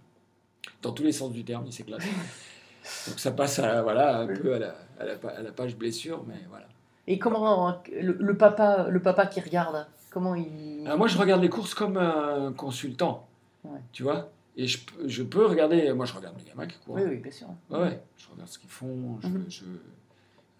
Dans 0.83 0.93
tous 0.93 1.03
les 1.03 1.13
sens 1.13 1.33
du 1.33 1.45
terme, 1.45 1.65
ils 1.67 1.73
s'éclatent. 1.73 2.01
Donc 3.09 3.19
ça 3.19 3.31
passe 3.33 3.59
à, 3.59 3.83
voilà, 3.83 4.19
un 4.21 4.27
peu 4.27 4.55
à 4.55 4.59
la, 4.59 4.75
à, 5.01 5.05
la, 5.05 5.17
pa- 5.17 5.29
à 5.31 5.43
la 5.43 5.53
page 5.53 5.77
blessure, 5.77 6.23
mais 6.27 6.35
voilà. 6.51 6.67
Et 7.07 7.19
comment 7.19 7.77
le, 7.93 8.13
le 8.19 8.37
papa, 8.37 8.89
le 8.89 9.01
papa 9.01 9.27
qui 9.27 9.41
regarde, 9.41 9.87
comment 10.11 10.35
il. 10.35 10.85
Ah, 10.87 10.97
moi, 10.97 11.07
je 11.07 11.19
regarde 11.19 11.43
les 11.43 11.49
courses 11.51 11.75
comme 11.75 11.97
un 11.97 12.53
consultant, 12.53 13.27
Ouais. 13.65 13.81
tu 13.93 14.03
vois. 14.03 14.31
Et 14.57 14.67
je, 14.67 14.79
peux- 14.85 15.09
je 15.09 15.23
peux 15.25 15.45
regarder, 15.47 15.93
moi 15.95 16.07
je 16.07 16.15
regarde 16.15 16.37
mes 16.37 16.45
gamins 16.49 16.67
qui 16.67 16.79
courent. 16.79 16.95
Oui, 16.95 17.03
oui, 17.09 17.17
bien 17.17 17.33
sûr. 17.33 17.49
Ouais, 17.71 17.79
ouais, 17.81 18.01
je 18.17 18.27
regarde 18.33 18.49
ce 18.49 18.59
qu'ils 18.59 18.71
font. 18.71 19.19
Je, 19.21 19.27
Mhm. 19.27 19.45
je- 19.49 19.65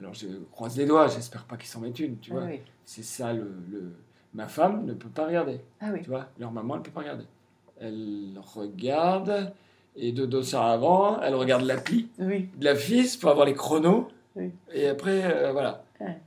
alors 0.01 0.15
je 0.15 0.27
croise 0.51 0.77
les 0.77 0.85
doigts, 0.85 1.07
j'espère 1.07 1.45
pas 1.45 1.57
qu'ils 1.57 1.69
s'en 1.69 1.81
mettent 1.81 2.01
une, 2.01 2.19
tu 2.19 2.33
Ah 2.33 2.41
vois. 2.41 2.45
oui. 2.49 2.61
C'est 2.85 3.05
ça 3.05 3.33
le, 3.33 3.49
le- 3.71 3.93
Ma 4.35 4.49
femme 4.49 4.85
ne 4.85 4.95
peut 4.95 5.09
pas 5.09 5.27
regarder. 5.27 5.61
Ah 5.81 5.91
oui. 5.93 6.01
Tu 6.03 6.11
vois, 6.11 6.27
leur 6.41 6.51
maman, 6.51 6.75
elle 6.75 6.81
ne 6.81 6.85
peut 6.85 6.91
pas 6.91 7.01
regarder. 7.03 7.25
Elle 7.81 8.33
regarde 8.55 9.53
Et 9.97 10.11
de 10.11 10.27
dossard 10.27 10.67
avant, 10.67 11.21
elle 11.21 11.37
regarde 11.37 11.63
l'appli 11.63 12.09
Oui. 12.19 12.49
de 12.57 12.65
la 12.65 12.75
FIS 12.75 13.17
pour 13.17 13.31
avoir 13.31 13.47
les 13.47 13.55
chronos. 13.55 14.09
Oui. 14.35 14.51
Et 14.73 14.89
après, 14.89 15.23
euh, 15.23 15.53
voilà. 15.53 15.85
Ouais. 16.01 16.19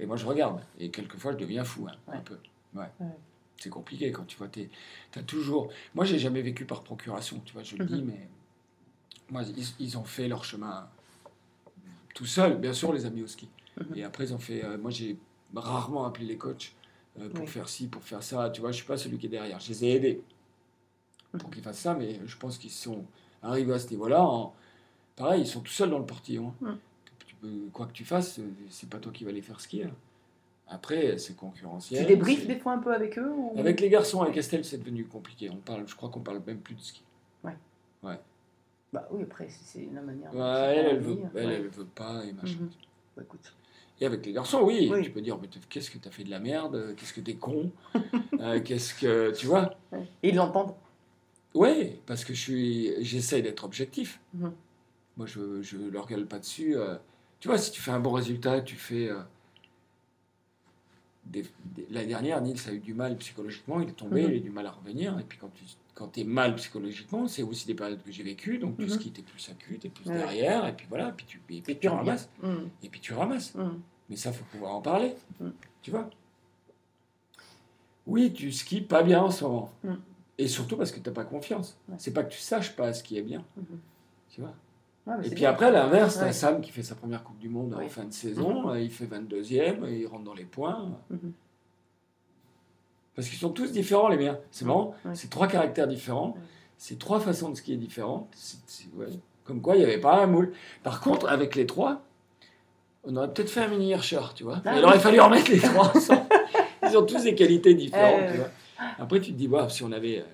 Et 0.00 0.06
moi, 0.06 0.16
je 0.16 0.26
regarde. 0.26 0.60
Et 0.78 0.90
quelquefois, 0.90 1.32
je 1.32 1.36
deviens 1.36 1.62
fou, 1.62 1.86
hein, 1.88 1.94
un 2.08 2.20
peu. 2.20 2.38
Ouais. 2.74 2.86
Ouais. 3.00 3.06
C'est 3.58 3.68
compliqué 3.70 4.10
quand 4.10 4.24
tu 4.24 4.36
vois, 4.38 4.48
tu 4.48 4.68
as 5.14 5.22
toujours... 5.22 5.70
Moi, 5.94 6.04
j'ai 6.06 6.18
jamais 6.18 6.40
vécu 6.42 6.64
par 6.64 6.82
procuration, 6.82 7.40
tu 7.44 7.52
vois, 7.52 7.62
je 7.62 7.76
le 7.76 7.84
dis, 7.84 8.02
Mhm. 8.02 8.06
mais... 8.06 8.28
Moi, 9.30 9.42
ils, 9.56 9.66
ils 9.78 9.98
ont 9.98 10.04
fait 10.04 10.26
leur 10.26 10.42
chemin 10.44 10.88
tout 12.14 12.26
seuls. 12.26 12.58
Bien 12.58 12.72
sûr, 12.72 12.92
les 12.92 13.04
a 13.06 13.10
mis 13.10 13.22
au 13.22 13.26
ski. 13.26 13.48
Mhm. 13.78 13.96
Et 13.96 14.02
après, 14.04 14.24
ils 14.24 14.34
ont 14.34 14.38
fait... 14.38 14.64
euh, 14.64 14.78
moi, 14.78 14.90
j'ai 14.90 15.18
rarement 15.54 16.06
appelé 16.06 16.26
les 16.26 16.36
coachs 16.38 16.72
euh, 17.20 17.28
pour 17.28 17.44
Oui. 17.44 17.50
faire 17.50 17.68
ci, 17.68 17.86
pour 17.86 18.02
faire 18.02 18.22
ça. 18.22 18.48
Tu 18.50 18.60
vois, 18.62 18.72
je 18.72 18.76
suis 18.78 18.86
pas 18.86 18.96
celui 18.96 19.18
qui 19.18 19.26
est 19.26 19.30
derrière. 19.30 19.60
Je 19.60 19.68
les 19.68 19.84
ai 19.84 19.94
aidés 19.96 20.22
pour 21.38 21.48
Mhm. 21.48 21.54
qu'ils 21.54 21.62
fassent 21.62 21.78
ça, 21.80 21.94
mais 21.94 22.18
je 22.26 22.36
pense 22.38 22.56
qu'ils 22.56 22.70
sont 22.70 23.04
arrivés 23.42 23.74
à 23.74 23.78
ce 23.78 23.90
niveau-là. 23.90 24.24
en- 24.24 24.54
Pareil, 25.16 25.42
ils 25.42 25.46
sont 25.46 25.60
tout 25.60 25.70
seuls 25.72 25.90
dans 25.90 25.98
le 25.98 26.06
portillon. 26.06 26.54
hein. 26.64 26.78
Peux- 27.40 27.68
quoi 27.72 27.86
que 27.86 27.92
tu 27.92 28.04
fasses, 28.04 28.38
euh, 28.38 28.50
c'est 28.68 28.88
pas 28.88 28.98
toi 28.98 29.12
qui 29.12 29.24
vas 29.24 29.32
les 29.32 29.42
faire 29.42 29.60
skier. 29.60 29.86
Après, 30.68 31.18
c'est 31.18 31.34
concurrentiel. 31.36 32.02
Tu 32.02 32.06
débriefes 32.06 32.46
des 32.46 32.56
fois 32.58 32.72
un 32.74 32.78
peu 32.78 32.92
avec 32.94 33.18
eux 33.18 33.30
ou... 33.30 33.54
Avec 33.58 33.80
les 33.80 33.88
garçons, 33.88 34.20
avec 34.22 34.36
Estelle, 34.36 34.64
c'est 34.64 34.78
devenu 34.78 35.04
compliqué. 35.04 35.50
On 35.50 35.56
parle, 35.56 35.86
je 35.88 35.94
crois 35.96 36.10
qu'on 36.10 36.20
parle 36.20 36.40
même 36.46 36.58
plus 36.60 36.74
de 36.74 36.80
ski. 36.80 37.02
Bah 38.92 39.06
oui, 39.12 39.22
après, 39.22 39.46
c'est- 39.48 39.88
la 39.94 40.00
manière. 40.02 40.34
Ouais, 40.34 40.76
elle, 40.76 40.86
elle, 40.86 40.98
veut, 40.98 41.18
elle, 41.36 41.46
Ouais. 41.46 41.54
elle 41.54 41.68
veut 41.68 41.84
pas 41.84 42.24
et 42.24 42.32
machin. 42.32 42.56
Mhm. 42.60 42.70
Bah, 43.16 43.22
écoute. 43.22 43.54
Et 44.00 44.06
avec 44.06 44.26
les 44.26 44.32
garçons, 44.32 44.62
oui, 44.62 44.88
Oui. 44.92 45.02
tu 45.04 45.10
peux 45.12 45.20
dire, 45.20 45.38
mais 45.40 45.48
qu'est-ce 45.68 45.92
que 45.92 45.98
t'as 45.98 46.10
fait 46.10 46.24
de 46.24 46.30
la 46.30 46.40
merde 46.40 46.94
Qu'est-ce 46.96 47.12
que 47.12 47.20
t'es 47.20 47.34
con 47.36 47.70
Euh, 48.40 48.58
Qu'est-ce 48.64 48.94
que. 48.94 49.30
Tu 49.36 49.46
vois 49.46 49.76
Ouais. 49.92 50.08
Et 50.24 50.30
ils 50.30 50.34
l'entendent. 50.34 50.74
Oui, 51.54 52.00
parce 52.06 52.24
que 52.24 52.34
je 52.34 52.40
suis, 52.40 53.04
j'essaye 53.04 53.42
d'être 53.42 53.62
objectif. 53.62 54.20
Mhm. 54.34 54.52
Moi, 55.16 55.26
je, 55.26 55.62
je 55.62 55.76
leur 55.76 56.06
gueule 56.08 56.26
pas 56.26 56.40
dessus. 56.40 56.76
euh. 56.76 56.96
Tu 57.40 57.48
vois, 57.48 57.58
si 57.58 57.70
tu 57.72 57.80
fais 57.80 57.90
un 57.90 58.00
bon 58.00 58.12
résultat, 58.12 58.60
tu 58.60 58.76
fais. 58.76 59.08
euh, 59.08 59.20
des- 61.26 61.44
des- 61.64 61.86
L'année 61.90 62.08
dernière, 62.08 62.40
Nils 62.40 62.58
a 62.68 62.72
eu 62.72 62.80
du 62.80 62.92
mal 62.94 63.16
psychologiquement, 63.18 63.80
il 63.80 63.88
est 63.90 63.92
tombé, 63.92 64.22
Mhm. 64.22 64.28
il 64.28 64.32
a 64.32 64.36
eu 64.36 64.40
du 64.40 64.50
mal 64.50 64.66
à 64.66 64.72
revenir. 64.72 65.18
Et 65.18 65.22
puis 65.24 65.38
quand 65.38 65.50
tu 65.54 65.64
quand 65.94 66.16
es 66.16 66.24
mal 66.24 66.54
psychologiquement, 66.56 67.28
c'est 67.28 67.42
aussi 67.42 67.66
des 67.66 67.74
périodes 67.74 68.02
que 68.02 68.10
j'ai 68.10 68.22
vécues. 68.22 68.58
Donc 68.58 68.76
tout 68.78 68.84
Mhm. 68.84 68.88
ce 68.88 68.98
qui 68.98 69.08
était 69.10 69.22
plus 69.22 69.48
acu, 69.50 69.78
t'es 69.78 69.90
plus 69.90 70.08
Ouais. 70.08 70.16
derrière. 70.16 70.66
Et 70.66 70.74
puis 70.74 70.86
voilà, 70.88 71.12
puis 71.12 71.26
tu, 71.26 71.42
et 71.50 71.60
puis 71.60 71.78
tu 71.78 71.88
ramasses. 71.88 72.30
Mhm. 72.42 72.70
Et 72.82 72.88
puis 72.88 73.00
tu 73.00 73.12
ramasses. 73.12 73.54
Mhm. 73.54 73.80
Mais 74.08 74.16
ça, 74.16 74.32
faut 74.32 74.44
pouvoir 74.46 74.74
en 74.74 74.80
parler. 74.80 75.14
Tu 75.82 75.90
vois 75.90 76.08
Oui, 78.06 78.32
tu 78.32 78.50
skis 78.50 78.80
pas 78.80 79.02
bien 79.02 79.20
en 79.22 79.30
ce 79.30 79.44
moment. 79.44 79.72
Et 80.38 80.48
surtout 80.48 80.76
parce 80.78 80.90
que 80.90 80.98
tu 81.00 81.08
n'as 81.08 81.14
pas 81.14 81.24
confiance. 81.24 81.76
Ouais. 81.88 81.96
C'est 81.98 82.12
pas 82.14 82.24
que 82.24 82.32
tu 82.32 82.38
saches 82.40 82.74
pas 82.74 82.92
ce 82.94 83.02
qui 83.04 83.18
est 83.18 83.22
bien. 83.22 83.44
Mhm. 83.56 83.78
Tu 84.30 84.40
vois 84.40 84.54
Ouais, 85.06 85.14
mais 85.18 85.26
Et 85.26 85.30
puis 85.30 85.40
bien. 85.40 85.50
après, 85.50 85.66
à 85.66 85.70
l'inverse, 85.70 86.18
t'as 86.18 86.26
Ouais. 86.26 86.32
Sam 86.32 86.60
qui 86.60 86.70
fait 86.70 86.82
sa 86.82 86.94
première 86.94 87.24
Coupe 87.24 87.38
du 87.38 87.48
Monde 87.48 87.74
Oui. 87.78 87.86
en 87.86 87.88
fin 87.88 88.04
de 88.04 88.12
saison. 88.12 88.70
euh, 88.70 88.80
Il 88.80 88.90
fait 88.90 89.06
22e, 89.06 89.86
il 89.88 90.06
rentre 90.06 90.24
dans 90.24 90.34
les 90.34 90.44
points. 90.44 90.90
Mhm. 91.10 91.32
Parce 93.16 93.28
qu'ils 93.28 93.38
sont 93.38 93.50
tous 93.50 93.72
différents, 93.72 94.08
les 94.08 94.16
miens. 94.16 94.38
C'est 94.50 94.64
marrant. 94.64 94.94
Ouais. 95.04 95.14
C'est 95.14 95.28
trois 95.30 95.46
caractères 95.48 95.88
différents. 95.88 96.28
Ouais. 96.30 96.40
C'est 96.78 96.98
trois 96.98 97.20
façons 97.20 97.50
de 97.50 97.56
skier 97.56 97.76
différentes. 97.76 98.28
C'est- 98.32 98.58
c'est- 98.66 98.94
ouais. 98.96 99.06
Comme 99.44 99.60
quoi, 99.60 99.74
il 99.76 99.80
n'y 99.80 99.84
avait 99.84 99.98
pas 100.00 100.22
un 100.22 100.26
moule. 100.26 100.52
Par 100.82 101.00
contre, 101.00 101.28
avec 101.28 101.54
les 101.56 101.66
trois, 101.66 102.02
on 103.04 103.16
aurait 103.16 103.32
peut-être 103.32 103.50
fait 103.50 103.60
un 103.62 103.68
mini 103.68 103.88
Hirscher, 103.90 104.20
tu 104.34 104.44
vois. 104.44 104.62
Ah 104.64 104.72
il 104.74 104.78
oui. 104.78 104.84
aurait 104.84 104.98
fallu 105.00 105.18
en 105.20 105.28
mettre 105.28 105.50
les 105.50 105.58
trois 105.60 105.94
ensemble. 105.96 106.22
Ils 106.82 106.96
ont 106.96 107.04
tous 107.04 107.22
des 107.24 107.34
qualités 107.34 107.74
différentes, 107.74 108.22
Euh, 108.22 108.30
tu 108.32 108.36
vois. 108.38 108.48
Après, 108.98 109.20
tu 109.20 109.32
te 109.32 109.36
dis, 109.36 109.46
waouh, 109.48 109.68
si 109.68 109.82
on 109.84 109.92
avait 109.92 110.20
euh, 110.20 110.24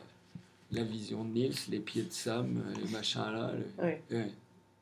la 0.73 0.85
vision 0.85 1.25
de 1.25 1.31
Nils, 1.31 1.55
les 1.71 1.81
pieds 1.81 2.03
de 2.03 2.13
Sam, 2.13 2.57
euh, 2.65 2.75
les 2.85 2.91
machins 2.91 3.21
là. 3.21 3.51
le- 3.53 3.85
Ouais. 3.85 4.03
ouais. 4.11 4.31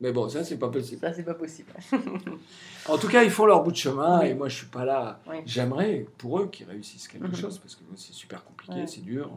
Mais 0.01 0.11
bon, 0.11 0.27
ça, 0.27 0.43
c'est 0.43 0.57
pas 0.57 0.69
possible. 0.69 0.99
Ça, 1.01 1.13
c'est 1.13 1.23
pas 1.23 1.33
possible. 1.35 1.71
En 2.89 2.97
tout 2.97 3.07
cas, 3.07 3.23
ils 3.23 3.31
font 3.31 3.45
leur 3.45 3.63
bout 3.63 3.71
de 3.71 3.77
chemin 3.77 4.19
Oui. 4.21 4.27
et 4.27 4.33
moi, 4.35 4.47
je 4.49 4.57
suis 4.57 4.67
pas 4.67 4.85
là. 4.85 5.19
Oui. 5.27 5.37
J'aimerais 5.45 6.05
pour 6.17 6.39
eux 6.39 6.47
qu'ils 6.47 6.67
réussissent 6.67 7.07
quelque 7.07 7.27
Mhm. 7.27 7.35
chose 7.35 7.57
parce 7.59 7.75
que 7.75 7.81
c'est 7.95 8.13
super 8.13 8.43
compliqué, 8.43 8.73
Ouais. 8.81 8.87
c'est 8.87 9.01
dur. 9.03 9.31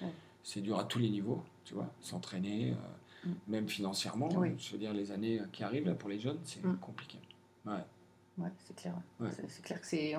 euh, 0.00 0.04
Ouais. 0.06 0.12
C'est 0.44 0.60
dur 0.60 0.78
à 0.78 0.84
tous 0.84 0.98
les 0.98 1.08
niveaux, 1.10 1.42
tu 1.64 1.74
vois. 1.74 1.86
S'entraîner, 2.00 2.72
euh, 2.72 3.28
Mm. 3.28 3.32
même 3.48 3.68
financièrement. 3.68 4.28
Oui. 4.36 4.50
Je 4.58 4.72
veux 4.72 4.78
dire, 4.78 4.92
les 4.92 5.10
années 5.12 5.40
qui 5.52 5.62
arrivent 5.64 5.86
là, 5.86 5.94
pour 5.94 6.08
les 6.10 6.18
jeunes, 6.20 6.38
c'est 6.44 6.62
Mm. 6.64 6.76
compliqué. 6.78 7.18
Ouais. 7.66 7.72
Ouais, 8.38 8.48
c'est 8.66 8.74
clair. 8.74 8.94
Ouais. 9.20 9.28
C'est- 9.48 9.62
clair 9.62 9.80
que 9.80 9.86
c'est. 9.86 10.14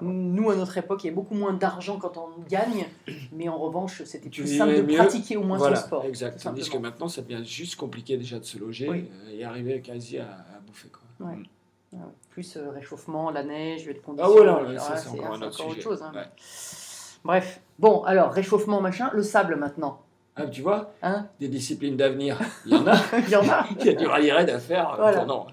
Nous, 0.00 0.50
à 0.50 0.56
notre 0.56 0.78
époque, 0.78 1.02
il 1.02 1.06
y 1.06 1.10
avait 1.10 1.16
beaucoup 1.16 1.34
moins 1.34 1.52
d'argent 1.52 1.98
quand 1.98 2.16
on 2.16 2.40
gagne, 2.48 2.86
mais 3.32 3.48
en 3.48 3.58
revanche, 3.58 4.02
c'était 4.04 4.28
plus 4.30 4.56
simple 4.56 4.76
de 4.76 4.82
mieux. 4.82 4.94
pratiquer 4.96 5.36
au 5.36 5.42
moins 5.42 5.58
voilà, 5.58 5.76
son 5.76 5.86
sport. 5.86 6.04
exact. 6.04 6.40
Tandis 6.42 6.70
que 6.70 6.78
maintenant, 6.78 7.08
ça 7.08 7.22
devient 7.22 7.44
juste 7.44 7.74
compliqué 7.76 8.16
déjà 8.16 8.38
de 8.38 8.44
se 8.44 8.56
loger 8.58 8.88
Oui. 8.88 9.10
euh, 9.26 9.30
et 9.36 9.44
arriver 9.44 9.80
quasi 9.80 10.18
à, 10.18 10.26
à 10.26 10.60
bouffer. 10.64 10.88
Quoi. 10.88 11.26
Ouais. 11.28 11.36
Mm. 11.36 11.44
Ouais. 11.94 12.00
Plus 12.30 12.56
euh, 12.56 12.70
réchauffement, 12.70 13.30
la 13.30 13.42
neige, 13.44 13.86
les 13.86 13.96
Ah 14.00 14.04
conditions. 14.04 14.32
ouais, 14.34 14.44
non, 14.46 14.56
alors 14.56 14.80
ça, 14.80 14.90
là, 14.94 14.96
c'est 14.96 15.08
encore 15.08 15.26
un 15.26 15.42
autre 15.42 15.46
encore 15.46 15.52
sujet. 15.52 15.70
autre 15.70 15.82
chose. 15.82 16.02
hein. 16.02 16.12
Bref. 17.24 17.60
Bon, 17.78 18.02
alors, 18.04 18.30
réchauffement, 18.32 18.80
machin, 18.80 19.10
le 19.12 19.22
sable 19.22 19.56
maintenant. 19.56 20.02
Ah, 20.36 20.46
tu 20.46 20.62
vois, 20.62 20.92
Hein 21.02 21.28
des 21.38 21.46
disciplines 21.48 21.96
d'avenir, 21.96 22.40
il 22.66 22.72
y 22.72 22.76
en 22.76 22.86
a. 22.88 22.96
Il 23.26 23.30
y 23.30 23.36
en 23.36 23.48
a. 23.48 23.66
Il 23.78 23.86
y 23.86 23.88
a 23.90 23.92
du 23.94 24.06
rallye 24.06 24.32
raid 24.32 24.50
à 24.50 24.58
faire 24.58 24.90
euh, 24.94 24.96
Voilà. 24.96 25.18
pendant, 25.20 25.46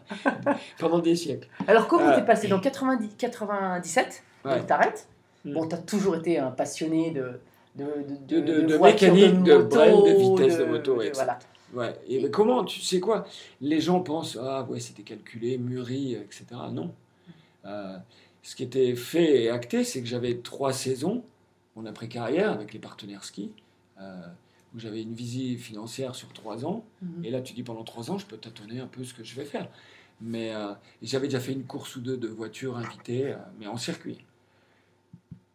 pendant 0.80 1.00
des 1.00 1.16
siècles. 1.16 1.48
Alors, 1.68 1.88
comment 1.88 2.08
Ah. 2.08 2.20
t'es 2.20 2.26
passé 2.26 2.48
dans 2.48 2.60
90, 2.60 3.10
97 3.18 4.24
Ouais. 4.44 4.58
Donc, 4.58 4.66
t'arrêtes. 4.68 5.08
Mm. 5.46 5.54
Bon, 5.54 5.68
t'as 5.68 5.78
toujours 5.78 6.16
été 6.16 6.40
un 6.40 6.50
passionné 6.52 7.12
de. 7.12 7.40
De, 7.76 7.86
De- 8.28 8.40
de- 8.42 8.62
de 8.62 8.76
voitures, 8.76 9.14
mécanique, 9.14 9.44
de 9.44 9.56
moto, 9.56 9.68
brel, 9.78 9.92
de 9.94 10.20
vitesse 10.20 10.58
de 10.58 10.66
moto, 10.66 10.94
de- 10.94 10.98
ouais, 10.98 11.12
voilà. 11.14 11.40
Ouais. 11.74 11.94
Et 12.10 12.20
mais 12.22 12.30
comment, 12.30 12.66
tu 12.66 12.82
sais 12.82 13.00
quoi 13.00 13.26
Les 13.62 13.80
gens 13.80 14.02
pensent, 14.02 14.38
ah 14.42 14.64
ouais, 14.70 14.80
c'était 14.82 15.04
calculé, 15.04 15.58
mûri, 15.58 16.16
etc. 16.16 16.44
Non. 16.72 16.92
Euh, 17.66 17.96
ce 18.44 18.56
qui 18.58 18.64
était 18.64 18.94
fait 18.96 19.44
et 19.44 19.50
acté, 19.52 19.84
c'est 19.86 20.02
que 20.02 20.08
j'avais 20.08 20.40
trois 20.40 20.74
saisons, 20.74 21.24
mon 21.78 21.86
après-carrière, 21.86 22.52
avec 22.52 22.74
les 22.74 22.80
partenaires 22.80 23.24
ski, 23.24 23.52
euh, 24.02 24.22
où 24.76 24.80
j'avais 24.80 25.02
une 25.02 25.14
visie 25.14 25.58
financière 25.58 26.16
sur 26.16 26.32
trois 26.34 26.66
ans. 26.66 26.86
Mhm. 27.02 27.26
Et 27.26 27.32
là, 27.32 27.42
tu 27.42 27.54
dis, 27.54 27.64
pendant 27.64 27.84
trois 27.84 28.10
ans, 28.12 28.18
je 28.18 28.26
peux 28.26 28.38
tâtonner 28.38 28.80
un 28.80 28.88
peu 28.88 29.04
ce 29.04 29.14
que 29.14 29.24
je 29.24 29.36
vais 29.36 29.46
faire. 29.46 29.70
Mais 30.22 30.54
euh, 30.54 30.74
j'avais 31.02 31.28
déjà 31.28 31.40
fait 31.40 31.52
une 31.54 31.66
course 31.66 31.96
ou 31.96 32.02
deux 32.02 32.18
de 32.18 32.28
voitures 32.28 32.78
invitées, 32.78 33.34
euh, 33.34 33.38
mais 33.60 33.68
en 33.68 33.78
circuit. 33.78 34.20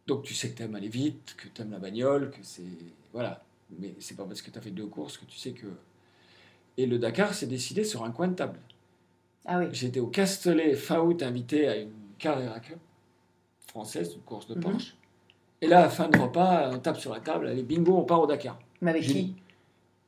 Donc 0.06 0.22
tu 0.22 0.34
sais 0.34 0.50
que 0.50 0.56
tu 0.56 0.62
aimes 0.62 0.74
aller 0.74 0.88
vite, 0.88 1.34
que 1.36 1.48
tu 1.48 1.62
aimes 1.62 1.70
la 1.72 1.78
bagnole, 1.78 2.30
que 2.30 2.38
c'est. 2.42 2.62
Voilà. 3.12 3.42
Mais 3.78 3.94
c'est 3.98 4.16
pas 4.16 4.24
parce 4.24 4.42
que 4.42 4.50
tu 4.50 4.58
as 4.58 4.60
fait 4.60 4.70
deux 4.70 4.86
courses 4.86 5.18
que 5.18 5.24
tu 5.24 5.38
sais 5.38 5.52
que. 5.52 5.66
Et 6.76 6.86
le 6.86 6.98
Dakar 6.98 7.32
s'est 7.34 7.46
décidé 7.46 7.84
sur 7.84 8.04
un 8.04 8.10
coin 8.10 8.28
de 8.28 8.34
table. 8.34 8.58
Ah 9.46 9.58
oui. 9.60 9.66
J'étais 9.72 10.00
au 10.00 10.08
Castellet 10.08 10.74
fin 10.74 11.00
août 11.00 11.22
invité 11.22 11.66
à 11.68 11.76
une 11.76 11.92
Carrera 12.18 12.60
Cup 12.60 12.78
française, 13.68 14.14
une 14.14 14.22
course 14.22 14.46
de 14.48 14.54
Mhm. 14.54 14.60
Porsche. 14.62 14.96
Et 15.60 15.66
là, 15.68 15.78
à 15.78 15.82
la 15.82 15.88
fin 15.90 16.08
de 16.08 16.18
repas, 16.18 16.70
on 16.72 16.78
tape 16.78 16.98
sur 16.98 17.12
la 17.12 17.20
table, 17.20 17.46
allez, 17.48 17.62
bingo, 17.62 17.96
on 17.96 18.04
part 18.04 18.20
au 18.20 18.26
Dakar. 18.26 18.58
Mais 18.86 18.90
avec 18.92 19.02
qui 19.04 19.34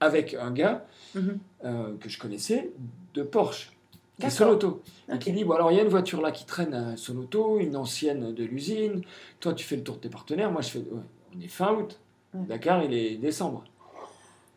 Avec 0.00 0.34
un 0.34 0.52
gars 0.52 0.86
Mhm. 1.16 1.38
euh, 1.64 1.96
que 1.98 2.08
je 2.08 2.18
connaissais 2.18 2.70
de 3.14 3.22
Porsche, 3.24 3.72
qui 4.18 4.26
est 4.26 4.28
D'accord. 4.28 4.30
Sonoto. 4.38 4.82
Et 5.08 5.14
Ok. 5.14 5.18
qui 5.18 5.32
dit, 5.32 5.44
bon 5.44 5.54
alors 5.54 5.72
il 5.72 5.76
y 5.76 5.80
a 5.80 5.82
une 5.82 5.88
voiture 5.88 6.20
là 6.20 6.30
qui 6.30 6.46
traîne 6.46 6.72
à 6.74 6.96
Sonoto, 6.96 7.58
une 7.58 7.74
ancienne 7.76 8.32
de 8.32 8.44
l'usine, 8.44 9.02
toi 9.40 9.52
tu 9.54 9.64
fais 9.66 9.74
le 9.76 9.82
tour 9.82 9.96
de 9.96 10.00
tes 10.02 10.08
partenaires, 10.08 10.52
moi 10.52 10.60
je 10.62 10.68
fais, 10.68 10.78
ouais, 10.78 11.00
on 11.36 11.40
est 11.40 11.48
fin 11.48 11.74
août. 11.74 11.98
Dakar 12.34 12.84
il 12.84 12.92
est 12.94 13.16
décembre. 13.16 13.64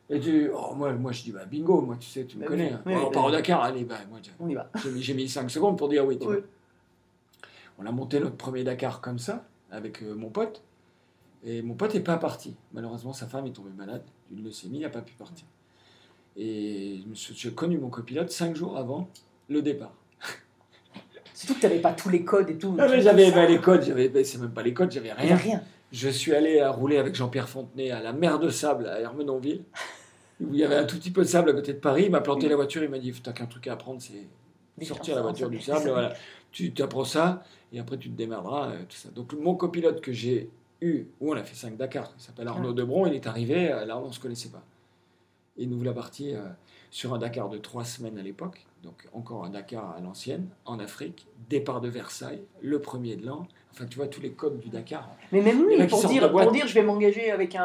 Et 0.10 0.20
tu, 0.20 0.52
oh, 0.54 0.76
moi, 0.76 0.92
moi 0.94 1.12
je 1.14 1.24
dis, 1.24 1.32
bah 1.32 1.46
bingo, 1.46 1.82
moi 1.82 1.96
tu 2.00 2.08
sais, 2.10 2.26
tu 2.26 2.36
me 2.38 2.42
Bah 2.42 2.48
connais, 2.50 2.66
oui, 2.68 2.74
hein. 2.74 2.82
oui, 2.86 2.94
Bon, 2.96 3.08
on 3.08 3.12
part 3.12 3.26
au 3.26 3.32
Dakar, 3.32 3.64
allez, 3.64 3.86
bah 3.86 3.96
moi 4.10 4.20
On 4.40 4.48
y 4.50 4.54
va. 4.54 4.70
j'ai 4.84 4.92
mis, 4.92 5.02
j'ai 5.02 5.14
mis 5.16 5.28
5 5.30 5.50
secondes 5.50 5.78
pour 5.78 5.88
dire 5.90 6.06
oui. 6.06 6.20
tu 6.20 6.26
vois. 6.26 6.36
On 7.80 7.86
a 7.88 7.92
monté 7.92 8.20
notre 8.20 8.36
premier 8.36 8.64
Dakar 8.64 9.02
comme 9.02 9.18
ça, 9.18 9.46
avec 9.72 10.04
euh, 10.04 10.14
mon 10.14 10.30
pote, 10.30 10.62
et 11.44 11.62
mon 11.62 11.74
pote 11.74 11.94
n'est 11.94 12.02
pas 12.02 12.18
parti. 12.18 12.56
Malheureusement 12.74 13.14
sa 13.14 13.28
femme 13.28 13.48
est 13.48 13.52
tombée 13.52 13.72
malade 13.76 14.04
d'une 14.30 14.44
leucémie, 14.44 14.78
il 14.78 14.82
n'a 14.82 14.90
pas 14.90 15.02
pu 15.02 15.14
partir. 15.14 15.46
Et 16.38 17.02
j'ai 17.14 17.52
connu 17.52 17.78
mon 17.78 17.90
copilote 17.90 18.32
5 18.32 18.56
jours 18.56 18.78
avant 18.78 19.10
le 19.50 19.62
départ. 19.62 19.94
Surtout 21.34 21.56
que 21.56 21.60
tu 21.60 21.66
n'avais 21.66 21.80
pas 21.80 21.94
tous 21.94 22.10
les 22.10 22.24
codes 22.24 22.50
et 22.50 22.58
tout. 22.58 22.76
Ah, 22.80 22.88
mais 22.88 23.02
j'avais 23.02 23.32
bah, 23.32 23.46
les 23.46 23.60
codes, 23.60 23.84
j'avais, 23.84 24.08
bah, 24.10 24.24
c'est 24.24 24.38
même 24.38 24.52
pas 24.52 24.64
les 24.64 24.74
codes, 24.74 24.92
j'avais 24.92 25.12
rien. 25.12 25.36
rien. 25.36 25.62
Je 25.92 26.08
suis 26.08 26.34
allé 26.34 26.60
à 26.60 26.72
rouler 26.72 26.98
avec 26.98 27.16
Jean-Pierre 27.16 27.50
Fontenay 27.50 27.92
à 27.92 28.02
la 28.02 28.14
mer 28.14 28.40
de 28.40 28.50
sable 28.50 28.88
à 28.88 29.02
Hermenonville, 29.02 29.64
où 30.40 30.54
il 30.54 30.60
y 30.60 30.64
avait 30.64 30.76
un 30.76 30.86
tout 30.86 30.96
petit 30.98 31.12
peu 31.12 31.22
de 31.22 31.28
sable 31.28 31.50
à 31.50 31.54
côté 31.54 31.74
de 31.74 31.80
Paris. 31.80 32.04
Il 32.06 32.12
m'a 32.12 32.22
planté 32.22 32.48
la 32.48 32.56
voiture, 32.56 32.82
il 32.84 32.90
m'a 32.90 33.00
dit 33.00 33.12
T'as 33.22 33.34
qu'un 33.34 33.46
truc 33.46 33.68
à 33.68 33.74
apprendre, 33.74 34.02
c'est 34.02 34.86
sortir 34.86 35.16
la 35.16 35.22
voiture 35.22 35.50
du 35.50 35.60
sable. 35.60 35.90
Voilà. 35.90 36.14
Tu 36.52 36.74
t'apprends 36.74 37.04
ça, 37.04 37.44
et 37.74 37.80
après 37.80 37.98
tu 37.98 38.10
te 38.10 38.16
démerderas. 38.16 38.72
euh, 38.72 38.80
tout 38.88 38.96
ça. 38.98 39.10
Donc 39.10 39.34
mon 39.34 39.56
copilote 39.56 40.02
que 40.02 40.14
j'ai 40.14 40.50
eu, 40.82 41.06
où 41.20 41.32
on 41.32 41.38
a 41.38 41.44
fait 41.44 41.56
5 41.56 41.78
Dakar, 41.78 42.12
il 42.18 42.22
s'appelle 42.22 42.48
Arnaud 42.48 42.74
Debron, 42.74 43.06
il 43.06 43.14
est 43.14 43.28
arrivé, 43.28 43.72
euh, 43.72 43.86
là 43.86 43.98
on 43.98 44.08
ne 44.08 44.12
se 44.12 44.20
connaissait 44.20 44.50
pas. 44.50 44.64
Et 45.58 45.66
nous 45.66 45.78
voilà 45.78 45.94
partis 45.94 46.34
euh, 46.34 46.48
sur 46.90 47.14
un 47.14 47.18
Dakar 47.20 47.50
de 47.50 47.58
3 47.58 47.86
semaines 47.86 48.18
à 48.18 48.24
l'époque, 48.24 48.66
donc 48.84 49.08
encore 49.14 49.46
un 49.46 49.50
Dakar 49.50 49.96
à 49.96 50.00
l'ancienne, 50.00 50.50
en 50.66 50.80
Afrique, 50.80 51.28
départ 51.50 51.82
de 51.82 51.90
Versailles, 51.90 52.42
le 52.62 52.82
premier 52.82 53.16
de 53.16 53.26
l'an, 53.26 53.48
Enfin, 53.74 53.86
tu 53.86 53.98
vois, 53.98 54.08
tous 54.08 54.20
les 54.20 54.32
codes 54.32 54.60
du 54.60 54.68
Dakar. 54.68 55.10
Mais 55.32 55.40
même 55.40 55.66
lui, 55.66 55.88
pour 55.88 56.04
dire, 56.06 56.30
pour 56.30 56.52
dire 56.52 56.68
je 56.68 56.74
vais 56.74 56.84
m'engager 56.84 57.32
avec 57.32 57.56
un, 57.56 57.64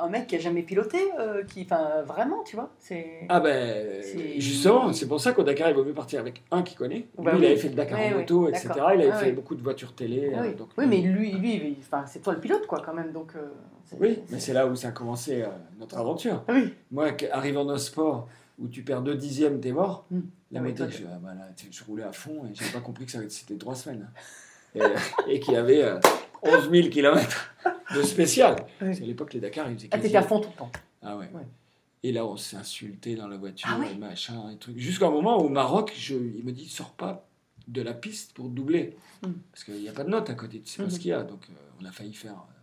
un 0.00 0.08
mec 0.08 0.28
qui 0.28 0.36
a 0.36 0.38
jamais 0.38 0.62
piloté, 0.62 0.98
euh, 1.18 1.42
qui, 1.44 1.62
enfin 1.62 2.02
vraiment, 2.06 2.44
tu 2.44 2.54
vois. 2.54 2.70
Ah 3.28 3.40
ben, 3.40 4.00
justement, 4.38 4.92
c'est 4.92 5.08
pour 5.08 5.20
ça 5.20 5.32
qu'au 5.32 5.42
Dakar, 5.42 5.68
il 5.70 5.74
vaut 5.74 5.84
mieux 5.84 5.94
partir 5.94 6.20
avec 6.20 6.42
un 6.52 6.62
qui 6.62 6.76
connaît. 6.76 6.94
Lui, 6.94 7.08
Bah 7.18 7.32
il 7.34 7.40
oui. 7.40 7.46
avait 7.46 7.56
fait 7.56 7.68
le 7.70 7.74
Dakar 7.74 7.98
en 7.98 8.02
ouais, 8.02 8.14
moto, 8.14 8.48
etc. 8.48 8.68
Il 8.74 9.00
avait 9.02 9.10
Ah 9.12 9.16
fait 9.16 9.32
beaucoup 9.32 9.56
de 9.56 9.62
voitures 9.62 9.94
télé. 9.94 10.32
Ah 10.34 10.42
euh, 10.42 10.48
oui. 10.48 10.54
donc, 10.54 10.68
oui, 10.78 10.84
mais 10.88 10.98
lui, 10.98 11.32
lui, 11.32 11.54
il- 11.56 11.76
enfin, 11.80 12.04
c'est 12.06 12.20
toi 12.20 12.34
le 12.34 12.40
pilote, 12.40 12.66
quoi, 12.68 12.80
quand 12.84 12.94
même, 12.94 13.10
donc. 13.12 13.32
euh, 13.34 13.48
Oui, 14.00 14.20
mais 14.30 14.38
c'est 14.38 14.52
là 14.52 14.66
où 14.68 14.76
ça 14.76 14.88
a 14.88 14.92
commencé 14.92 15.42
euh, 15.42 15.46
notre 15.80 15.98
aventure. 15.98 16.44
Ah 16.46 16.52
oui. 16.54 16.72
Moi, 16.92 17.08
arrivant 17.32 17.64
dans 17.64 17.72
le 17.72 17.78
sport, 17.78 18.28
où 18.60 18.68
tu 18.68 18.82
perds 18.84 19.02
deux 19.02 19.16
dixièmes, 19.16 19.58
t'es 19.60 19.72
mort. 19.72 20.06
Hmm. 20.12 20.20
La 20.52 20.60
Ah 20.64 20.72
toi, 20.72 20.86
je, 20.88 21.02
voilà, 21.20 21.48
je 21.70 21.84
roulais 21.84 22.04
à 22.04 22.12
fond 22.12 22.44
et 22.48 22.54
j'avais 22.54 22.70
pas 22.70 22.80
compris 22.80 23.06
que 23.06 23.28
c'était 23.28 23.56
trois 23.56 23.74
semaines. 23.74 24.08
Et, 24.74 25.38
y 25.38 25.56
avait 25.56 25.82
euh, 25.82 25.98
11 26.42 26.70
000 26.70 26.88
km 26.88 27.54
de 27.94 28.02
spécial. 28.02 28.56
Oui. 28.80 28.98
Qu'à 28.98 29.04
l'époque, 29.04 29.34
les 29.34 29.40
Dakar, 29.40 29.70
ils 29.70 29.76
faisaient 29.76 29.88
Ah, 29.90 29.98
t'étais 29.98 30.16
à 30.16 30.22
fond 30.22 30.40
tout 30.40 30.50
le 30.50 30.56
temps. 30.56 30.72
Ah 31.02 31.16
ouais. 31.16 31.28
Ouais. 31.32 31.46
Et 32.02 32.12
là, 32.12 32.26
on 32.26 32.36
s'est 32.36 32.56
insulté 32.56 33.14
dans 33.14 33.28
la 33.28 33.36
voiture, 33.36 33.68
Ah 33.70 33.78
ouais 33.78 33.94
machin, 33.94 34.50
et 34.50 34.56
trucs. 34.56 34.78
Jusqu'à 34.78 35.06
un 35.06 35.10
moment 35.10 35.40
où 35.40 35.46
au 35.46 35.48
Maroc, 35.48 35.92
je, 35.96 36.14
il 36.14 36.44
me 36.44 36.52
dit 36.52 36.68
sors 36.68 36.90
pas 36.90 37.28
de 37.68 37.80
la 37.80 37.94
piste 37.94 38.32
pour 38.32 38.48
doubler. 38.48 38.96
Hmm. 39.22 39.32
Parce 39.52 39.64
qu'il 39.64 39.80
n'y 39.80 39.88
a 39.88 39.92
pas 39.92 40.04
de 40.04 40.10
note 40.10 40.28
à 40.28 40.34
côté, 40.34 40.60
tu 40.60 40.70
sais 40.72 40.82
pas 40.82 40.90
ce 40.90 40.98
qu'il 40.98 41.10
y 41.10 41.14
a. 41.14 41.22
Donc, 41.22 41.46
euh, 41.48 41.54
on 41.80 41.84
a 41.84 41.92
failli 41.92 42.12
faire 42.12 42.32
euh, 42.32 42.54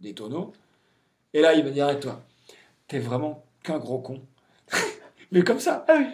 des 0.00 0.14
tonneaux. 0.14 0.52
Et 1.34 1.40
là, 1.40 1.54
il 1.54 1.64
me 1.64 1.70
dit 1.70 1.80
arrête-toi, 1.80 2.22
t'es 2.86 3.00
vraiment 3.00 3.44
qu'un 3.62 3.78
gros 3.78 3.98
con. 3.98 4.22
mais 5.32 5.42
comme 5.42 5.60
ça. 5.60 5.84
Ah. 5.88 6.04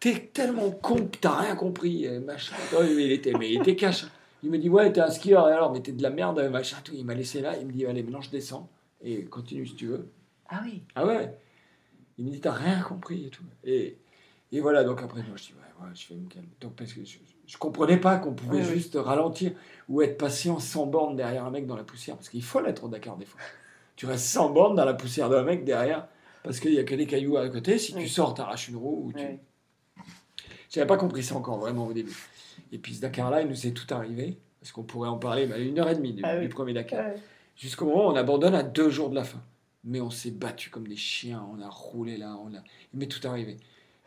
T'es 0.00 0.30
tellement 0.32 0.70
con 0.70 0.96
que 0.96 1.18
t'as 1.18 1.42
rien 1.42 1.54
compris, 1.54 2.06
et 2.06 2.18
machin. 2.18 2.56
Il 2.82 3.12
était, 3.12 3.32
mais 3.34 3.52
il 3.52 3.60
était 3.60 3.76
cash. 3.76 4.06
Il 4.42 4.50
me 4.50 4.58
dit 4.58 4.68
ouais, 4.68 4.92
t'es 4.92 5.00
un 5.00 5.10
skieur, 5.10 5.48
et 5.48 5.52
alors, 5.52 5.72
mais 5.72 5.80
t'es 5.80 5.92
de 5.92 6.02
la 6.02 6.10
merde, 6.10 6.40
machin, 6.50 6.76
tout. 6.84 6.92
Il 6.94 7.04
m'a 7.04 7.14
laissé 7.14 7.40
là, 7.40 7.56
il 7.58 7.66
me 7.66 7.72
dit 7.72 7.86
allez, 7.86 8.02
maintenant 8.02 8.20
je 8.20 8.30
descends, 8.30 8.68
et 9.00 9.24
continue 9.24 9.66
si 9.66 9.74
tu 9.76 9.86
veux. 9.86 10.08
Ah 10.48 10.60
oui. 10.64 10.82
Ah 10.94 11.06
ouais 11.06 11.38
Il 12.18 12.24
me 12.26 12.30
dit, 12.30 12.40
t'as 12.40 12.52
rien 12.52 12.80
compris 12.82 13.26
et 13.26 13.30
tout. 13.30 13.44
Et, 13.64 13.96
et 14.50 14.60
voilà, 14.60 14.84
donc 14.84 15.00
après, 15.02 15.22
moi, 15.22 15.36
je 15.36 15.44
dis, 15.44 15.52
ouais, 15.54 15.86
ouais, 15.86 15.90
je 15.94 16.08
vais 16.12 16.20
me 16.20 16.28
calmer. 16.28 16.48
Donc, 16.60 16.74
parce 16.74 16.92
que 16.92 17.04
je, 17.04 17.18
je 17.46 17.56
comprenais 17.56 17.96
pas 17.98 18.18
qu'on 18.18 18.34
pouvait 18.34 18.58
Oui, 18.58 18.62
oui. 18.68 18.74
juste 18.74 18.96
ralentir 19.00 19.52
ou 19.88 20.02
être 20.02 20.18
patient 20.18 20.58
sans 20.58 20.86
borne 20.86 21.16
derrière 21.16 21.44
un 21.46 21.50
mec 21.50 21.66
dans 21.66 21.76
la 21.76 21.84
poussière. 21.84 22.16
Parce 22.16 22.28
qu'il 22.28 22.42
faut 22.42 22.60
l'être 22.60 22.84
au 22.84 22.88
Dakar, 22.88 23.16
des 23.16 23.24
fois. 23.24 23.40
Tu 23.96 24.06
restes 24.06 24.26
sans 24.26 24.50
borne 24.50 24.74
dans 24.76 24.84
la 24.84 24.94
poussière 24.94 25.28
d'un 25.30 25.42
mec 25.44 25.64
derrière 25.64 26.06
parce 26.42 26.58
qu'il 26.60 26.72
y 26.74 26.78
a 26.78 26.84
que 26.84 26.94
des 26.94 27.06
cailloux 27.06 27.36
à 27.36 27.48
côté. 27.48 27.78
Si 27.78 27.92
tu 27.92 27.98
Oui. 27.98 28.08
sors, 28.08 28.34
t'arraches 28.34 28.68
une 28.68 28.76
roue. 28.76 29.06
Ou 29.06 29.12
tu... 29.12 29.18
Ouais. 29.24 29.38
J'avais 30.70 30.86
pas 30.86 30.96
compris 30.96 31.22
ça 31.22 31.34
encore 31.36 31.58
vraiment 31.58 31.86
au 31.86 31.92
début. 31.92 32.16
Et 32.72 32.78
puis 32.78 32.94
ce 32.94 33.00
Dakar-là, 33.02 33.42
il 33.42 33.48
nous 33.48 33.66
est 33.66 33.72
tout 33.72 33.92
arrivé. 33.94 34.38
Parce 34.60 34.72
qu'on 34.72 34.82
pourrait 34.84 35.08
en 35.08 35.18
parler 35.18 35.46
bah, 35.46 35.58
une 35.58 35.78
heure 35.78 35.88
et 35.88 35.94
demie 35.96 36.12
du, 36.12 36.22
Ah 36.24 36.36
oui. 36.36 36.42
du 36.42 36.48
premier 36.48 36.72
Dakar. 36.72 37.04
Ouais. 37.06 37.16
Jusqu'au 37.56 37.84
moment 37.86 38.08
où 38.08 38.12
on 38.12 38.16
abandonne 38.16 38.54
à 38.54 38.62
deux 38.62 38.90
jours 38.90 39.10
de 39.10 39.14
la 39.16 39.24
fin. 39.24 39.40
Mais 39.84 40.00
on 40.00 40.10
s'est 40.10 40.30
battu 40.30 40.70
comme 40.70 40.86
des 40.86 40.96
chiens, 40.96 41.44
on 41.52 41.60
a 41.60 41.68
roulé 41.68 42.16
là, 42.16 42.36
on 42.44 42.54
a... 42.54 42.58
il 42.94 42.98
m'est 43.00 43.06
tout 43.08 43.26
arrivé. 43.26 43.56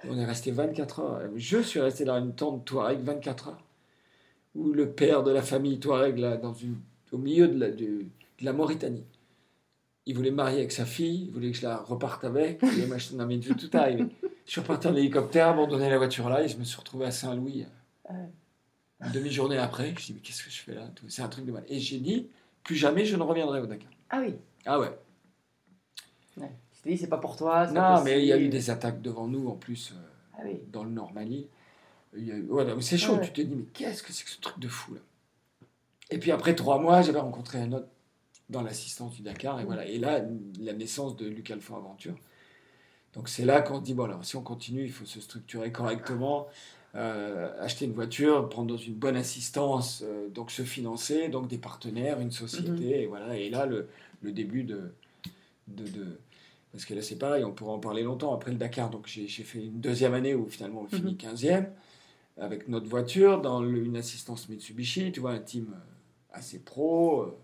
On 0.08 0.18
est 0.18 0.26
resté 0.26 0.52
24 0.52 1.00
heures. 1.02 1.22
Je 1.36 1.58
suis 1.60 1.80
resté 1.82 2.06
dans 2.06 2.18
une 2.18 2.34
tente 2.34 2.64
Touareg 2.64 3.00
24 3.02 3.50
heures. 3.50 3.64
Où 4.56 4.72
le 4.72 4.90
père 4.90 5.24
de 5.24 5.32
la 5.32 5.42
famille 5.42 5.80
Touareg, 5.80 6.18
là, 6.18 6.38
dans 6.38 6.54
une... 6.54 6.78
au 7.12 7.18
milieu 7.18 7.48
de 7.50 7.60
la, 7.60 7.70
de... 7.72 7.76
de 7.78 8.06
la 8.42 8.54
Mauritanie, 8.54 9.04
il 10.06 10.16
voulait 10.16 10.32
marier 10.32 10.60
avec 10.60 10.72
sa 10.72 10.86
fille, 10.86 11.26
il 11.26 11.32
voulait 11.32 11.52
que 11.52 11.58
je 11.58 11.64
la 11.64 11.78
reparte 11.78 12.24
avec. 12.24 12.60
Il 12.64 12.70
voulait 12.70 12.88
m'acheter- 12.88 13.16
mais 13.18 13.40
tout, 13.40 13.70
arrivé. 13.74 14.06
Je 14.46 14.52
suis 14.52 14.62
reparti 14.62 14.88
en 14.88 14.96
hélicoptère, 14.96 15.48
abandonné 15.50 15.90
la 15.90 15.98
voiture 15.98 16.30
là, 16.30 16.44
et 16.44 16.48
je 16.48 16.58
me 16.58 16.64
suis 16.64 16.78
retrouvé 16.78 17.06
à 17.08 17.12
Saint-Louis. 17.12 17.66
Ah 18.08 18.14
ouais. 18.14 18.30
Une 19.04 19.12
demi-journée 19.12 19.58
après, 19.58 19.94
je 19.98 20.06
dis, 20.06 20.14
mais 20.14 20.20
qu'est-ce 20.22 20.44
que 20.44 20.50
je 20.50 20.60
fais 20.62 20.74
là? 20.74 20.90
C'est 21.10 21.22
un 21.22 21.28
truc 21.28 21.46
de 21.46 21.52
mal. 21.52 21.64
Et 21.68 21.80
j'ai 21.80 22.00
dit, 22.00 22.30
plus 22.64 22.76
jamais 22.76 23.06
je 23.06 23.16
ne 23.16 23.24
reviendrai 23.24 23.60
au 23.62 23.66
Dakar. 23.68 23.90
Ah 24.10 24.22
oui. 24.22 24.36
Ah 24.66 24.80
ouais. 24.80 24.98
Ouais. 26.38 26.52
Tu 26.82 26.90
dit, 26.90 26.98
c'est 26.98 27.08
pas 27.08 27.18
pour 27.18 27.36
toi. 27.36 27.68
Non, 27.72 28.02
mais 28.04 28.22
il 28.22 28.26
y 28.26 28.34
a 28.34 28.38
eu 28.38 28.48
des 28.50 28.70
attaques 28.70 29.02
devant 29.02 29.28
nous 29.28 29.48
en 29.50 29.56
plus 29.56 29.92
euh, 29.92 29.96
Ah 30.38 30.42
oui. 30.46 30.60
dans 30.72 30.84
le 30.84 30.92
Nord 30.92 31.14
Mali. 31.14 31.48
Il 32.16 32.26
y 32.26 32.32
a 32.32 32.36
eu- 32.36 32.48
ouais, 32.50 32.64
non, 32.66 32.76
mais 32.78 32.82
c'est 32.82 32.98
chaud, 32.98 33.14
Ah 33.18 33.20
ouais. 33.20 33.26
tu 33.26 33.34
te 33.34 33.42
dis, 33.42 33.54
mais 33.56 33.66
qu'est-ce 33.74 34.02
que 34.02 34.14
c'est 34.14 34.24
que 34.24 34.30
ce 34.30 34.40
truc 34.40 34.60
de 34.60 34.68
fou 34.70 34.94
là? 34.94 35.02
Et 36.12 36.18
puis 36.20 36.32
après 36.32 36.56
trois 36.56 36.80
mois, 36.80 37.02
j'avais 37.02 37.20
rencontré 37.20 37.60
un 37.60 37.72
autre 37.74 37.88
dans 38.50 38.62
l'assistance 38.62 39.16
du 39.16 39.24
Dakar, 39.24 39.60
et 39.60 39.64
Mm. 39.64 39.66
voilà. 39.66 39.86
Et 39.88 39.98
là, 39.98 40.22
la 40.60 40.74
naissance 40.74 41.16
de 41.18 41.28
Luc 41.28 41.50
Alpha 41.52 41.76
Aventure. 41.76 42.16
Donc 43.14 43.28
c'est 43.28 43.44
là 43.46 43.62
qu'on 43.62 43.80
se 43.80 43.84
dit, 43.84 43.94
bon, 43.94 44.04
alors 44.06 44.24
si 44.24 44.36
on 44.36 44.44
continue, 44.44 44.84
il 44.84 44.92
faut 44.92 45.06
se 45.06 45.20
structurer 45.20 45.72
correctement, 45.72 46.48
euh, 46.96 47.52
acheter 47.62 47.86
une 47.86 47.94
voiture, 47.94 48.48
prendre 48.50 48.70
dans 48.70 48.78
une 48.78 48.94
bonne 48.96 49.18
assistance, 49.18 50.02
euh, 50.06 50.30
donc 50.30 50.52
se 50.52 50.62
financer, 50.64 51.28
donc 51.30 51.48
des 51.48 51.58
partenaires, 51.58 52.20
une 52.20 52.32
société, 52.32 52.72
Mm-hmm. 52.72 53.02
et 53.02 53.06
voilà. 53.08 53.38
Et 53.38 53.50
là, 53.50 53.66
le, 53.66 53.88
le 54.22 54.32
début 54.32 54.64
de, 54.64 54.92
de, 55.68 55.84
de- 55.88 56.20
Parce 56.72 56.86
que 56.86 56.94
là, 56.94 57.02
c'est 57.02 57.18
pareil, 57.18 57.44
on 57.44 57.52
pourra 57.52 57.74
en 57.74 57.80
parler 57.80 58.04
longtemps 58.04 58.34
après 58.34 58.52
le 58.52 58.58
Dakar. 58.58 58.90
Donc 58.90 59.08
j'ai 59.08 59.28
fait 59.28 59.60
une 59.60 59.80
deuxième 59.82 60.14
année 60.14 60.36
où 60.36 60.46
finalement 60.48 60.82
on 60.84 60.88
finit 60.88 61.12
Mhm. 61.14 61.18
15e, 61.34 61.66
avec 62.38 62.68
notre 62.68 62.88
voiture, 62.88 63.42
dans 63.42 63.62
le- 63.62 63.84
une 63.84 63.96
assistance 63.98 64.50
Mitsubishi, 64.50 65.12
tu 65.12 65.20
vois, 65.22 65.32
un 65.32 65.40
team 65.40 65.68
euh, 65.74 66.38
assez 66.38 66.60
pro. 66.60 67.38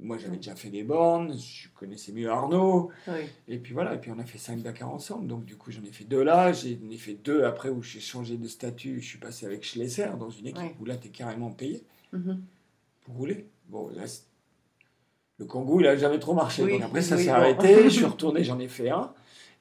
Moi, 0.00 0.16
j'avais 0.16 0.36
déjà 0.36 0.54
fait 0.54 0.70
des 0.70 0.84
bornes, 0.84 1.36
je 1.36 1.68
connaissais 1.74 2.12
mieux 2.12 2.30
Arnaud. 2.30 2.90
Oui. 3.08 3.14
Et 3.48 3.58
puis 3.58 3.72
voilà, 3.74 3.94
et 3.94 3.98
puis 4.00 4.12
on 4.12 4.18
a 4.20 4.24
fait 4.24 4.38
5 4.38 4.62
Dakar 4.62 4.90
ensemble. 4.92 5.26
Donc 5.26 5.44
du 5.44 5.56
coup, 5.56 5.72
j'en 5.72 5.82
ai 5.82 5.90
fait 5.90 6.04
deux 6.04 6.22
là. 6.22 6.52
J'en 6.52 6.68
ai 6.90 6.96
fait 6.96 7.14
deux 7.14 7.42
après 7.42 7.68
où 7.68 7.82
j'ai 7.82 7.98
changé 7.98 8.36
de 8.36 8.46
statut. 8.46 9.00
Je 9.00 9.06
suis 9.08 9.18
passé 9.18 9.44
avec 9.44 9.64
Schlesser 9.64 10.06
dans 10.18 10.30
une 10.30 10.46
équipe 10.46 10.78
où 10.80 10.84
là, 10.84 10.96
tu 10.96 11.08
es 11.08 11.10
carrément 11.10 11.50
payé 11.50 11.82
Mhm. 12.12 12.40
pour 13.02 13.16
rouler. 13.16 13.46
Bon, 13.68 13.88
là, 13.88 14.04
le 15.38 15.44
Kangoo, 15.46 15.80
il 15.80 15.86
a 15.88 15.96
jamais 15.96 16.18
trop 16.20 16.32
marché. 16.34 16.62
Oui, 16.62 16.72
donc 16.72 16.82
après, 16.82 17.02
ça 17.02 17.16
s'est 17.16 17.26
bon. 17.26 17.32
arrêté. 17.32 17.84
je 17.84 17.88
suis 17.88 18.04
retourné, 18.04 18.44
j'en 18.44 18.58
ai 18.60 18.68
fait 18.68 18.90
un. 18.90 19.12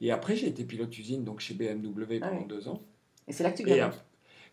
Et 0.02 0.12
après, 0.12 0.36
j'ai 0.36 0.48
été 0.48 0.64
pilote 0.66 0.96
usine 0.98 1.24
donc 1.24 1.40
chez 1.40 1.56
BMW 1.56 2.20
Ah 2.22 2.28
pendant 2.30 2.42
oui. 2.42 2.48
deux 2.48 2.68
ans. 2.68 2.82
Et 3.28 3.34
c'est 3.34 3.44
là 3.44 3.52
que 3.52 3.58
tu 3.58 3.64
gagnes. 3.64 3.90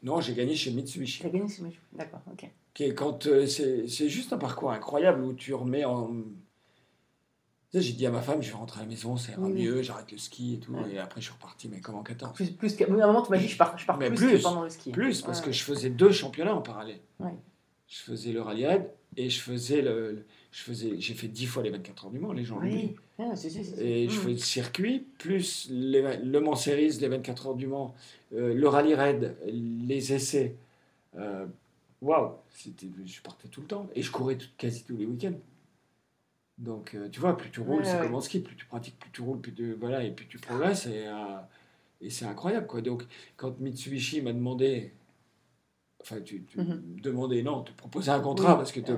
Non, 0.04 0.20
j'ai 0.20 0.34
gagné 0.34 0.54
chez 0.54 0.70
Mitsubishi. 0.70 1.20
Tu 1.20 1.26
as 1.26 1.30
gagné, 1.30 1.48
c'est 1.48 1.62
moi. 1.62 1.72
D'accord, 1.92 2.20
ok. 2.30 2.48
Est 2.80 2.94
quand 2.94 3.26
euh, 3.26 3.46
c'est 3.46 3.88
c'est 3.88 4.08
juste 4.08 4.32
un 4.32 4.38
parcours 4.38 4.70
incroyable 4.72 5.22
où 5.22 5.32
tu 5.32 5.52
remets 5.54 5.84
en. 5.84 6.08
Tu 7.70 7.80
sais, 7.80 7.80
j'ai 7.80 7.92
dit 7.94 8.06
à 8.06 8.10
ma 8.10 8.20
femme, 8.22 8.40
je 8.42 8.50
vais 8.50 8.56
rentrer 8.56 8.80
à 8.80 8.82
la 8.84 8.88
maison, 8.88 9.16
ça 9.16 9.32
ira 9.32 9.42
Oui, 9.42 9.52
mieux, 9.52 9.82
j'arrête 9.82 10.10
le 10.12 10.18
ski 10.18 10.54
et 10.54 10.58
tout. 10.60 10.72
Ouais. 10.74 10.92
Et 10.94 10.98
après, 10.98 11.20
je 11.20 11.26
suis 11.26 11.34
reparti, 11.34 11.68
mais 11.68 11.80
comme 11.80 11.96
en 11.96 12.02
14. 12.04 12.34
Plus, 12.34 12.50
plus 12.50 12.74
que... 12.76 12.84
à 12.84 12.88
un 13.04 13.06
moment, 13.06 13.22
tu 13.22 13.30
m'as 13.32 13.38
dit, 13.38 13.48
je 13.48 13.56
pars, 13.56 13.76
je 13.78 13.84
pars 13.86 13.98
Mais 13.98 14.08
plus, 14.08 14.16
plus, 14.16 14.38
que 14.38 14.42
pendant 14.42 14.62
le 14.62 14.70
ski. 14.70 14.90
Plus, 14.92 15.22
parce 15.22 15.40
Ouais. 15.40 15.46
que 15.46 15.52
je 15.52 15.62
faisais 15.64 15.90
deux 15.90 16.12
championnats 16.12 16.54
en 16.54 16.62
parallèle. 16.62 17.00
Ouais. 17.18 17.34
Je 17.88 17.98
faisais 17.98 18.32
le 18.32 18.42
rallye 18.42 18.66
raid 18.66 18.90
et 19.16 19.28
je 19.30 19.40
faisais 19.40 19.82
le. 19.82 20.12
le- 20.12 20.26
je 20.52 20.62
faisais, 20.62 21.00
j'ai 21.00 21.14
fait 21.14 21.26
dix 21.26 21.46
fois 21.46 21.64
les 21.64 21.70
24 21.70 22.04
heures 22.06 22.10
du 22.12 22.18
Mans, 22.20 22.32
les 22.32 22.44
gens. 22.44 22.60
Oui, 22.60 22.94
ah, 23.18 23.36
si, 23.36 23.50
si, 23.50 23.64
si, 23.64 23.74
si. 23.76 23.80
Et 23.82 24.08
je 24.08 24.18
Mm. 24.18 24.22
fais 24.22 24.30
le 24.30 24.36
circuit, 24.38 25.06
plus 25.18 25.68
les- 25.70 26.16
le 26.18 26.40
Mans 26.40 26.56
Series, 26.56 26.98
les 27.00 27.08
24 27.08 27.46
heures 27.48 27.54
du 27.54 27.66
Mans, 27.66 27.94
euh, 28.34 28.54
le 28.54 28.68
rallye 28.68 28.94
raid, 28.94 29.36
les 29.46 30.12
essais. 30.12 30.54
Euh, 31.16 31.46
Waouh, 32.02 32.32
c'était, 32.50 32.86
je 33.06 33.22
partais 33.22 33.48
tout 33.48 33.62
le 33.62 33.66
temps. 33.66 33.88
Et 33.94 34.02
je 34.02 34.10
courais 34.10 34.36
tout- 34.36 34.48
quasi 34.58 34.84
tous 34.84 34.96
les 34.96 35.06
week-ends. 35.06 35.38
Donc, 36.58 36.94
euh, 36.94 37.08
tu 37.08 37.18
vois, 37.18 37.36
plus 37.36 37.50
tu 37.50 37.60
roules, 37.60 37.80
Ouais, 37.82 37.84
c'est 37.84 37.96
ouais. 37.96 38.02
comme 38.02 38.14
en 38.14 38.20
ski, 38.20 38.40
plus 38.40 38.54
tu 38.56 38.66
pratiques, 38.66 38.98
plus 38.98 39.10
tu 39.10 39.22
roules, 39.22 39.40
plus 39.40 39.52
tu, 39.54 39.72
voilà, 39.72 40.04
et 40.04 40.10
plus 40.10 40.26
tu 40.26 40.38
progresses. 40.38 40.86
Et, 40.86 41.06
euh, 41.06 41.38
et 42.00 42.10
c'est 42.10 42.26
incroyable, 42.26 42.66
quoi. 42.66 42.80
Donc, 42.82 43.04
quand 43.36 43.58
Mitsubishi 43.58 44.20
m'a 44.22 44.32
demandé, 44.32 44.92
enfin, 46.04 46.20
tu, 46.20 46.44
tu 46.44 46.58
Mhm. 46.60 47.00
demandais, 47.02 47.42
non, 47.42 47.62
te 47.62 47.72
proposais 47.72 48.10
un 48.10 48.20
contrat, 48.20 48.52
Oui. 48.52 48.58
parce 48.58 48.72
que 48.72 48.80
te- 48.80 48.92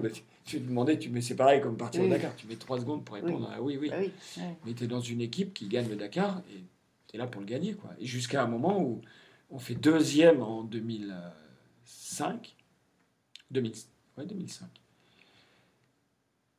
tu 0.44 0.60
te 0.60 0.66
demandais, 0.68 0.98
tu, 0.98 1.08
mais 1.08 1.20
c'est 1.22 1.36
pareil 1.36 1.60
comme 1.60 1.76
partir 1.76 2.02
Oui. 2.02 2.08
au 2.08 2.10
Dakar, 2.10 2.34
tu 2.36 2.46
mets 2.46 2.56
trois 2.56 2.78
secondes 2.80 3.04
pour 3.04 3.14
répondre 3.16 3.50
à 3.50 3.60
oui, 3.62 3.78
oui. 3.80 3.90
Ah. 3.92 4.40
Mais 4.64 4.74
tu 4.74 4.84
es 4.84 4.86
dans 4.86 5.00
une 5.00 5.20
équipe 5.20 5.54
qui 5.54 5.68
gagne 5.68 5.88
le 5.88 5.96
Dakar 5.96 6.42
et 6.50 6.62
tu 7.08 7.14
es 7.16 7.18
là 7.18 7.26
pour 7.26 7.40
le 7.40 7.46
gagner. 7.46 7.74
Quoi. 7.74 7.90
Et 7.98 8.06
jusqu'à 8.06 8.42
un 8.42 8.46
moment 8.46 8.80
où 8.82 9.00
on 9.50 9.58
fait 9.58 9.74
deuxième 9.76 10.42
en 10.42 10.62
2005. 10.64 12.56
2000, 13.50 13.72
ouais, 14.18 14.26
2005. 14.26 14.66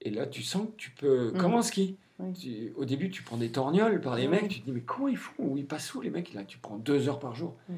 Et 0.01 0.10
là, 0.12 0.25
tu 0.27 0.43
sens 0.43 0.67
que 0.67 0.75
tu 0.77 0.91
peux. 0.91 1.31
Mhm. 1.31 1.38
Comme 1.38 1.54
en 1.56 1.62
ski. 1.62 1.98
Oui. 2.19 2.33
Tu- 2.33 2.73
au 2.77 2.85
début, 2.85 3.10
tu 3.10 3.21
prends 3.23 3.37
des 3.37 3.50
torgnoles 3.52 4.00
par 4.02 4.15
les 4.15 4.23
Oui. 4.23 4.29
mecs. 4.29 4.48
Tu 4.50 4.62
te 4.62 4.65
dis, 4.65 4.71
mais 4.71 4.81
comment 4.81 5.08
ils 5.08 5.17
font? 5.17 5.56
Ils 5.56 5.65
passent 5.65 5.93
où 5.93 6.02
les 6.02 6.10
mecs 6.10 6.33
Là, 6.33 6.43
tu 6.45 6.58
prends 6.58 6.77
deux 6.77 7.10
heures 7.10 7.19
par 7.19 7.35
jour. 7.35 7.56
Oui. 7.69 7.75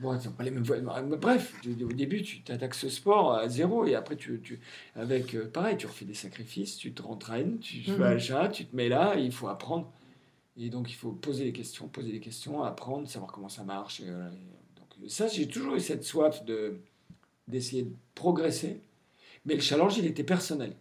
Bon, 0.00 0.18
c'est 0.20 0.34
pas 0.34 0.44
les 0.44 0.50
mêmes 0.50 0.62
voies. 0.62 0.80
Bref, 0.80 1.54
au 1.66 1.92
début, 1.92 2.22
tu 2.22 2.42
t'attaques 2.42 2.74
ce 2.74 2.88
sport 2.88 3.34
à 3.34 3.48
zéro 3.48 3.84
et 3.84 3.94
après, 3.94 4.16
tu, 4.16 4.40
tu, 4.42 4.60
avec 4.94 5.34
euh, 5.34 5.48
pareil, 5.48 5.76
tu 5.76 5.86
refais 5.86 6.04
des 6.04 6.14
sacrifices, 6.14 6.76
tu 6.76 6.92
te 6.92 7.02
rentraînes, 7.02 7.58
tu 7.58 7.78
Mhm. 7.78 7.96
fais 7.96 8.04
achat, 8.04 8.48
tu 8.48 8.64
te 8.66 8.74
mets 8.76 8.88
là, 8.88 9.16
et 9.18 9.22
il 9.22 9.32
faut 9.32 9.48
apprendre. 9.48 9.90
Et 10.56 10.68
donc, 10.70 10.90
il 10.90 10.94
faut 10.94 11.12
poser 11.12 11.44
des 11.44 11.52
questions, 11.52 11.88
poser 11.88 12.12
des 12.12 12.20
questions, 12.20 12.62
apprendre, 12.62 13.08
savoir 13.08 13.32
comment 13.32 13.48
ça 13.48 13.64
marche. 13.64 14.00
Et, 14.00 14.06
donc, 14.06 15.08
ça, 15.08 15.26
j'ai 15.28 15.48
toujours 15.48 15.74
eu 15.74 15.80
cette 15.80 16.04
soif 16.04 16.44
de 16.44 16.78
d'essayer 17.48 17.82
de 17.82 17.92
progresser. 18.14 18.80
Mais 19.44 19.54
le 19.54 19.60
challenge, 19.60 19.98
il 19.98 20.06
était 20.06 20.22
personnel. 20.24 20.76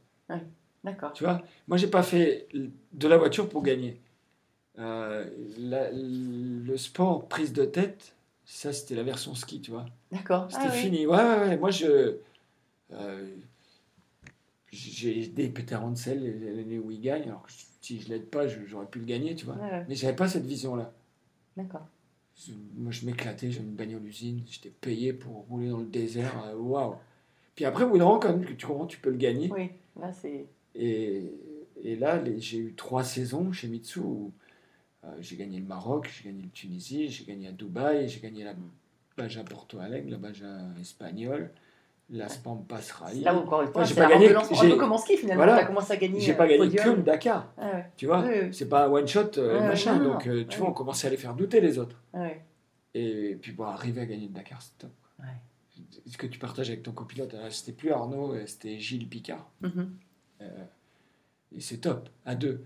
D'accord. 0.83 1.13
Tu 1.13 1.23
vois, 1.23 1.41
moi, 1.67 1.77
j'ai 1.77 1.87
pas 1.87 2.03
fait 2.03 2.47
de 2.53 3.07
la 3.07 3.17
voiture 3.17 3.49
pour 3.49 3.63
gagner. 3.63 3.99
Euh, 4.79 5.25
la- 5.57 5.89
le 5.91 6.77
sport 6.77 7.27
prise 7.27 7.51
de 7.53 7.65
tête, 7.65 8.15
ça, 8.53 8.73
c'était 8.73 8.95
la 8.95 9.03
version 9.03 9.33
ski, 9.35 9.61
tu 9.61 9.71
vois. 9.71 9.85
D'accord. 10.11 10.47
C'était 10.51 10.65
Ah 10.67 10.71
fini. 10.71 11.05
Ouais, 11.07 11.17
ouais, 11.17 11.39
ouais. 11.39 11.57
Moi, 11.57 11.71
je. 11.71 12.17
euh, 12.93 13.27
j'ai 14.71 15.23
aidé 15.23 15.49
Peter 15.49 15.75
Hansel 15.75 16.21
l'année 16.55 16.79
où 16.79 16.91
il 16.91 17.01
gagne. 17.01 17.23
Alors 17.23 17.43
que 17.45 17.51
si 17.81 17.99
je 18.01 18.09
l'aide 18.09 18.25
pas, 18.25 18.47
j'aurais 18.47 18.85
pu 18.85 18.99
le 18.99 19.05
gagner, 19.05 19.35
tu 19.35 19.45
vois. 19.45 19.55
Ouais, 19.55 19.69
ouais. 19.71 19.85
Mais 19.89 19.95
j'avais 19.95 20.15
pas 20.15 20.27
cette 20.27 20.45
vision-là. 20.45 20.93
D'accord. 21.57 21.85
Moi, 22.77 22.91
je 22.91 23.05
m'éclatais, 23.05 23.51
j'avais 23.51 23.65
une 23.65 23.75
bagnole 23.75 24.05
usine, 24.05 24.41
j'étais 24.49 24.69
payé 24.81 25.13
pour 25.13 25.45
rouler 25.49 25.69
dans 25.69 25.79
le 25.79 25.85
désert. 25.85 26.43
euh, 26.47 26.55
Waouh! 26.55 26.95
Puis 27.55 27.65
après, 27.65 27.83
au 27.83 27.89
bout 27.89 27.97
d'un 27.97 28.05
moment, 28.05 28.19
quand 28.19 28.29
même, 28.29 28.45
que 28.45 28.53
tu 28.53 28.65
comprends, 28.65 28.87
tu 28.87 28.97
peux 28.99 29.11
le 29.11 29.17
gagner. 29.17 29.49
Oui, 29.51 29.69
là 29.99 30.11
c'est. 30.13 30.45
Et, 30.73 31.31
et 31.83 31.95
là, 31.97 32.21
j'ai 32.37 32.57
eu 32.57 32.73
trois 32.73 33.03
saisons 33.03 33.51
chez 33.51 33.67
Mitsu 33.67 33.99
où 33.99 34.31
j'ai 35.19 35.35
gagné 35.35 35.59
le 35.59 35.65
Maroc, 35.65 36.09
j'ai 36.13 36.29
gagné 36.29 36.43
le 36.43 36.49
Tunisie, 36.49 37.09
j'ai 37.09 37.25
gagné 37.25 37.47
à 37.47 37.51
Dubaï, 37.51 38.07
j'ai 38.07 38.19
gagné 38.19 38.43
la 38.43 38.53
Baja 39.17 39.43
Porto 39.43 39.79
Alegre, 39.79 40.09
la 40.11 40.17
Baja 40.17 40.59
espagnole, 40.79 41.51
la 42.09 42.27
Pampas 42.43 42.91
Rally. 42.99 43.21
Là 43.21 43.35
encore 43.35 43.61
une 43.61 43.69
fois, 43.71 43.85
c'est 43.85 43.99
un 43.99 44.09
gagné- 44.09 44.29
peu, 44.29 44.75
comme 44.77 44.91
en 44.91 44.97
ski 44.97 45.17
finalement. 45.17 45.43
Voilà. 45.43 45.63
Commencé 45.65 45.93
à 45.93 45.97
gagner. 45.97 46.19
J'ai 46.19 46.33
euh, 46.33 46.37
pas 46.37 46.47
gagné 46.47 46.57
podium. 46.59 46.83
que 46.85 46.89
le 46.91 47.03
Dakar, 47.03 47.53
Ah 47.57 47.71
ouais, 47.73 47.85
tu 47.97 48.05
vois. 48.05 48.21
Oui, 48.21 48.33
oui. 48.43 48.53
C'est 48.53 48.67
pas 48.69 48.85
un 48.87 48.89
one 48.91 49.07
shot 49.07 49.31
euh, 49.37 49.59
Ouais, 49.61 49.67
machin. 49.67 49.97
non, 49.97 50.13
donc, 50.13 50.27
euh, 50.27 50.45
tu 50.47 50.59
vois, 50.59 50.69
on 50.69 50.73
commençait 50.73 51.07
à 51.07 51.09
les 51.09 51.17
faire 51.17 51.33
douter 51.35 51.61
les 51.61 51.77
autres. 51.79 52.01
ah 52.13 52.21
ouais. 52.21 52.41
Et 52.93 53.37
puis, 53.41 53.53
bon, 53.53 53.63
arriver 53.63 54.01
à 54.01 54.05
gagner 54.05 54.27
le 54.27 54.33
Dakar, 54.33 54.61
c'est 54.61 54.77
top. 54.77 54.91
Ce 56.05 56.17
que 56.17 56.27
tu 56.27 56.39
partages 56.39 56.69
avec 56.69 56.83
ton 56.83 56.91
copilote, 56.91 57.33
c'était 57.49 57.71
plus 57.71 57.91
Arnaud, 57.91 58.33
euh, 58.33 58.43
c'était 58.45 58.77
Gilles 58.79 59.07
Picard. 59.07 59.49
Mhm. 59.61 59.91
Euh, 60.41 60.45
et 61.55 61.59
c'est 61.61 61.77
top, 61.77 62.09
à 62.25 62.35
deux. 62.35 62.65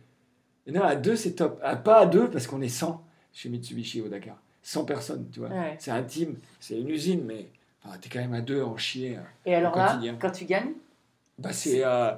Non, 0.68 0.84
à 0.84 0.96
deux, 0.96 1.16
c'est 1.16 1.34
top. 1.34 1.60
À, 1.64 1.76
pas 1.76 2.00
à 2.02 2.06
deux, 2.06 2.30
parce 2.30 2.48
qu'on 2.48 2.62
est 2.62 2.70
100 2.70 3.04
chez 3.34 3.50
Mitsubishi 3.50 4.02
au 4.02 4.08
Dakar. 4.08 4.38
100 4.64 4.86
personnes, 4.86 5.30
tu 5.32 5.40
vois. 5.40 5.50
Ouais. 5.50 5.76
C'est 5.80 5.92
intime, 5.92 6.38
c'est 6.60 6.80
une 6.80 6.90
usine, 6.90 7.24
mais 7.24 7.48
enfin, 7.84 7.98
t'es 8.00 8.10
quand 8.10 8.20
même 8.20 8.34
à 8.34 8.42
deux 8.42 8.64
en 8.64 8.76
chier. 8.78 9.18
euh. 9.18 9.22
Et 9.46 9.54
alors 9.54 9.76
là, 9.76 10.00
quand 10.20 10.32
tu 10.32 10.46
gagnes, 10.46 10.74
Bah, 11.38 11.54
c'est 11.54 11.86
euh, 11.86 12.12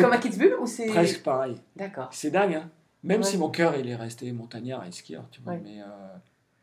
comme 0.00 0.12
à 0.12 0.18
Kitzbühel 0.18 0.54
ou 0.56 0.66
c'est. 0.66 0.86
presque 0.86 1.22
pareil. 1.22 1.56
D'accord. 1.76 2.08
C'est 2.12 2.30
dingue, 2.32 2.54
hein. 2.54 2.70
Même 3.04 3.20
Ouais. 3.20 3.26
si 3.26 3.38
mon 3.38 3.50
cœur, 3.50 3.76
il 3.76 3.88
est 3.88 3.94
resté 3.94 4.32
montagnard 4.32 4.84
et 4.84 4.90
skieur, 4.90 5.24
tu 5.30 5.40
vois. 5.42 5.52
Ouais. 5.52 5.60
Mais, 5.62 5.80
euh, 5.80 5.86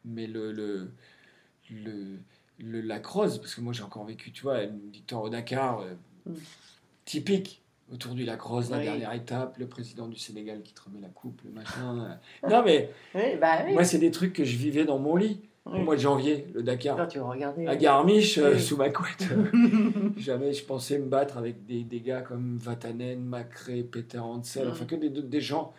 mais 0.03 0.27
le, 0.27 0.51
le, 0.51 0.91
le, 1.71 2.17
le- 2.59 2.81
la 2.81 2.99
crosse, 2.99 3.37
parce 3.37 3.55
que 3.55 3.61
moi, 3.61 3.71
j'ai 3.71 3.83
encore 3.83 4.03
vécu, 4.03 4.33
tu 4.33 4.43
vois, 4.43 4.63
une 4.63 4.89
victoire 4.91 5.21
au 5.21 5.29
Dakar 5.29 5.79
euh, 5.79 5.93
Mm. 6.25 6.33
typique. 7.05 7.61
Autour 7.93 8.15
du 8.15 8.25
lacrosse, 8.25 8.71
la 8.71 8.77
Oui. 8.77 8.83
dernière 8.85 9.13
étape, 9.13 9.57
le 9.59 9.67
président 9.67 10.07
du 10.07 10.17
Sénégal 10.17 10.61
qui 10.63 10.73
te 10.73 10.81
remet 10.81 10.99
la 10.99 11.09
coupe, 11.09 11.41
le 11.45 11.51
machin. 11.51 12.17
euh. 12.43 12.49
Non, 12.49 12.63
mais 12.65 12.89
Oui, 13.15 13.37
bah 13.39 13.59
oui. 13.67 13.73
moi, 13.73 13.83
c'est 13.83 13.99
des 13.99 14.09
trucs 14.11 14.33
que 14.33 14.43
je 14.43 14.57
vivais 14.57 14.83
dans 14.85 14.97
mon 14.97 15.15
lit 15.15 15.41
au 15.65 15.77
mois 15.77 15.95
de 15.95 16.01
janvier, 16.01 16.47
le 16.53 16.63
Dakar. 16.63 16.97
Quand 16.97 17.07
tu. 17.07 17.19
À 17.67 17.75
Garmisch, 17.75 18.37
euh, 18.39 18.57
sous 18.57 18.75
ma 18.77 18.89
couette. 18.89 19.27
Jamais 20.17 20.53
je 20.53 20.65
pensais 20.65 20.97
me 20.99 21.05
battre 21.05 21.37
avec 21.37 21.65
des, 21.65 21.83
des 21.83 22.01
gars 22.01 22.21
comme 22.21 22.57
Vatanen, 22.57 23.23
Macré, 23.23 23.83
Peter 23.83 24.17
Hansel, 24.19 24.67
Mm. 24.67 24.71
enfin 24.71 24.85
que 24.85 24.95
des, 24.95 25.09
des 25.09 25.41
gens 25.41 25.73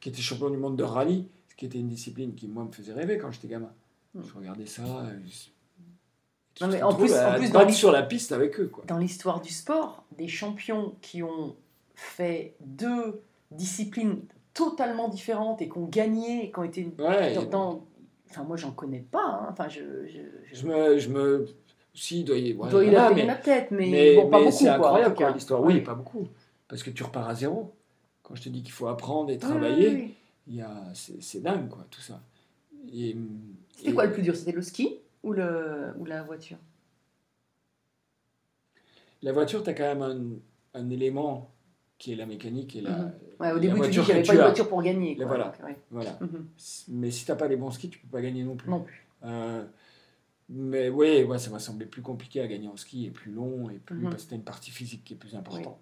qui 0.00 0.08
étaient 0.10 0.22
champions 0.22 0.50
du 0.50 0.56
monde 0.56 0.76
de 0.76 0.84
rallye, 0.84 1.26
ce 1.48 1.56
qui 1.56 1.66
était 1.66 1.78
une 1.78 1.88
discipline 1.88 2.34
qui, 2.34 2.46
moi, 2.48 2.64
me 2.64 2.72
faisait 2.72 2.92
rêver 2.92 3.18
quand 3.18 3.30
j'étais 3.32 3.48
gamin. 3.48 3.72
Mm. 4.14 4.20
Je 4.26 4.34
regardais 4.38 4.66
ça. 4.66 4.82
Non, 6.60 6.68
mais 6.68 6.82
en 6.82 6.94
plus- 6.94 7.14
à 7.14 7.32
en 7.34 7.38
plus, 7.38 7.50
dans 7.50 7.68
sur 7.70 7.92
la 7.92 8.02
piste 8.02 8.32
avec 8.32 8.58
eux. 8.60 8.66
Quoi. 8.68 8.84
Dans 8.86 8.98
l'histoire 8.98 9.40
du 9.40 9.52
sport, 9.52 10.04
des 10.16 10.28
champions 10.28 10.94
qui 11.00 11.22
ont 11.22 11.54
fait 11.94 12.54
deux 12.60 13.22
disciplines 13.50 14.20
totalement 14.54 15.08
différentes 15.08 15.62
et 15.62 15.68
qui 15.68 15.78
ont 15.78 15.86
gagné, 15.86 16.44
et 16.46 16.50
qui 16.50 16.58
ont 16.58 16.64
été 16.64 16.88
Ouais, 16.98 17.34
dans. 17.34 17.44
dans- 17.44 17.84
Enfin, 18.30 18.42
moi, 18.44 18.56
j'en 18.58 18.72
connais 18.72 19.04
pas. 19.10 19.24
hein. 19.24 19.48
Enfin, 19.50 19.68
je. 19.68 19.80
je, 20.06 20.18
je- 20.52 20.58
je 20.60 20.66
me. 20.66 20.98
Je 20.98 21.08
me 21.08 21.46
si, 21.94 22.20
il 22.20 22.24
doit 22.24 22.36
y, 22.36 22.52
ouais, 22.54 22.68
il 22.68 22.70
doit 22.70 22.84
y 22.84 22.90
voilà, 22.90 23.10
mais- 23.12 23.24
la 23.26 23.34
tête, 23.36 23.70
mais, 23.70 23.88
Mais, 23.88 24.14
bon, 24.16 24.28
pas 24.28 24.38
mais 24.38 24.44
beaucoup. 24.44 24.56
c'est 24.56 24.68
incroyable 24.68 25.14
quoi, 25.14 25.30
l'histoire. 25.30 25.62
Oui, 25.62 25.80
pas 25.80 25.94
beaucoup. 25.94 26.28
Parce 26.68 26.82
que 26.82 26.90
tu 26.90 27.02
repars 27.02 27.28
à 27.28 27.34
zéro. 27.34 27.72
Quand 28.22 28.34
je 28.36 28.42
te 28.42 28.48
dis 28.50 28.62
qu'il 28.62 28.72
faut 28.72 28.86
apprendre 28.86 29.30
et 29.30 29.38
travailler, 29.38 29.88
oui, 29.88 29.94
oui. 29.96 30.14
il 30.48 30.54
y 30.56 30.60
a, 30.60 30.70
c'est, 30.94 31.20
c'est 31.22 31.40
dingue 31.40 31.68
quoi, 31.70 31.86
tout 31.90 32.02
ça. 32.02 32.20
Et- 32.92 33.16
C'était 33.74 33.90
et- 33.90 33.94
quoi 33.94 34.04
le 34.06 34.12
plus 34.12 34.22
dur? 34.22 34.36
C'était 34.36 34.52
le 34.52 34.60
ski? 34.62 34.98
Ou, 35.22 35.32
le, 35.32 35.92
ou 35.98 36.04
la 36.04 36.22
voiture? 36.22 36.58
La 39.22 39.32
voiture, 39.32 39.62
tu 39.62 39.70
as 39.70 39.74
quand 39.74 39.94
même 39.94 40.02
un, 40.74 40.80
un 40.80 40.90
élément 40.90 41.50
qui 41.98 42.12
est 42.12 42.16
la 42.16 42.26
mécanique 42.26 42.76
et 42.76 42.80
la. 42.80 42.90
Mhm. 42.96 43.12
Ouais, 43.40 43.52
au 43.52 43.58
début, 43.58 43.80
tu 43.80 43.90
dis 43.90 43.96
qu'il 43.98 44.04
n'y 44.06 44.10
avait 44.12 44.22
pas 44.22 44.32
tu 44.32 44.36
de 44.36 44.40
as. 44.42 44.46
voiture 44.46 44.68
pour 44.68 44.82
gagner. 44.82 45.16
Quoi, 45.16 45.26
voilà. 45.26 45.44
donc, 45.46 45.64
ouais. 45.66 45.76
Voilà. 45.90 46.18
Mhm. 46.20 46.46
Mais 46.88 47.10
si 47.10 47.24
t'as 47.26 47.34
pas 47.36 47.48
les 47.48 47.56
bons 47.56 47.70
skis, 47.70 47.90
tu 47.90 47.98
peux 47.98 48.08
pas 48.08 48.20
gagner 48.22 48.44
non 48.44 48.56
plus. 48.56 48.70
Non 48.70 48.80
plus. 48.80 49.04
Euh, 49.24 49.64
mais 50.48 50.88
oui, 50.88 51.24
ouais, 51.24 51.38
ça 51.38 51.50
m'a 51.50 51.58
semblé 51.58 51.84
plus 51.86 52.02
compliqué 52.02 52.40
à 52.40 52.46
gagner 52.46 52.68
en 52.68 52.76
ski 52.76 53.06
et 53.06 53.10
plus 53.10 53.32
long 53.32 53.68
et 53.70 53.78
plus 53.78 53.98
Mhm. 53.98 54.10
parce 54.10 54.24
que 54.24 54.30
t'as 54.30 54.36
une 54.36 54.44
partie 54.44 54.70
physique 54.70 55.04
qui 55.04 55.14
est 55.14 55.16
plus 55.16 55.34
importante. 55.34 55.78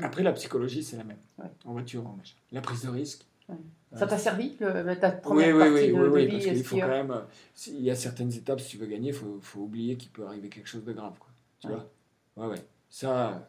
Après, 0.00 0.22
la 0.22 0.32
psychologie, 0.32 0.82
c'est 0.82 0.96
la 0.98 1.04
même. 1.04 1.16
En 1.64 1.72
voiture, 1.72 2.06
en 2.06 2.12
machin. 2.12 2.36
La 2.52 2.60
prise 2.60 2.82
de 2.82 2.88
risque. 2.90 3.24
Ça 3.94 4.06
t'a 4.06 4.18
servi, 4.18 4.54
le, 4.60 4.94
ta 5.00 5.08
oui, 5.08 5.20
première 5.22 5.54
oui, 5.56 5.60
partie 5.60 5.72
oui, 5.74 5.88
de, 5.88 5.92
oui, 5.94 5.98
de 6.02 6.08
oui, 6.10 6.26
vie 6.26 6.32
parce 6.32 6.44
qu'il 6.44 6.64
faut 6.64 6.76
quand 6.78 6.88
même. 6.88 7.14
Il 7.68 7.80
y 7.82 7.90
a 7.90 7.94
certaines 7.94 8.32
étapes, 8.32 8.60
si 8.60 8.70
tu 8.72 8.76
veux 8.76 8.86
gagner, 8.86 9.08
il 9.08 9.14
faut, 9.14 9.38
faut 9.40 9.60
oublier 9.60 9.96
qu'il 9.96 10.10
peut 10.10 10.26
arriver 10.26 10.50
quelque 10.50 10.66
chose 10.68 10.84
de 10.84 10.92
grave. 10.92 11.14
Quoi. 11.18 11.28
Tu 11.60 11.68
Ouais. 11.68 11.74
vois? 11.74 12.46
Ouais, 12.48 12.52
ouais. 12.54 12.62
Ça, 12.90 13.48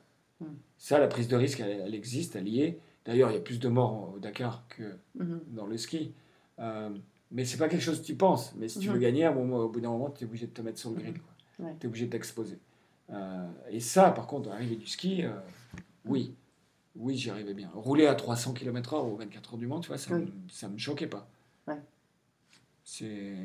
ça, 0.78 0.98
la 1.00 1.08
prise 1.08 1.28
de 1.28 1.36
risque, 1.36 1.60
elle, 1.60 1.82
elle 1.86 1.94
existe, 1.94 2.36
elle 2.38 2.48
y 2.48 2.62
est. 2.62 2.80
D'ailleurs, 3.06 3.32
il 3.32 3.34
y 3.34 3.38
a 3.38 3.42
plus 3.42 3.60
de 3.60 3.68
morts 3.68 4.14
au 4.16 4.20
Dakar 4.20 4.64
que 4.70 4.84
Mhm. 5.16 5.42
dans 5.50 5.66
le 5.66 5.78
ski. 5.78 6.14
Euh, 6.60 6.90
mais 7.32 7.44
c'est 7.44 7.58
pas 7.58 7.68
quelque 7.68 7.82
chose 7.84 8.00
que 8.02 8.06
tu 8.06 8.16
penses. 8.16 8.54
Mais 8.58 8.70
si 8.70 8.80
tu 8.80 8.88
veux 8.90 8.98
gagner, 8.98 9.26
à 9.26 9.32
un 9.32 9.34
moment, 9.34 9.58
au 9.58 9.70
bout 9.70 9.82
d'un 9.82 9.90
moment, 9.90 10.10
tu 10.10 10.24
es 10.24 10.28
obligé 10.28 10.48
de 10.48 10.52
te 10.54 10.62
mettre 10.62 10.80
sur 10.80 10.92
le 10.92 10.96
grid. 10.98 11.18
Ouais. 11.60 11.76
Tu 11.80 11.86
es 11.86 11.90
obligé 11.90 12.06
de 12.06 12.12
t'exposer. 12.12 12.58
Euh, 13.12 13.48
et 13.70 13.80
ça, 13.82 14.12
par 14.12 14.26
contre, 14.26 14.50
arriver 14.52 14.76
du 14.78 14.88
ski, 14.88 15.26
euh, 15.26 15.32
oui. 16.06 16.34
Oui, 17.00 17.16
j'y 17.18 17.30
arrivais 17.30 17.54
bien. 17.54 17.70
Rouler 17.74 18.06
à 18.08 18.14
300 18.16 18.54
km/h 18.54 18.98
aux 19.06 19.16
24 19.16 19.54
heures 19.54 19.58
du 19.60 19.68
Mans, 19.68 19.80
tu 19.80 19.88
vois, 19.88 19.98
ça, 19.98 20.14
Oui. 20.14 20.28
me, 20.70 20.78
choquait 20.78 21.08
pas. 21.08 21.28
Ouais. 21.68 21.76
C'est. 22.84 23.36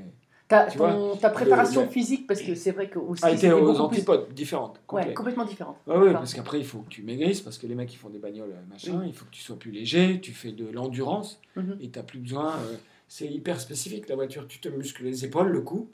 Ta, 0.48 0.66
Tu 0.66 0.76
ton- 0.76 1.16
ta 1.16 1.30
préparation 1.30 1.82
le- 1.82 1.88
physique, 1.88 2.26
parce 2.26 2.42
que 2.42 2.55
c'est 2.55 2.72
vrai 2.72 2.90
qu'au 2.90 3.14
ski, 3.16 3.24
A 3.24 3.30
été 3.30 3.40
c'était 3.42 3.52
aux 3.55 3.61
beaucoup 3.64 3.88
plus... 3.88 3.98
antipodes, 3.98 4.34
différentes. 4.34 4.78
Ouais, 4.92 5.14
complètement 5.14 5.44
différente. 5.46 5.76
Ouais, 5.86 5.94
ouais, 5.94 6.05
D'accord. 6.07 6.20
parce 6.20 6.34
qu'après, 6.34 6.59
il 6.59 6.66
faut 6.66 6.80
que 6.80 6.88
tu 6.90 7.02
maigrisses, 7.02 7.40
parce 7.40 7.57
que 7.57 7.66
les 7.66 7.74
mecs, 7.74 7.88
qui 7.88 7.96
font 7.96 8.11
des 8.11 8.18
bagnoles, 8.18 8.50
euh, 8.50 8.66
machin, 8.68 8.98
Oui. 9.00 9.07
il 9.09 9.14
faut 9.14 9.24
que 9.24 9.30
tu 9.30 9.40
sois 9.40 9.59
plus 9.59 9.70
léger, 9.70 10.20
tu 10.20 10.32
fais 10.32 10.52
de 10.52 10.66
l'endurance, 10.66 11.40
Mhm. 11.57 11.78
et 11.80 11.88
tu 11.90 11.98
n'as 11.98 12.05
plus 12.05 12.18
besoin. 12.18 12.57
euh, 12.57 12.76
c'est 13.09 13.26
hyper 13.26 13.59
spécifique, 13.61 14.09
la 14.09 14.16
voiture. 14.16 14.46
Tu 14.48 14.59
te 14.59 14.68
muscles 14.68 15.05
les 15.05 15.24
épaules, 15.24 15.48
le 15.48 15.61
cou, 15.61 15.88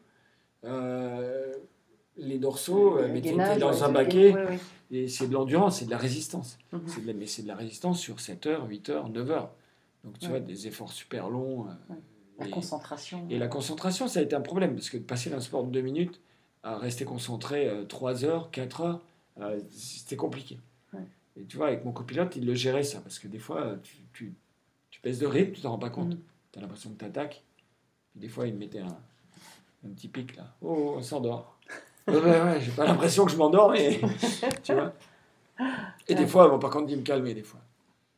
euh, 0.65 1.53
les 2.21 2.39
dorsaux, 2.39 2.99
euh, 2.99 3.07
Le 3.07 3.13
mais 3.13 3.21
tu 3.23 3.29
es 3.29 3.31
gainage, 3.33 3.59
dans 3.59 3.85
un 3.85 3.91
baquet, 3.93 4.31
gainage, 4.33 4.49
ouais, 4.49 4.59
ouais. 4.91 4.99
et 4.99 5.09
c'est 5.09 5.27
de 5.29 5.33
l'endurance, 5.33 5.79
c'est 5.79 5.87
de 5.87 5.91
la 5.91 5.99
résistance. 5.99 6.59
Mhm. 6.73 6.83
C'est 6.87 7.01
de 7.03 7.07
la- 7.07 7.13
mais 7.15 7.27
c'est 7.27 7.43
de 7.43 7.49
la 7.49 7.57
résistance 7.57 7.99
sur 8.01 8.21
7 8.21 8.47
heures, 8.47 8.67
8 8.69 8.89
heures, 8.91 9.09
9 9.09 9.31
heures. 9.31 9.51
Donc, 10.05 10.19
tu 10.19 10.27
Ouais. 10.27 10.31
vois, 10.33 10.41
des 10.41 10.67
efforts 10.67 10.93
super 10.93 11.29
longs. 11.31 11.67
euh. 11.69 11.95
La 12.39 12.47
et- 12.47 12.51
concentration. 12.51 13.27
et 13.29 13.39
la 13.39 13.49
concentration, 13.49 14.09
ça 14.09 14.21
a 14.21 14.23
été 14.23 14.35
un 14.35 14.41
problème, 14.41 14.75
parce 14.75 14.89
que 14.89 14.97
de 14.97 15.03
passer 15.03 15.29
d'un 15.29 15.41
sport 15.41 15.65
de 15.65 15.71
2 15.71 15.83
minutes 15.83 16.21
à 16.63 16.79
rester 16.79 17.05
concentré 17.05 17.71
3 17.89 18.25
heures, 18.25 18.51
4 18.51 18.81
heures, 18.81 19.01
euh, 19.41 19.61
c'était 19.71 20.17
compliqué. 20.17 20.59
Et 21.37 21.45
tu 21.45 21.57
vois, 21.59 21.69
avec 21.69 21.85
mon 21.85 21.93
copilote, 21.93 22.35
il 22.37 22.45
le 22.45 22.55
gérait 22.55 22.83
ça, 22.83 23.01
parce 23.01 23.19
que 23.19 23.29
des 23.29 23.39
fois, 23.39 23.61
euh, 23.63 23.77
tu, 23.83 23.97
tu, 24.13 24.35
tu 24.91 25.01
baisses 25.03 25.19
de 25.21 25.27
rythme, 25.27 25.53
tu 25.53 25.61
t'en 25.61 25.71
rends 25.71 25.79
pas 25.79 25.89
compte. 25.91 26.15
Mhm. 26.15 26.21
Tu 26.53 26.59
as 26.59 26.63
l'impression 26.63 26.91
que 26.91 26.99
tu 26.99 27.05
attaques. 27.05 27.43
Des 28.17 28.29
fois, 28.29 28.47
il 28.49 28.55
me 28.55 28.59
mettait 28.59 28.81
un, 28.81 28.97
un 29.87 29.89
petit 29.91 30.09
pic 30.09 30.35
là. 30.37 30.53
Oh, 30.61 30.95
on 30.97 31.03
s'endort. 31.03 31.59
Ouais, 32.09 32.15
ouais, 32.15 32.61
j'ai 32.61 32.71
pas 32.73 32.85
l'impression 32.85 33.25
que 33.25 33.31
je 33.33 33.37
m'endors, 33.37 33.71
mais 33.71 34.01
tu 34.63 34.73
vois. 34.75 34.93
Et 36.09 36.15
des 36.15 36.27
fois, 36.27 36.49
bon, 36.49 36.59
par 36.59 36.71
contre, 36.71 36.91
il 36.91 36.99
me 36.99 37.03
calmait 37.03 37.35
des 37.35 37.43
fois. 37.43 37.61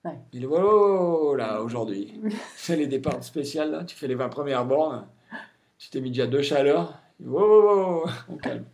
Ouais. 0.04 0.18
Il 0.32 0.44
est 0.44 0.46
oh 0.46 1.34
là, 1.36 1.62
aujourd'hui. 1.62 2.20
Tu 2.22 2.30
fais 2.56 2.76
les 2.76 2.86
départs 2.86 3.22
spéciaux 3.22 3.64
là, 3.70 3.84
tu 3.84 3.94
fais 3.96 4.08
les 4.08 4.14
20 4.16 4.28
premières 4.30 4.64
bornes, 4.64 5.06
tu 5.78 5.90
t'es 5.90 6.00
mis 6.00 6.10
déjà 6.10 6.26
deux 6.26 6.42
chaleurs. 6.42 6.98
Oh, 7.24 7.38
oh, 7.40 8.02
oh, 8.06 8.10
on 8.28 8.36
calme. 8.36 8.64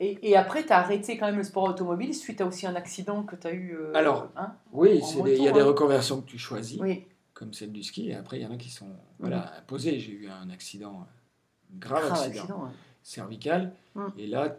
Et, 0.00 0.18
et 0.30 0.36
après, 0.36 0.64
tu 0.64 0.72
as 0.72 0.78
arrêté 0.78 1.16
quand 1.16 1.26
même 1.26 1.38
le 1.38 1.42
sport 1.42 1.64
automobile 1.64 2.14
suite 2.14 2.40
à 2.40 2.46
aussi 2.46 2.66
un 2.66 2.74
accident 2.76 3.22
que 3.24 3.34
tu 3.34 3.46
as 3.46 3.52
eu. 3.52 3.76
euh, 3.76 3.92
Alors, 3.94 4.28
hein 4.36 4.52
Oui, 4.72 5.00
il 5.26 5.42
y 5.42 5.48
a 5.48 5.52
des 5.52 5.60
hein. 5.60 5.64
reconversions 5.64 6.20
que 6.20 6.26
tu 6.26 6.38
choisis, 6.38 6.78
oui. 6.80 7.06
comme 7.34 7.52
celle 7.52 7.72
du 7.72 7.82
ski, 7.82 8.10
et 8.10 8.14
après, 8.14 8.38
il 8.38 8.42
y 8.42 8.46
en 8.46 8.52
a 8.52 8.56
qui 8.56 8.70
sont 8.70 8.90
voilà, 9.18 9.52
imposées. 9.58 9.98
J'ai 9.98 10.12
eu 10.12 10.28
un 10.28 10.50
accident, 10.50 11.00
un 11.00 11.78
grave, 11.78 12.06
Grave 12.06 12.12
accident, 12.12 12.40
accident, 12.40 12.62
ouais. 12.64 12.70
Cervical, 13.08 13.72
Mm. 13.94 14.06
et, 14.18 14.26
là, 14.26 14.56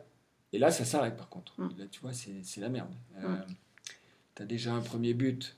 et 0.54 0.58
là, 0.60 0.72
ça 0.72 0.84
s'arrête 0.86 1.16
par 1.16 1.30
contre. 1.30 1.54
Mm. 1.62 1.70
Là, 1.78 1.86
tu 1.92 2.00
vois, 2.02 2.12
c'est 2.14 2.60
la 2.62 2.70
merde. 2.70 2.94
tu 4.36 4.42
as 4.44 4.46
déjà 4.46 4.74
un 4.74 4.82
premier 4.82 5.14
but, 5.14 5.56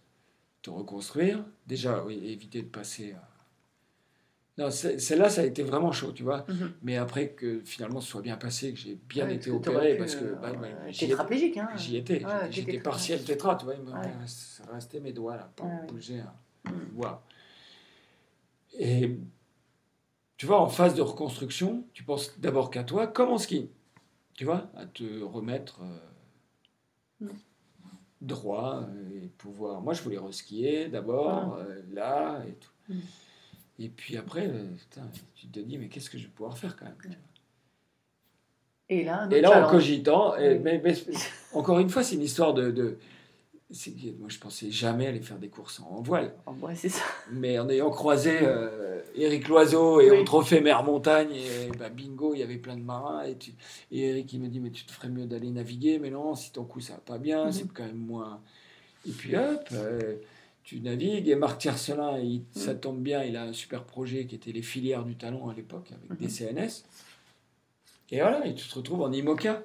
te 0.62 0.70
reconstruire. 0.70 1.44
Déjà, 1.68 2.04
oui, 2.04 2.20
éviter 2.26 2.62
de 2.62 2.68
passer. 2.68 3.14
à- 3.14 3.28
Non, 4.58 4.70
c'est- 4.70 5.00
celle-là, 5.00 5.30
ça 5.30 5.42
a 5.42 5.46
été 5.46 5.64
vraiment 5.64 5.92
chaud, 5.94 6.12
tu 6.12 6.24
vois. 6.24 6.46
Mhm. 6.50 6.74
Mais 6.84 6.98
après 6.98 7.30
que 7.30 7.62
finalement 7.64 8.02
ce 8.02 8.10
soit 8.10 8.22
bien 8.22 8.36
passé, 8.38 8.74
que 8.74 8.80
j'ai 8.80 8.96
bien 9.08 9.26
Ouais, 9.28 9.36
été 9.36 9.50
opéré, 9.50 9.96
parce 9.98 10.16
que 10.16 10.26
euh, 10.26 10.36
bah, 10.36 10.52
bah, 10.54 10.68
euh, 10.68 10.92
tétraplégique, 10.92 11.58
hein. 11.58 11.70
J'y 11.78 11.96
étais, 11.98 12.24
Ouais, 12.26 12.52
j'étais- 12.52 12.80
partiel 12.80 13.24
tétra, 13.24 13.56
tu 13.56 13.66
vois, 13.66 13.76
il 13.76 13.82
me 13.84 13.92
Ouais. 13.92 14.12
restait 14.74 15.00
mes 15.00 15.14
doigts 15.14 15.38
là, 15.38 15.50
ouais. 15.64 15.88
bouger. 15.88 16.20
hein. 16.20 16.34
Mm. 16.66 16.98
Waouh. 17.00 17.16
Et 18.78 19.18
tu 20.42 20.48
vois, 20.48 20.60
en 20.60 20.70
phase 20.70 20.96
de 20.96 21.04
reconstruction, 21.04 21.86
tu 21.94 22.02
penses 22.04 22.40
d'abord 22.40 22.72
qu'à 22.72 22.84
toi, 22.84 23.06
comme 23.06 23.30
en 23.30 23.38
ski, 23.38 23.70
tu 24.34 24.44
vois, 24.44 24.72
à 24.76 24.88
te 24.88 25.22
remettre. 25.22 25.82
euh, 27.22 27.28
droit 28.22 28.88
euh, 28.90 29.24
et 29.24 29.28
pouvoir. 29.28 29.82
Moi, 29.82 29.94
je 29.94 30.02
voulais 30.02 30.18
reskier 30.18 30.88
d'abord, 30.88 31.58
euh, 31.60 31.84
là 31.94 32.42
et 32.50 32.54
tout. 32.54 32.72
Mm. 32.90 33.00
Et 33.78 33.90
puis 33.90 34.18
après, 34.18 34.48
euh, 34.48 34.66
putain, 34.80 35.04
tu 35.36 35.46
te 35.46 35.60
dis, 35.60 35.78
mais 35.78 35.90
qu'est-ce 35.90 36.10
que 36.10 36.18
je 36.18 36.24
vais 36.24 36.32
pouvoir 36.32 36.58
faire 36.58 36.76
quand 36.76 36.86
même 36.86 36.96
tu 37.00 37.08
vois. 37.08 37.18
Et 38.90 39.04
là, 39.04 39.28
Et 39.30 39.42
là, 39.42 39.68
en 39.68 39.70
cogitant, 39.70 40.36
et- 40.38 40.58
mais, 40.58 40.82
mais- 40.84 40.96
encore 41.54 41.78
une 41.78 41.90
fois, 41.92 42.02
c'est 42.04 42.16
une 42.16 42.24
histoire 42.24 42.56
de. 42.56 42.98
Moi, 44.20 44.28
je 44.30 44.38
pensais 44.40 44.70
jamais 44.70 45.08
aller 45.08 45.22
faire 45.22 45.38
des 45.40 45.48
courses 45.48 45.80
en 45.80 46.02
voile. 46.02 46.34
Oh, 46.46 46.52
ouais, 46.62 46.76
c'est 46.76 46.90
ça. 46.90 47.04
Mais 47.32 47.58
en 47.60 47.70
ayant 47.70 47.90
croisé 47.90 48.40
euh, 48.42 49.00
Éric 49.16 49.48
Loiseau 49.48 50.02
et 50.02 50.12
Oui. 50.12 50.18
au 50.20 50.24
trophée 50.24 50.60
Mer 50.62 50.84
Montagne, 50.84 51.32
et 51.34 51.70
bah, 51.78 51.90
bingo, 51.90 52.34
il 52.34 52.40
y 52.40 52.44
avait 52.44 52.58
plein 52.58 52.76
de 52.76 52.82
marins. 52.84 53.24
Et, 53.24 53.38
tu, 53.38 53.52
et 53.92 54.10
Éric, 54.10 54.34
il 54.34 54.42
me 54.42 54.48
dit 54.50 54.60
Mais 54.60 54.72
tu 54.72 54.86
te 54.86 54.92
ferais 54.92 55.10
mieux 55.10 55.26
d'aller 55.26 55.50
naviguer. 55.50 56.00
Mais 56.00 56.10
non, 56.10 56.36
si 56.36 56.52
ton 56.52 56.66
coup, 56.66 56.82
ça 56.82 56.94
va 56.94 57.00
pas 57.00 57.18
bien, 57.18 57.46
Mhm. 57.46 57.52
c'est 57.54 57.68
quand 57.74 57.86
même 57.86 57.96
moins. 57.96 58.42
Et 59.08 59.12
puis 59.12 59.36
hop, 59.38 59.68
euh, 59.72 60.16
tu 60.64 60.80
navigues. 60.82 61.30
Et 61.30 61.36
Marc 61.36 61.60
Tiercelin, 61.62 62.20
il- 62.20 62.44
ça 62.52 62.76
tombe 62.76 63.00
bien, 63.02 63.24
il 63.24 63.36
a 63.38 63.44
un 63.44 63.54
super 63.54 63.84
projet 63.86 64.26
qui 64.26 64.36
était 64.36 64.52
les 64.52 64.62
filières 64.62 65.06
du 65.06 65.16
talon 65.16 65.50
à 65.50 65.54
l'époque, 65.54 65.90
avec 65.92 66.20
des 66.20 66.26
Mhm. 66.26 66.58
CNS. 66.58 66.84
Et 68.12 68.20
voilà, 68.20 68.46
et 68.46 68.54
tu 68.54 68.68
te 68.68 68.76
retrouves 68.76 69.02
en 69.02 69.12
IMOCA. 69.12 69.64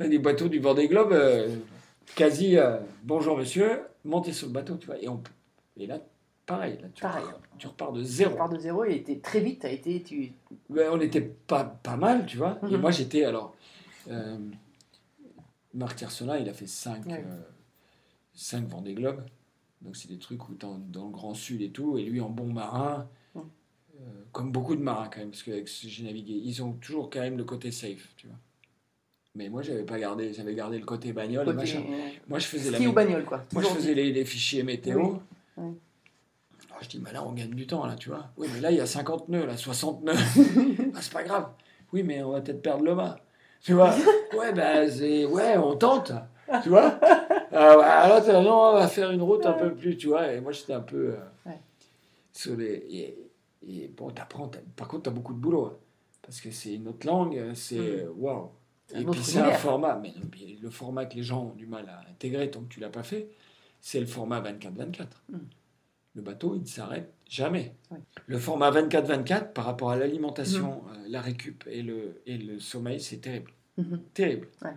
Des 0.00 0.18
bateaux 0.18 0.48
du 0.48 0.58
Vendée 0.58 0.88
Globe, 0.88 1.12
euh, 1.12 1.56
quasi 2.16 2.56
euh, 2.58 2.78
bonjour 3.02 3.36
monsieur, 3.36 3.82
montez 4.04 4.32
sur 4.32 4.46
le 4.48 4.52
bateau, 4.52 4.76
tu 4.76 4.86
vois. 4.86 5.00
Et, 5.00 5.08
on, 5.08 5.22
et 5.76 5.86
là, 5.86 5.98
pareil, 6.46 6.78
là, 6.80 6.88
tu, 6.94 7.02
Pareil. 7.02 7.24
Repars, 7.24 7.40
tu 7.58 7.66
repars 7.66 7.92
de 7.92 8.00
Tu 8.02 8.06
zéro. 8.08 8.36
pars 8.36 8.48
de 8.48 8.58
zéro 8.58 8.84
et 8.84 8.94
était 8.96 9.18
très 9.20 9.40
vite, 9.40 9.60
tu 9.60 9.66
as 9.66 9.70
été. 9.72 10.02
Tu... 10.02 10.32
On 10.70 10.96
n'était 10.96 11.20
pas, 11.22 11.64
pas 11.64 11.96
mal, 11.96 12.26
tu 12.26 12.36
vois. 12.36 12.58
Et 12.62 12.72
Mhm. 12.74 12.80
moi, 12.80 12.90
j'étais 12.90 13.24
alors. 13.24 13.54
Euh, 14.08 14.38
Marc 15.74 15.96
Tiercelin, 15.96 16.38
il 16.38 16.48
a 16.48 16.52
fait 16.54 16.66
5 16.66 17.06
Ouais. 17.06 17.24
cinq 18.34 18.66
Vendée 18.68 18.94
Globe. 18.94 19.22
Donc, 19.80 19.96
c'est 19.96 20.08
des 20.08 20.18
trucs 20.18 20.48
où 20.48 20.52
tu 20.52 20.58
dans, 20.58 20.78
dans 20.78 21.06
le 21.06 21.10
Grand 21.10 21.34
Sud 21.34 21.60
et 21.62 21.70
tout. 21.70 21.98
Et 21.98 22.04
lui, 22.04 22.20
en 22.20 22.28
bon 22.28 22.52
marin, 22.52 23.08
euh, 23.36 23.40
comme 24.32 24.52
beaucoup 24.52 24.76
de 24.76 24.82
marins 24.82 25.08
quand 25.08 25.20
même, 25.20 25.30
parce 25.30 25.42
que 25.42 25.64
j'ai 25.66 26.04
navigué, 26.04 26.34
ils 26.34 26.62
ont 26.62 26.72
toujours 26.74 27.10
quand 27.10 27.20
même 27.20 27.36
le 27.36 27.44
côté 27.44 27.70
safe, 27.70 28.12
tu 28.16 28.26
vois. 28.26 28.36
Mais 29.34 29.48
moi, 29.48 29.62
j'avais 29.62 29.84
pas 29.84 29.98
gardé, 29.98 30.32
j'avais 30.34 30.54
gardé 30.54 30.78
le 30.78 30.84
côté 30.84 31.12
bagnole 31.12 31.44
et 31.48 31.52
côté, 31.52 31.56
machin. 31.58 31.82
euh, 31.88 32.08
Moi, 32.28 32.38
je 32.38 32.46
faisais 32.46 32.70
la 32.70 32.80
ou 32.80 32.92
bagnole, 32.92 33.24
quoi. 33.24 33.42
moi, 33.54 33.62
je 33.62 33.68
faisais 33.68 33.94
les, 33.94 34.12
les 34.12 34.24
fichiers 34.26 34.62
météo. 34.62 34.98
Oui, 35.00 35.18
oui. 35.56 35.70
Alors, 36.68 36.82
je 36.82 36.88
dis, 36.90 36.98
bah 36.98 37.12
là, 37.12 37.24
on 37.26 37.32
gagne 37.32 37.50
du 37.50 37.66
temps, 37.66 37.86
là, 37.86 37.94
tu 37.96 38.10
vois. 38.10 38.26
Oui, 38.36 38.48
mais 38.52 38.60
là, 38.60 38.70
il 38.70 38.76
y 38.76 38.80
a 38.80 38.86
50 38.86 39.28
nœuds, 39.28 39.46
là, 39.46 39.56
60 39.56 40.02
nœuds. 40.04 40.12
ah, 40.94 40.98
c'est 41.00 41.12
pas 41.12 41.22
grave. 41.22 41.48
Oui, 41.94 42.02
mais 42.02 42.22
on 42.22 42.32
va 42.32 42.42
peut-être 42.42 42.60
perdre 42.62 42.84
le 42.84 42.94
mât. 42.94 43.16
Tu 43.62 43.72
vois 43.72 43.94
Ouais, 44.36 44.52
bah, 44.52 44.86
c'est... 44.90 45.24
Ouais, 45.24 45.56
on 45.56 45.76
tente. 45.76 46.12
Tu 46.62 46.68
vois 46.68 46.98
Ah, 47.52 47.78
ouais, 47.78 47.84
Alors, 47.84 48.22
t'as- 48.24 48.42
non, 48.42 48.52
on 48.54 48.72
va 48.74 48.88
faire 48.88 49.10
une 49.12 49.22
route 49.22 49.46
un 49.46 49.52
peu 49.54 49.74
plus, 49.74 49.96
tu 49.96 50.08
vois. 50.08 50.30
Et 50.32 50.40
moi, 50.42 50.52
j'étais 50.52 50.74
un 50.74 50.80
peu... 50.80 51.14
euh, 51.14 51.16
Ouais. 51.50 51.58
sur 52.32 52.54
les... 52.56 52.74
Et, 52.90 53.18
et 53.66 53.88
bon, 53.96 54.10
t'apprends. 54.10 54.50
Par 54.76 54.88
contre, 54.88 55.04
t'as 55.04 55.10
beaucoup 55.10 55.32
de 55.32 55.38
boulot. 55.38 55.66
hein. 55.66 55.76
parce 56.20 56.40
que 56.40 56.50
c'est 56.50 56.74
une 56.74 56.88
autre 56.88 57.06
langue, 57.06 57.52
c'est... 57.54 57.78
Mm. 57.78 58.10
Waouh 58.18 58.50
Et 58.94 59.04
puis, 59.04 59.22
c'est 59.22 59.38
un 59.38 59.52
format... 59.52 59.96
Mais 60.02 60.12
le 60.60 60.70
format 60.70 61.06
que 61.06 61.16
les 61.16 61.22
gens 61.22 61.44
ont 61.46 61.54
du 61.54 61.66
mal 61.66 61.88
à 61.88 62.00
intégrer 62.10 62.50
tant 62.50 62.60
que 62.60 62.68
tu 62.72 62.80
l'as 62.80 62.90
pas 62.90 63.02
fait, 63.02 63.28
c'est 63.80 64.00
le 64.00 64.06
format 64.06 64.40
24-24. 64.40 65.06
Mm. 65.30 65.38
Le 66.14 66.22
bateau, 66.22 66.54
il 66.54 66.62
ne 66.62 66.66
s'arrête 66.66 67.12
jamais. 67.28 67.74
Oui. 67.90 67.98
Le 68.26 68.38
format 68.38 68.70
24-24, 68.70 69.52
par 69.52 69.64
rapport 69.64 69.90
à 69.90 69.96
l'alimentation, 69.96 70.82
Mm. 70.82 70.88
euh, 70.90 71.04
la 71.08 71.20
récup 71.20 71.64
et 71.66 71.82
le, 71.82 72.20
et 72.26 72.36
le 72.38 72.58
sommeil, 72.60 73.00
c'est 73.00 73.18
terrible. 73.18 73.50
Mhm. 73.78 74.00
Terrible. 74.12 74.48
Ouais. 74.62 74.74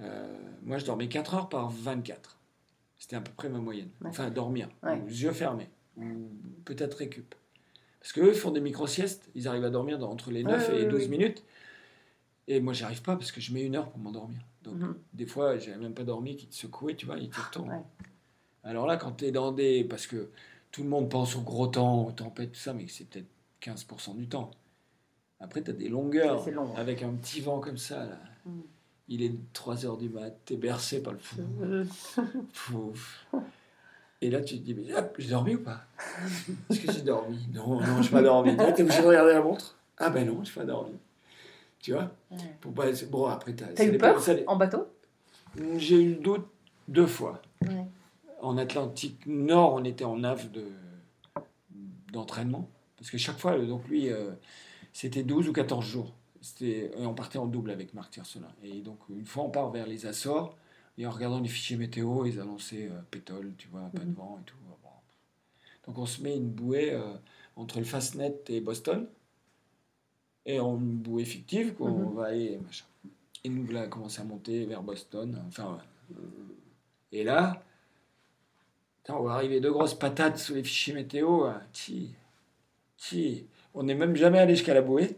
Euh, 0.00 0.36
moi, 0.62 0.78
je 0.78 0.84
dormais 0.84 1.08
4 1.08 1.34
heures 1.34 1.48
par 1.48 1.68
24. 1.70 2.38
C'était 2.98 3.16
à 3.16 3.20
peu 3.20 3.32
près 3.36 3.48
ma 3.48 3.58
moyenne. 3.58 3.90
Ouais. 4.00 4.08
Enfin, 4.08 4.30
dormir, 4.30 4.68
Ouais. 4.82 5.00
ou 5.00 5.06
les 5.06 5.22
yeux 5.22 5.32
fermés, 5.32 5.68
ou 5.96 6.02
peut-être 6.64 6.94
récup. 6.98 7.34
Parce 8.00 8.12
qu'eux 8.12 8.32
font 8.32 8.50
des 8.50 8.60
micro-siestes, 8.60 9.30
ils 9.36 9.46
arrivent 9.46 9.64
à 9.64 9.70
dormir 9.70 9.98
dans- 9.98 10.10
entre 10.10 10.32
les 10.32 10.42
9 10.42 10.68
Ouais, 10.70 10.80
et 10.80 10.82
ouais, 10.84 10.88
12 10.88 11.02
ouais. 11.02 11.08
minutes. 11.08 11.44
Et 12.48 12.60
moi, 12.60 12.72
j'y 12.72 12.84
arrive 12.84 13.02
pas 13.02 13.16
parce 13.16 13.30
que 13.32 13.40
je 13.40 13.52
mets 13.52 13.62
une 13.62 13.76
heure 13.76 13.88
pour 13.90 13.98
m'endormir. 13.98 14.38
Donc, 14.62 14.74
Mhm. 14.74 14.94
des 15.14 15.26
fois, 15.26 15.58
j'avais 15.58 15.78
même 15.78 15.94
pas 15.94 16.04
dormi, 16.04 16.36
qui 16.36 16.46
te 16.46 16.54
secouait, 16.54 16.94
tu 16.94 17.06
vois, 17.06 17.16
il 17.18 17.30
te 17.30 17.40
retourne. 17.40 17.70
Ouais. 17.70 17.82
Alors 18.64 18.86
là, 18.86 18.96
quand 18.96 19.12
tu 19.12 19.24
es 19.26 19.32
dans 19.32 19.52
des. 19.52 19.84
Parce 19.84 20.06
que 20.06 20.30
tout 20.70 20.82
le 20.82 20.88
monde 20.88 21.08
pense 21.08 21.36
au 21.36 21.40
gros 21.42 21.66
temps, 21.66 22.04
aux 22.06 22.12
tempêtes, 22.12 22.52
tout 22.52 22.60
ça, 22.60 22.72
mais 22.72 22.86
c'est 22.88 23.04
peut-être 23.08 23.28
15% 23.60 24.14
du 24.16 24.28
temps. 24.28 24.50
Après, 25.40 25.62
tu 25.62 25.70
as 25.70 25.74
des 25.74 25.88
longueurs 25.88 26.48
long, 26.50 26.72
ouais. 26.72 26.78
avec 26.78 27.02
un 27.02 27.10
petit 27.14 27.40
vent 27.40 27.58
comme 27.60 27.76
ça. 27.78 28.04
Là. 28.06 28.18
Mhm. 28.46 28.62
Il 29.08 29.22
est 29.22 29.34
3 29.52 29.84
heures 29.84 29.96
du 29.98 30.08
mat, 30.08 30.32
tu 30.44 30.54
es 30.54 30.56
bercé 30.56 31.02
par 31.02 31.12
le 31.12 31.18
fou. 31.18 31.36
Pouf. 32.54 33.26
Et 34.20 34.30
là, 34.30 34.40
tu 34.40 34.56
te 34.56 34.62
dis, 34.62 34.72
mais 34.74 34.94
hop, 34.94 35.16
j'ai 35.18 35.30
dormi 35.30 35.56
ou 35.56 35.62
pas? 35.62 35.84
Est-ce 36.70 36.80
que 36.80 36.92
j'ai 36.92 37.02
dormi? 37.02 37.44
Non, 37.52 37.80
non, 37.80 38.00
je 38.00 38.02
n'ai 38.02 38.08
pas 38.10 38.22
dormi. 38.22 38.56
Tu 38.56 38.62
es 38.62 38.82
obligé 38.82 39.02
de 39.02 39.06
regarder 39.08 39.32
la 39.32 39.42
montre? 39.42 39.76
Ah 39.98 40.10
ben 40.10 40.24
non, 40.26 40.44
je 40.44 40.50
n'ai 40.50 40.54
pas 40.54 40.64
dormi. 40.64 40.94
Tu 41.82 41.92
vois 41.92 42.10
Ouais. 42.30 42.38
Pour 42.60 42.72
pas... 42.72 42.86
Bon, 43.10 43.26
après, 43.26 43.52
t'as 43.54 43.66
T'as 43.66 43.84
eu 43.84 43.98
peur 43.98 44.20
ça 44.20 44.32
en 44.46 44.56
bateau? 44.56 44.86
J'ai 45.76 46.00
eu 46.00 46.14
le 46.14 46.20
doute 46.20 46.46
deux 46.88 47.06
fois. 47.06 47.42
Ouais. 47.62 47.84
En 48.40 48.56
Atlantique 48.56 49.26
Nord, 49.26 49.74
on 49.74 49.84
était 49.84 50.04
en 50.04 50.16
nave 50.16 50.50
de 50.50 50.64
d'entraînement. 52.12 52.68
Parce 52.96 53.10
que 53.10 53.18
chaque 53.18 53.38
fois, 53.38 53.58
donc 53.58 53.86
lui, 53.88 54.10
euh, 54.10 54.30
c'était 54.92 55.22
12 55.22 55.48
ou 55.48 55.52
14 55.52 55.84
jours. 55.84 56.12
C'était- 56.40 56.90
Et 56.98 57.06
on 57.06 57.14
partait 57.14 57.38
en 57.38 57.46
double 57.46 57.70
avec 57.70 57.94
Marc 57.94 58.12
Tiercelin. 58.12 58.48
Et 58.62 58.80
donc, 58.80 58.98
une 59.08 59.24
fois, 59.26 59.44
on 59.44 59.50
part 59.50 59.70
vers 59.70 59.86
les 59.86 60.06
Açores. 60.06 60.56
Et 60.98 61.06
en 61.06 61.10
regardant 61.10 61.40
les 61.40 61.48
fichiers 61.48 61.76
météo, 61.76 62.26
ils 62.26 62.38
annonçaient 62.40 62.88
euh, 62.90 63.00
pétole, 63.10 63.54
tu 63.56 63.68
vois, 63.68 63.88
pas 63.94 64.00
de 64.02 64.06
Mhm. 64.08 64.14
vent 64.14 64.38
et 64.40 64.44
tout. 64.44 64.56
Bon. 64.68 64.76
Donc, 65.86 65.98
on 65.98 66.06
se 66.06 66.22
met 66.22 66.36
une 66.36 66.48
bouée 66.50 66.92
euh, 66.92 67.14
entre 67.56 67.78
le 67.78 67.84
Fastnet 67.84 68.36
et 68.48 68.60
Boston. 68.60 69.06
Et 70.46 70.58
en 70.60 70.74
bouée 70.74 71.24
fictive, 71.24 71.74
quoi, 71.74 71.88
on 71.90 72.10
Mhm. 72.10 72.14
va 72.14 72.24
aller, 72.26 72.58
machin. 72.58 72.84
Et 73.44 73.48
nous, 73.48 73.66
là, 73.72 73.84
on 73.86 73.88
commence 73.88 74.18
à 74.18 74.24
monter 74.24 74.66
vers 74.66 74.82
Boston. 74.82 75.40
Enfin, 75.48 75.78
euh, 76.12 76.14
et 77.12 77.24
là, 77.24 77.62
putain, 78.98 79.14
on 79.18 79.22
va 79.24 79.32
arriver 79.34 79.60
deux 79.60 79.72
grosses 79.72 79.94
patates 79.94 80.38
sous 80.38 80.54
les 80.54 80.62
fichiers 80.64 80.94
météo. 80.94 81.44
hein. 81.44 81.60
Ti, 81.72 82.14
ti. 82.96 83.46
On 83.74 83.84
n'est 83.84 83.94
même 83.94 84.16
jamais 84.16 84.38
allé 84.38 84.54
jusqu'à 84.56 84.74
la 84.74 84.82
bouée. 84.82 85.16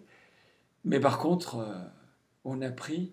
Mais 0.85 1.01
par 1.01 1.18
contre, 1.18 1.57
euh, 1.57 1.75
on 2.45 2.61
a 2.62 2.70
pris, 2.70 3.12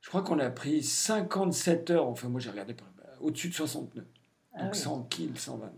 je 0.00 0.08
crois 0.08 0.22
qu'on 0.22 0.38
a 0.40 0.50
pris 0.50 0.82
57 0.82 1.90
heures. 1.90 2.08
Enfin, 2.08 2.28
moi, 2.28 2.40
j'ai 2.40 2.50
regardé 2.50 2.74
au-dessus 3.20 3.48
de 3.48 3.54
60 3.54 3.94
nœuds. 3.94 4.06
Ah 4.54 4.64
Donc 4.64 4.72
oui. 4.74 4.78
100 4.80 5.02
kills, 5.04 5.36
120. 5.36 5.72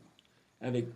Avec 0.62 0.86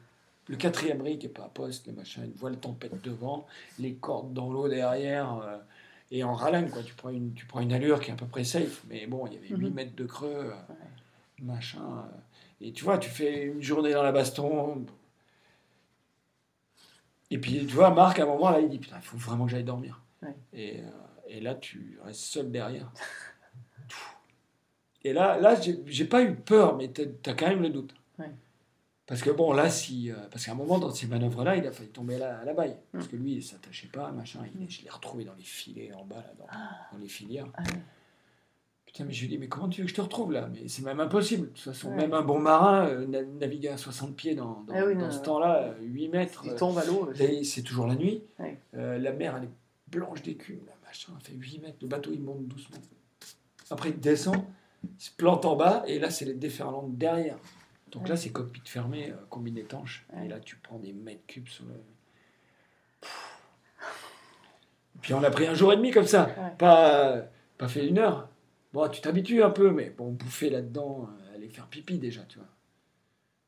le 0.49 0.57
quatrième 0.57 1.03
riz 1.03 1.19
qui 1.19 1.27
n'est 1.27 1.33
pas 1.33 1.45
à 1.45 1.49
poste, 1.49 1.87
le 1.87 1.93
machin, 1.93 2.23
une 2.25 2.33
voile 2.33 2.57
tempête 2.59 3.03
devant, 3.03 3.47
les 3.79 3.95
cordes 3.95 4.33
dans 4.33 4.51
l'eau 4.51 4.69
derrière, 4.69 5.35
euh, 5.39 5.57
et 6.13 6.23
en 6.23 6.35
rallonge, 6.35 6.71
quoi. 6.71 6.83
Tu 6.83 6.95
prends, 6.95 7.09
une, 7.11 7.35
tu 7.35 7.47
prends 7.47 7.61
une 7.61 7.73
allure 7.73 7.99
qui 8.01 8.11
est 8.11 8.15
à 8.15 8.17
peu 8.17 8.27
près 8.27 8.45
safe, 8.45 8.83
mais 8.89 9.07
bon, 9.07 9.27
il 9.27 9.35
y 9.35 9.37
avait 9.39 9.49
8 9.49 9.57
Mhm. 9.69 9.75
mètres 9.75 9.97
de 9.97 10.05
creux, 10.05 10.53
euh, 10.53 10.75
machin. 11.43 11.81
euh, 11.81 12.17
et 12.61 12.73
tu 12.73 12.85
vois, 12.85 12.99
tu 12.99 13.11
fais 13.11 13.43
une 13.45 13.61
journée 13.63 13.93
dans 13.93 14.03
la 14.05 14.13
baston. 14.13 14.87
Et 17.31 17.39
puis, 17.39 17.59
tu 17.67 17.75
vois, 17.75 17.91
Marc, 17.91 18.19
à 18.21 18.23
un 18.23 18.27
moment, 18.27 18.51
là, 18.51 18.61
il 18.61 18.69
dit 18.69 18.79
Putain, 18.79 18.97
il 18.99 19.03
faut 19.05 19.17
vraiment 19.17 19.47
que 19.47 19.51
j'aille 19.51 19.65
dormir. 19.65 20.01
Ouais. 20.23 20.35
Et, 20.55 20.81
et 21.29 21.41
là, 21.41 21.55
tu 21.57 21.99
restes 22.05 22.21
seul 22.21 22.51
derrière. 22.53 22.91
Et 25.03 25.13
là, 25.13 25.39
là 25.39 25.61
j'ai 25.61 25.79
j'ai 25.87 26.05
pas 26.05 26.23
eu 26.23 26.35
peur, 26.35 26.77
mais 26.77 26.91
tu 26.93 27.03
as 27.29 27.35
quand 27.35 27.49
même 27.49 27.63
le 27.63 27.69
doute. 27.71 27.95
Parce 29.07 29.23
que 29.23 29.31
bon, 29.31 29.53
là, 29.53 29.71
si. 29.71 30.11
euh, 30.11 30.17
parce 30.31 30.45
qu'à 30.47 30.53
un 30.53 30.57
moment, 30.57 30.79
dans 30.79 30.91
ces 30.91 31.07
manœuvres-là, 31.07 31.57
il 31.57 31.67
a 31.67 31.71
failli 31.71 31.91
tomber 31.91 32.17
à 32.17 32.19
la, 32.19 32.39
à 32.41 32.45
la 32.45 32.55
baille. 32.55 32.77
Parce 32.93 33.07
Mm. 33.07 33.09
que 33.09 33.17
lui, 33.17 33.33
il 33.35 33.43
s'attachait 33.43 33.87
pas, 33.89 34.11
machin. 34.11 34.41
Il, 34.59 34.69
je 34.71 34.83
l'ai 34.83 34.91
retrouvé 34.91 35.25
dans 35.25 35.35
les 35.35 35.45
filets 35.45 35.93
en 35.93 36.05
bas, 36.05 36.17
là, 36.17 36.33
dans, 36.39 36.47
dans 36.97 37.03
les 37.03 37.09
filières. 37.09 37.47
Ah. 37.55 37.63
Putain, 38.85 39.05
mais 39.05 39.13
je 39.13 39.21
lui 39.23 39.29
dis, 39.29 39.39
mais 39.39 39.47
comment 39.49 39.69
tu 39.69 39.81
veux 39.81 39.85
que 39.85 39.91
je 39.91 39.95
te 39.97 40.01
retrouve 40.01 40.33
là? 40.33 40.49
Mais 40.53 40.69
c'est 40.69 40.83
même 40.83 40.99
impossible. 41.01 41.49
De 41.49 41.53
toute 41.53 41.59
façon, 41.61 41.91
Ouais. 41.91 41.97
même 41.97 42.15
un 42.15 42.23
bon 42.23 42.39
marin, 42.41 42.87
euh, 42.89 43.07
na- 43.07 43.23
naviguer 43.23 43.69
à 43.69 43.77
60 43.77 44.17
pieds 44.17 44.35
dans, 44.35 44.63
dans, 44.63 44.75
Ah 44.75 44.85
oui, 44.87 44.95
dans 44.95 45.03
non, 45.07 45.11
ce 45.11 45.19
temps-là, 45.21 45.63
euh, 45.65 45.75
8 45.83 46.09
mètres. 46.09 46.45
Euh, 46.49 46.57
tombes 46.57 46.79
à 46.79 46.85
l'eau. 46.85 47.11
Là, 47.13 47.27
c'est 47.45 47.63
toujours 47.63 47.87
la 47.87 47.95
nuit. 47.95 48.23
Ouais. 48.39 48.59
Euh, 48.75 48.99
la 48.99 49.13
mer, 49.13 49.37
elle 49.37 49.45
est 49.45 49.51
blanche 49.89 50.23
d'écume. 50.23 50.61
là, 50.67 50.73
Machin, 50.85 51.13
elle 51.17 51.25
fait 51.25 51.35
8 51.35 51.59
mètres. 51.61 51.77
Le 51.83 51.89
bateau, 51.89 52.11
il 52.13 52.23
monte 52.23 52.47
doucement. 52.49 52.79
Après, 53.71 53.91
il 53.91 54.01
descend, 54.01 54.37
il 54.83 54.89
se 55.05 55.11
plante 55.11 55.45
en 55.45 55.57
bas, 55.57 55.85
et 55.87 55.99
là, 55.99 56.11
c'est 56.11 56.25
les 56.25 56.35
déferlantes 56.35 56.97
derrière. 56.97 57.37
Donc 57.93 58.03
Ouais. 58.03 58.09
là, 58.11 58.17
c'est 58.17 58.31
cockpit 58.31 58.61
fermé, 58.65 59.11
euh, 59.11 59.15
combine 59.31 59.57
étanche. 59.59 60.05
Ouais. 60.13 60.27
Et 60.27 60.29
là, 60.29 60.41
tu 60.41 60.57
prends 60.57 60.79
des 60.79 60.93
mètres 60.93 61.25
cubes 61.27 61.49
sur 61.49 61.65
le. 61.65 61.75
Puis 65.03 65.15
on 65.15 65.23
a 65.23 65.31
pris 65.31 65.47
un 65.47 65.55
jour 65.55 65.73
et 65.73 65.77
demi 65.77 65.91
comme 65.91 66.07
ça. 66.07 66.29
Pas, 66.59 67.23
pas 67.59 67.69
fait 67.69 67.87
une 67.87 67.99
heure. 67.99 68.29
Bon, 68.73 68.89
tu 68.89 69.01
t'habitues 69.01 69.43
un 69.43 69.51
peu, 69.51 69.71
mais 69.71 69.91
bon, 69.91 70.11
bouffer 70.13 70.51
là-dedans, 70.51 71.09
euh, 71.31 71.35
aller 71.37 71.49
faire 71.49 71.67
pipi 71.67 71.99
déjà, 71.99 72.23
tu 72.29 72.39
vois. 72.39 72.49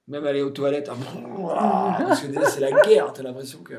Même 0.07 0.25
aller 0.27 0.41
aux 0.41 0.51
toilettes, 0.51 0.89
ah, 0.91 1.97
parce 1.99 2.21
que 2.23 2.29
déjà, 2.29 2.47
c'est 2.47 2.61
la 2.61 2.71
guerre, 2.83 3.13
t'as 3.13 3.23
l'impression 3.23 3.63
que. 3.63 3.75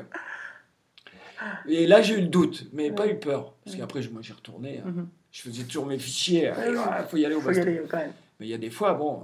Et 1.66 1.86
là, 1.86 2.02
j'ai 2.02 2.14
eu 2.18 2.20
le 2.20 2.28
doute, 2.28 2.66
mais 2.72 2.92
pas 2.92 3.08
eu 3.08 3.18
peur. 3.18 3.54
Parce 3.64 3.74
Ouais. 3.74 3.80
qu'après, 3.80 4.02
moi, 4.12 4.20
j'ai 4.22 4.34
retourné. 4.34 4.78
hein. 4.80 4.88
Mhm. 4.90 5.08
Je 5.32 5.42
faisais 5.42 5.64
toujours 5.64 5.86
mes 5.86 5.98
fichiers. 5.98 6.50
Ouais. 6.50 6.68
Il 6.70 7.06
faut 7.08 7.16
y 7.16 7.24
aller 7.24 7.34
au 7.34 7.40
Faut 7.40 7.50
y 7.52 7.58
aller 7.58 7.80
quand 7.88 7.96
même. 7.98 8.12
Mais 8.38 8.46
il 8.46 8.50
y 8.50 8.54
a 8.54 8.58
des 8.58 8.70
fois, 8.70 8.94
bon. 8.94 9.22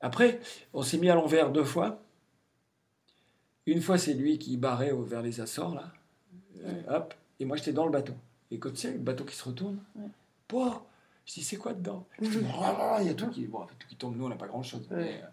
Après, 0.00 0.40
on 0.72 0.82
s'est 0.82 0.98
mis 0.98 1.08
à 1.10 1.14
l'envers 1.14 1.50
deux 1.50 1.64
fois. 1.64 2.00
Une 3.66 3.80
fois, 3.80 3.98
c'est 3.98 4.14
lui 4.14 4.38
qui 4.38 4.56
barrait 4.56 4.92
vers 5.06 5.22
les 5.22 5.40
Açores, 5.40 5.74
là. 5.74 5.92
Hop. 6.88 7.14
Et 7.40 7.44
moi, 7.44 7.56
j'étais 7.56 7.72
dans 7.72 7.84
le 7.84 7.90
bateau. 7.92 8.14
Et 8.50 8.58
quand 8.58 8.70
tu 8.70 8.76
sais, 8.76 8.92
le 8.92 8.98
bateau 8.98 9.24
qui 9.24 9.36
se 9.36 9.44
retourne, 9.44 9.78
Ouais. 9.96 10.08
Je 11.26 11.34
dis, 11.34 11.42
c'est 11.42 11.56
quoi 11.56 11.74
dedans? 11.74 12.06
Oh, 12.22 12.96
Il 13.02 13.06
y 13.06 13.10
a 13.10 13.14
tout 13.14 13.28
qui, 13.28 13.44
bon, 13.46 13.66
tout 13.78 13.86
qui 13.86 13.96
tombe, 13.96 14.16
nous, 14.16 14.24
on 14.24 14.28
n'a 14.30 14.36
pas 14.36 14.46
grand-chose. 14.46 14.88
Ouais. 14.90 15.20
euh, 15.22 15.26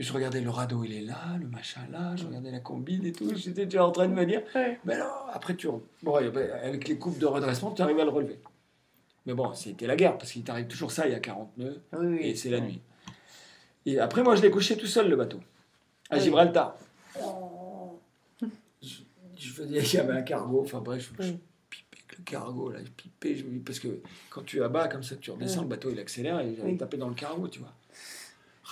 je 0.00 0.12
regardais 0.12 0.40
le 0.40 0.50
radeau, 0.50 0.82
il 0.82 0.92
est 0.92 1.02
là, 1.02 1.36
le 1.40 1.46
machin 1.46 1.80
là, 1.92 2.16
je 2.16 2.26
regardais 2.26 2.50
la 2.50 2.58
combine 2.58 3.06
et 3.06 3.12
tout. 3.12 3.32
J'étais 3.36 3.64
déjà 3.66 3.86
en 3.86 3.92
train 3.92 4.08
de 4.08 4.12
me 4.12 4.26
dire, 4.26 4.42
mais 4.84 4.98
non, 4.98 5.04
après, 5.32 5.54
tu, 5.54 5.68
bon, 6.02 6.30
ben, 6.32 6.50
avec 6.64 6.88
les 6.88 6.98
coupes 6.98 7.18
de 7.18 7.26
redressement, 7.26 7.70
tu 7.70 7.80
arrives 7.80 8.00
à 8.00 8.04
le 8.04 8.10
relever. 8.10 8.40
Mais 9.24 9.34
bon, 9.34 9.54
c'était 9.54 9.86
la 9.86 9.94
guerre, 9.96 10.18
parce 10.18 10.32
qu'il 10.32 10.42
t'arrive 10.42 10.66
toujours 10.66 10.90
ça, 10.90 11.06
il 11.06 11.12
y 11.12 11.14
a 11.14 11.20
40 11.20 11.56
nœuds, 11.58 11.80
Oui, 11.92 12.06
oui. 12.06 12.18
et 12.22 12.34
c'est 12.34 12.50
la 12.50 12.58
nuit. 12.60 12.80
Et 13.86 13.98
après, 13.98 14.22
moi, 14.22 14.34
je 14.36 14.42
l'ai 14.42 14.50
couché 14.50 14.76
tout 14.76 14.86
seul, 14.86 15.08
le 15.08 15.16
bateau, 15.16 15.40
à 16.10 16.16
Oui. 16.16 16.22
Gibraltar. 16.22 16.76
Je, 18.82 18.96
je 19.38 19.50
faisais, 19.52 19.78
il 19.78 19.94
y 19.94 19.98
avait 19.98 20.12
un 20.12 20.22
cargo, 20.22 20.60
enfin 20.62 20.80
bref, 20.80 21.10
je, 21.18 21.22
je 21.22 21.32
pipais 21.70 21.96
avec 22.08 22.18
le 22.18 22.24
cargo, 22.24 22.70
là, 22.70 22.80
je 22.84 22.90
pipais, 22.90 23.36
je, 23.36 23.44
parce 23.64 23.78
que 23.78 23.88
quand 24.30 24.42
tu 24.42 24.62
abats 24.62 24.88
comme 24.88 25.02
ça, 25.02 25.16
tu 25.16 25.30
redescends, 25.30 25.62
le 25.62 25.68
bateau 25.68 25.90
il 25.90 25.98
accélère 25.98 26.40
et 26.40 26.56
Oui. 26.62 26.76
tapé 26.76 26.96
dans 26.96 27.08
le 27.08 27.14
cargo, 27.14 27.48
tu 27.48 27.60
vois. 27.60 27.72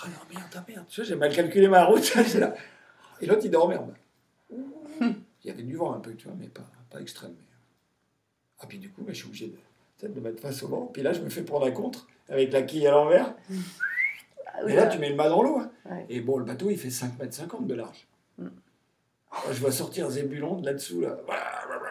Ah 0.03 0.07
non, 0.07 0.35
merde, 0.35 0.49
ah, 0.55 0.65
merde, 0.67 0.85
tu 0.89 0.99
vois, 1.01 1.07
j'ai 1.07 1.15
mal 1.15 1.33
calculé 1.33 1.67
ma 1.67 1.85
route, 1.85 2.13
là. 2.35 2.53
Et 3.21 3.25
l'autre 3.25 3.41
il 3.45 3.51
dormait 3.51 3.77
en 3.77 3.87
bas. 3.87 3.93
Il 5.01 5.47
y 5.47 5.49
avait 5.49 5.63
du 5.63 5.75
vent 5.75 5.93
un 5.93 5.99
peu, 5.99 6.13
tu 6.15 6.25
vois, 6.27 6.35
mais 6.39 6.47
pas, 6.47 6.69
pas 6.89 6.99
extrême. 7.01 7.31
mais- 7.37 7.55
Ah, 8.59 8.65
puis 8.67 8.77
du 8.79 8.89
coup, 8.89 9.01
bah, 9.03 9.13
je 9.13 9.17
suis 9.19 9.27
obligé 9.27 9.53
de, 10.03 10.19
mettre 10.19 10.41
face 10.41 10.61
au 10.63 10.67
vent. 10.67 10.85
Puis 10.93 11.01
là, 11.01 11.13
je 11.13 11.21
me 11.21 11.29
fais 11.29 11.43
prendre 11.43 11.65
un 11.65 11.71
contre 11.71 12.07
avec 12.29 12.51
la 12.51 12.61
quille 12.63 12.85
à 12.87 12.91
l'envers. 12.91 13.33
Oui, 14.63 14.71
Et 14.71 14.75
là, 14.75 14.83
ça- 14.83 14.87
tu 14.89 14.99
mets 14.99 15.09
le 15.09 15.15
mât 15.15 15.29
dans 15.29 15.41
l'eau. 15.43 15.57
hein. 15.59 15.69
Ouais. 15.89 16.05
Et 16.09 16.19
bon, 16.21 16.37
le 16.37 16.45
bateau, 16.45 16.69
il 16.69 16.77
fait 16.77 16.89
5 16.89 17.17
mètres 17.19 17.33
50 17.33 17.67
de 17.67 17.73
large. 17.75 18.07
Mm. 18.37 18.47
Ah, 19.31 19.37
Je 19.51 19.59
vois 19.59 19.71
sortir 19.71 20.09
Zébulon 20.09 20.59
de 20.61 20.65
là-dessous. 20.65 21.01
Là. 21.01 21.17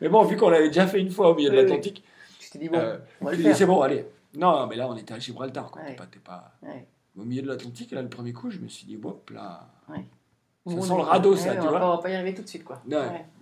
mais 0.00 0.08
bon, 0.08 0.24
vu 0.24 0.36
qu'on 0.36 0.50
l'avait 0.50 0.68
déjà 0.68 0.86
fait 0.86 1.00
une 1.00 1.10
fois 1.10 1.30
au 1.30 1.34
milieu 1.34 1.50
de 1.50 1.54
Oui, 1.56 1.60
oui. 1.62 1.68
l'Atlantique, 1.68 2.04
Je 2.40 2.50
t'ai 2.50 2.58
dit, 2.58 2.68
bon, 2.68 2.78
euh, 2.78 2.98
va 3.20 3.54
c'est 3.54 3.66
bon, 3.66 3.80
allez. 3.80 4.04
Non, 4.36 4.66
mais 4.66 4.76
là, 4.76 4.88
on 4.88 4.96
était 4.96 5.14
à 5.14 5.18
Gibraltar. 5.18 5.70
Quoi. 5.70 5.82
Ouais. 5.82 5.88
T'es 5.90 5.94
pas, 5.96 6.06
t'es 6.06 6.18
pas... 6.18 6.52
Ouais. 6.62 6.86
Au 7.18 7.22
milieu 7.24 7.42
de 7.42 7.46
l'Atlantique, 7.48 7.92
là, 7.92 8.02
le 8.02 8.08
premier 8.08 8.32
coup, 8.32 8.50
je 8.50 8.58
me 8.58 8.66
suis 8.68 8.86
dit, 8.86 8.98
hop, 9.02 9.30
là. 9.30 9.68
Bon, 10.66 10.80
sent 10.82 10.94
le 10.96 11.02
radeau, 11.02 11.36
ça, 11.36 11.52
tu 11.54 11.60
on 11.60 11.64
va 11.64 11.70
vois. 11.70 11.78
pas- 11.78 11.86
On 11.92 11.96
va 11.96 12.02
pas 12.02 12.10
y 12.10 12.14
arriver 12.14 12.34
tout 12.34 12.42
de 12.42 12.48
suite, 12.48 12.64
quoi. 12.64 12.82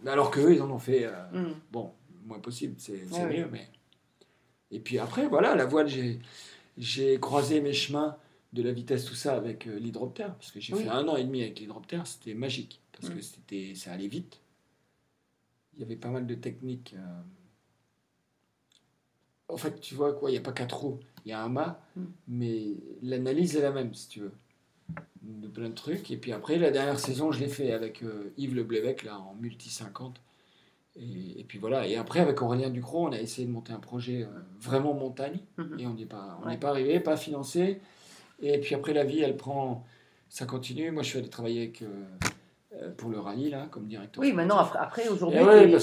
Alors 0.06 0.30
qu'eux, 0.30 0.54
ils 0.54 0.60
en 0.62 0.70
ont 0.70 0.78
fait. 0.78 1.04
euh, 1.06 1.12
Mm. 1.32 1.52
Bon, 1.70 1.92
moins 2.26 2.40
possible, 2.40 2.74
c'est 2.78 3.04
mieux, 3.30 3.48
mais. 3.50 3.68
Et 4.70 4.80
puis 4.80 4.98
après, 4.98 5.26
voilà, 5.28 5.54
la 5.54 5.64
voile, 5.66 5.86
j'ai 5.88 6.18
j'ai 6.78 7.18
croisé 7.20 7.60
mes 7.60 7.72
chemins 7.72 8.16
de 8.52 8.62
la 8.62 8.72
vitesse, 8.72 9.04
tout 9.04 9.14
ça, 9.14 9.34
avec 9.34 9.66
euh, 9.66 9.78
l'hydroptère, 9.78 10.34
parce 10.34 10.50
que 10.52 10.60
j'ai 10.60 10.74
Oui. 10.74 10.82
fait 10.84 10.88
un 10.88 11.06
an 11.08 11.16
et 11.16 11.24
demi 11.24 11.42
avec 11.42 11.58
l'hydroptère, 11.60 12.06
c'était 12.06 12.34
magique, 12.34 12.80
parce 12.92 13.08
Mm. 13.12 13.16
que 13.16 13.20
c'était 13.22 13.74
ça 13.74 13.92
allait 13.92 14.08
vite. 14.08 14.40
Il 15.74 15.80
y 15.80 15.82
avait 15.84 15.96
pas 15.96 16.08
mal 16.10 16.26
de 16.26 16.34
techniques. 16.34 16.94
euh. 16.96 17.22
En 19.48 19.56
fait, 19.56 19.80
tu 19.80 19.94
vois 19.94 20.12
quoi, 20.14 20.30
il 20.30 20.34
n'y 20.34 20.38
a 20.38 20.42
pas 20.42 20.52
quatre 20.52 20.76
roues, 20.78 21.00
il 21.24 21.30
y 21.30 21.32
a 21.32 21.42
un 21.42 21.48
mât, 21.48 21.80
Mm. 21.96 22.04
mais 22.28 22.64
l'analyse 23.02 23.56
est 23.56 23.62
la 23.62 23.70
même, 23.72 23.94
si 23.94 24.08
tu 24.08 24.20
veux. 24.20 24.32
De 25.22 25.46
plein 25.46 25.68
de 25.68 25.74
trucs. 25.74 26.10
Et 26.10 26.16
puis 26.16 26.32
après, 26.32 26.58
la 26.58 26.70
dernière 26.72 26.98
saison, 26.98 27.30
je 27.32 27.38
l'ai 27.40 27.48
fait 27.48 27.72
avec 27.72 28.02
euh, 28.02 28.32
Yves 28.36 28.54
Le 28.56 28.64
Blévec, 28.64 29.04
là, 29.04 29.18
en 29.20 29.34
multi 29.34 29.70
50. 29.70 30.20
Et, 30.96 31.40
et 31.40 31.44
puis 31.44 31.58
voilà. 31.58 31.86
Et 31.86 31.96
après, 31.96 32.20
avec 32.20 32.40
Aurélien 32.42 32.70
Ducrot, 32.70 33.08
on 33.08 33.12
a 33.12 33.18
essayé 33.18 33.46
de 33.46 33.52
monter 33.52 33.72
un 33.72 33.78
projet 33.78 34.22
euh, 34.22 34.26
vraiment 34.60 34.94
montagne. 34.94 35.38
Mhm. 35.56 35.76
Et 35.80 35.86
on 35.86 35.94
n'y 35.94 36.02
est 36.02 36.06
pas, 36.06 36.38
on 36.42 36.46
Ouais. 36.46 36.52
n'est 36.52 36.58
pas 36.58 36.68
arrivé, 36.70 37.00
pas 37.00 37.16
financé. 37.16 37.80
Et 38.40 38.58
puis 38.58 38.74
après, 38.74 38.92
la 38.92 39.04
vie, 39.04 39.20
elle 39.20 39.36
prend. 39.36 39.84
Ça 40.28 40.46
continue. 40.46 40.90
Moi, 40.90 41.02
je 41.02 41.08
suis 41.10 41.18
allé 41.18 41.28
travailler 41.28 41.62
avec, 41.62 41.82
euh, 41.82 41.86
euh, 42.74 42.90
pour 42.96 43.10
le 43.10 43.18
rallye, 43.18 43.50
là, 43.50 43.66
comme 43.70 43.86
directeur. 43.86 44.22
Oui, 44.22 44.32
maintenant, 44.32 44.56
après, 44.58 44.78
après 44.78 45.08
aujourd'hui, 45.08 45.38
Eh 45.40 45.44
ouais, 45.44 45.78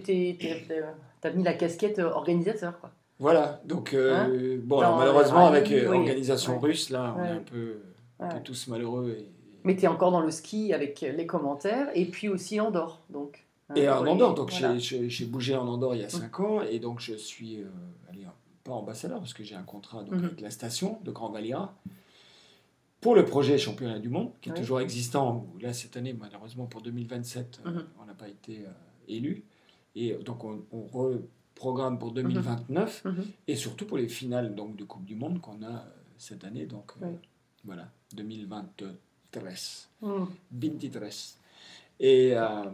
t'es- 0.00 0.82
t'as 1.20 1.30
mis 1.30 1.42
la 1.44 1.54
casquette 1.54 1.98
organisateur, 2.00 2.80
quoi. 2.80 2.90
Voilà. 3.20 3.60
Donc, 3.64 3.94
euh, 3.94 4.58
bon, 4.62 4.80
alors, 4.80 4.96
malheureusement, 4.98 5.46
avec 5.46 5.68
oui. 5.70 5.84
organisation 5.86 6.54
Ouais. 6.54 6.68
russe, 6.70 6.90
là, 6.90 7.14
on 7.16 7.24
est 7.24 7.28
un 7.28 7.36
peu, 7.36 7.76
un 8.18 8.28
peu 8.28 8.34
Ouais. 8.36 8.42
tous 8.42 8.66
malheureux. 8.66 9.16
Et, 9.20 9.28
Mais 9.64 9.76
tu 9.76 9.84
es 9.84 9.86
encore 9.88 10.10
dans 10.10 10.20
le 10.20 10.32
ski 10.32 10.72
avec 10.72 11.00
les 11.00 11.26
commentaires 11.26 11.88
et 11.94 12.04
puis 12.06 12.28
aussi 12.28 12.58
Andorre. 12.60 13.02
Donc, 13.10 13.38
hein, 13.38 13.51
Et 13.76 13.88
en 13.88 14.06
Andorre, 14.06 14.34
donc 14.34 14.50
voilà. 14.50 14.78
j'ai- 14.78 15.24
bougé 15.26 15.56
en 15.56 15.66
Andorre 15.68 15.94
il 15.94 16.00
y 16.02 16.04
a 16.04 16.08
5 16.08 16.40
ans, 16.40 16.62
et 16.62 16.78
donc 16.78 17.00
je 17.00 17.14
suis, 17.14 17.60
euh, 17.60 17.66
allez, 18.10 18.26
pas 18.64 18.72
ambassadeur, 18.72 19.18
parce 19.18 19.34
que 19.34 19.42
j'ai 19.44 19.54
un 19.54 19.62
contrat 19.62 20.02
donc, 20.04 20.14
Mhm. 20.14 20.24
avec 20.24 20.40
la 20.40 20.50
station 20.50 20.98
de 21.04 21.10
Grand 21.10 21.30
Valira, 21.30 21.74
pour 23.00 23.14
le 23.16 23.24
projet 23.24 23.58
Championnat 23.58 23.98
du 23.98 24.08
Monde, 24.08 24.30
qui 24.40 24.48
est 24.48 24.52
Oui. 24.52 24.58
toujours 24.58 24.80
existant. 24.80 25.46
Là, 25.60 25.72
cette 25.72 25.96
année, 25.96 26.12
malheureusement, 26.12 26.66
pour 26.66 26.82
2027, 26.82 27.60
euh, 27.66 27.70
Mhm. 27.70 27.84
on 28.00 28.04
n'a 28.06 28.14
pas 28.14 28.28
été 28.28 28.60
euh, 28.66 28.70
élu. 29.08 29.44
Et 29.96 30.14
donc, 30.14 30.44
on, 30.44 30.64
on 30.70 30.82
reprogramme 30.86 31.98
pour 31.98 32.12
2029, 32.12 33.04
Mhm. 33.04 33.24
et 33.48 33.56
surtout 33.56 33.86
pour 33.86 33.98
les 33.98 34.08
finales 34.08 34.54
donc, 34.54 34.76
de 34.76 34.84
Coupe 34.84 35.04
du 35.04 35.16
Monde 35.16 35.40
qu'on 35.40 35.62
a 35.62 35.66
euh, 35.66 35.78
cette 36.16 36.44
année. 36.44 36.66
Donc, 36.66 36.92
euh, 37.02 37.06
Oui. 37.06 37.16
voilà, 37.64 37.90
2023. 38.14 38.88
Mm. 40.02 40.26
23. 40.52 41.08
Et 42.00 42.32
euh, 42.36 42.64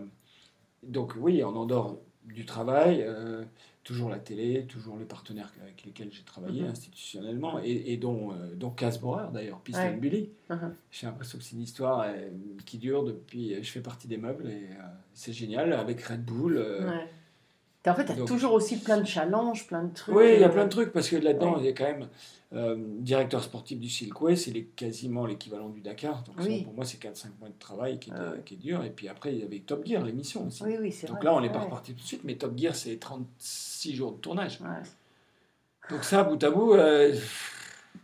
donc 0.82 1.14
oui, 1.18 1.42
en 1.44 1.54
Andorre, 1.54 1.96
du 2.24 2.44
travail, 2.44 3.02
euh, 3.02 3.42
toujours 3.84 4.10
la 4.10 4.18
télé, 4.18 4.66
toujours 4.66 4.98
les 4.98 5.06
partenaires 5.06 5.50
avec 5.62 5.82
lesquels 5.84 6.12
j'ai 6.12 6.22
travaillé 6.22 6.62
Mhm. 6.64 6.70
institutionnellement, 6.70 7.58
et, 7.62 7.92
et 7.92 7.96
dont, 7.96 8.32
euh, 8.32 8.54
dont 8.54 8.70
Casborer 8.70 9.28
d'ailleurs, 9.32 9.60
Piston 9.60 9.82
Ouais. 9.84 9.96
Billy. 9.96 10.30
Mhm. 10.50 10.74
J'ai 10.90 11.06
l'impression 11.06 11.38
que 11.38 11.44
c'est 11.44 11.56
une 11.56 11.62
histoire 11.62 12.04
euh, 12.06 12.28
qui 12.66 12.76
dure 12.78 13.02
depuis, 13.04 13.54
je 13.62 13.70
fais 13.70 13.80
partie 13.80 14.08
des 14.08 14.18
meubles, 14.18 14.46
et 14.50 14.66
euh, 14.72 14.82
c'est 15.14 15.32
génial, 15.32 15.72
avec 15.72 16.02
Red 16.02 16.24
Bull. 16.24 16.56
euh, 16.58 16.88
Ouais. 16.90 17.08
En 17.88 17.94
fait, 17.94 18.04
tu 18.06 18.12
as 18.12 18.14
donc- 18.16 18.28
toujours 18.28 18.52
aussi 18.52 18.78
plein 18.78 18.98
de 19.00 19.06
challenges, 19.06 19.66
plein 19.66 19.82
de 19.84 19.92
trucs. 19.94 20.14
oui, 20.14 20.32
il 20.34 20.40
y 20.40 20.44
a 20.44 20.48
plein 20.48 20.64
de 20.64 20.70
trucs 20.70 20.92
parce 20.92 21.08
que 21.08 21.16
là-dedans, 21.16 21.54
Ouais. 21.54 21.60
il 21.60 21.66
y 21.66 21.68
a 21.68 21.72
quand 21.72 21.84
même 21.84 22.08
euh, 22.54 22.76
directeur 23.00 23.42
sportif 23.44 23.78
du 23.78 23.90
Silkway, 23.90 24.34
c'est 24.34 24.52
quasiment 24.74 25.26
l'équivalent 25.26 25.68
du 25.68 25.82
Dakar. 25.82 26.22
Donc 26.22 26.36
Oui. 26.38 26.60
ça, 26.60 26.64
pour 26.64 26.72
moi, 26.72 26.84
c'est 26.86 26.96
4-5 26.98 27.28
mois 27.40 27.50
de 27.50 27.58
travail 27.58 27.98
qui, 27.98 28.10
Ah 28.14 28.30
ouais. 28.30 28.40
qui 28.44 28.54
est 28.54 28.56
dur. 28.56 28.82
Et 28.84 28.88
puis 28.90 29.06
après, 29.08 29.34
il 29.34 29.40
y 29.40 29.42
avait 29.42 29.58
Top 29.58 29.84
Gear, 29.86 30.02
l'émission 30.02 30.46
aussi. 30.46 30.62
Oui, 30.64 30.76
oui, 30.80 30.94
donc 31.06 31.16
vrai. 31.16 31.24
là, 31.26 31.34
on 31.34 31.42
n'est 31.42 31.52
pas 31.52 31.58
reparti 31.60 31.92
tout 31.92 32.00
de 32.00 32.06
suite, 32.06 32.22
mais 32.24 32.36
Top 32.36 32.56
Gear, 32.56 32.74
c'est 32.74 32.96
36 32.96 33.94
jours 33.94 34.12
de 34.12 34.16
tournage. 34.18 34.60
Ouais. 34.62 34.68
Donc 35.90 36.04
ça, 36.04 36.22
bout 36.24 36.42
à 36.42 36.50
bout, 36.50 36.72
euh, 36.72 37.14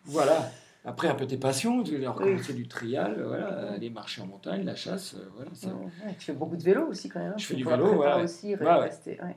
voilà. 0.05 0.51
Après, 0.85 1.09
un 1.09 1.15
peu 1.15 1.27
tes 1.27 1.39
passions, 1.39 1.83
tu 1.83 1.95
as 1.97 1.99
Oui. 2.01 2.07
recommencé 2.07 2.53
du 2.53 2.69
trial, 2.69 3.23
voilà, 3.27 3.71
aller 3.73 3.89
marcher 3.89 4.21
en 4.21 4.27
montagne, 4.27 4.65
la 4.65 4.75
chasse, 4.75 5.15
euh, 5.15 5.27
voilà. 5.35 5.51
ça. 5.55 5.69
Ouais, 5.69 5.85
ouais, 6.07 6.15
tu 6.19 6.27
fais 6.27 6.33
beaucoup 6.35 6.57
de 6.57 6.63
vélo 6.63 6.89
aussi 6.89 7.09
quand 7.09 7.21
même. 7.21 7.33
hein, 7.33 7.37
Je 7.39 7.47
fais 7.47 7.55
du 7.55 7.65
vélo, 7.65 8.03
aussi, 8.23 8.55
Ouais, 8.55 8.61
ouais. 8.61 9.37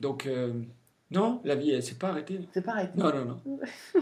Donc, 0.00 0.26
euh, 0.26 0.52
non, 1.10 1.40
la 1.44 1.54
vie, 1.54 1.70
elle 1.70 1.82
s'est 1.82 1.96
pas 1.96 2.08
arrêtée. 2.08 2.40
C'est 2.52 2.62
pareil. 2.64 2.88
Non, 2.96 3.12
non, 3.14 3.24
non. 3.24 3.60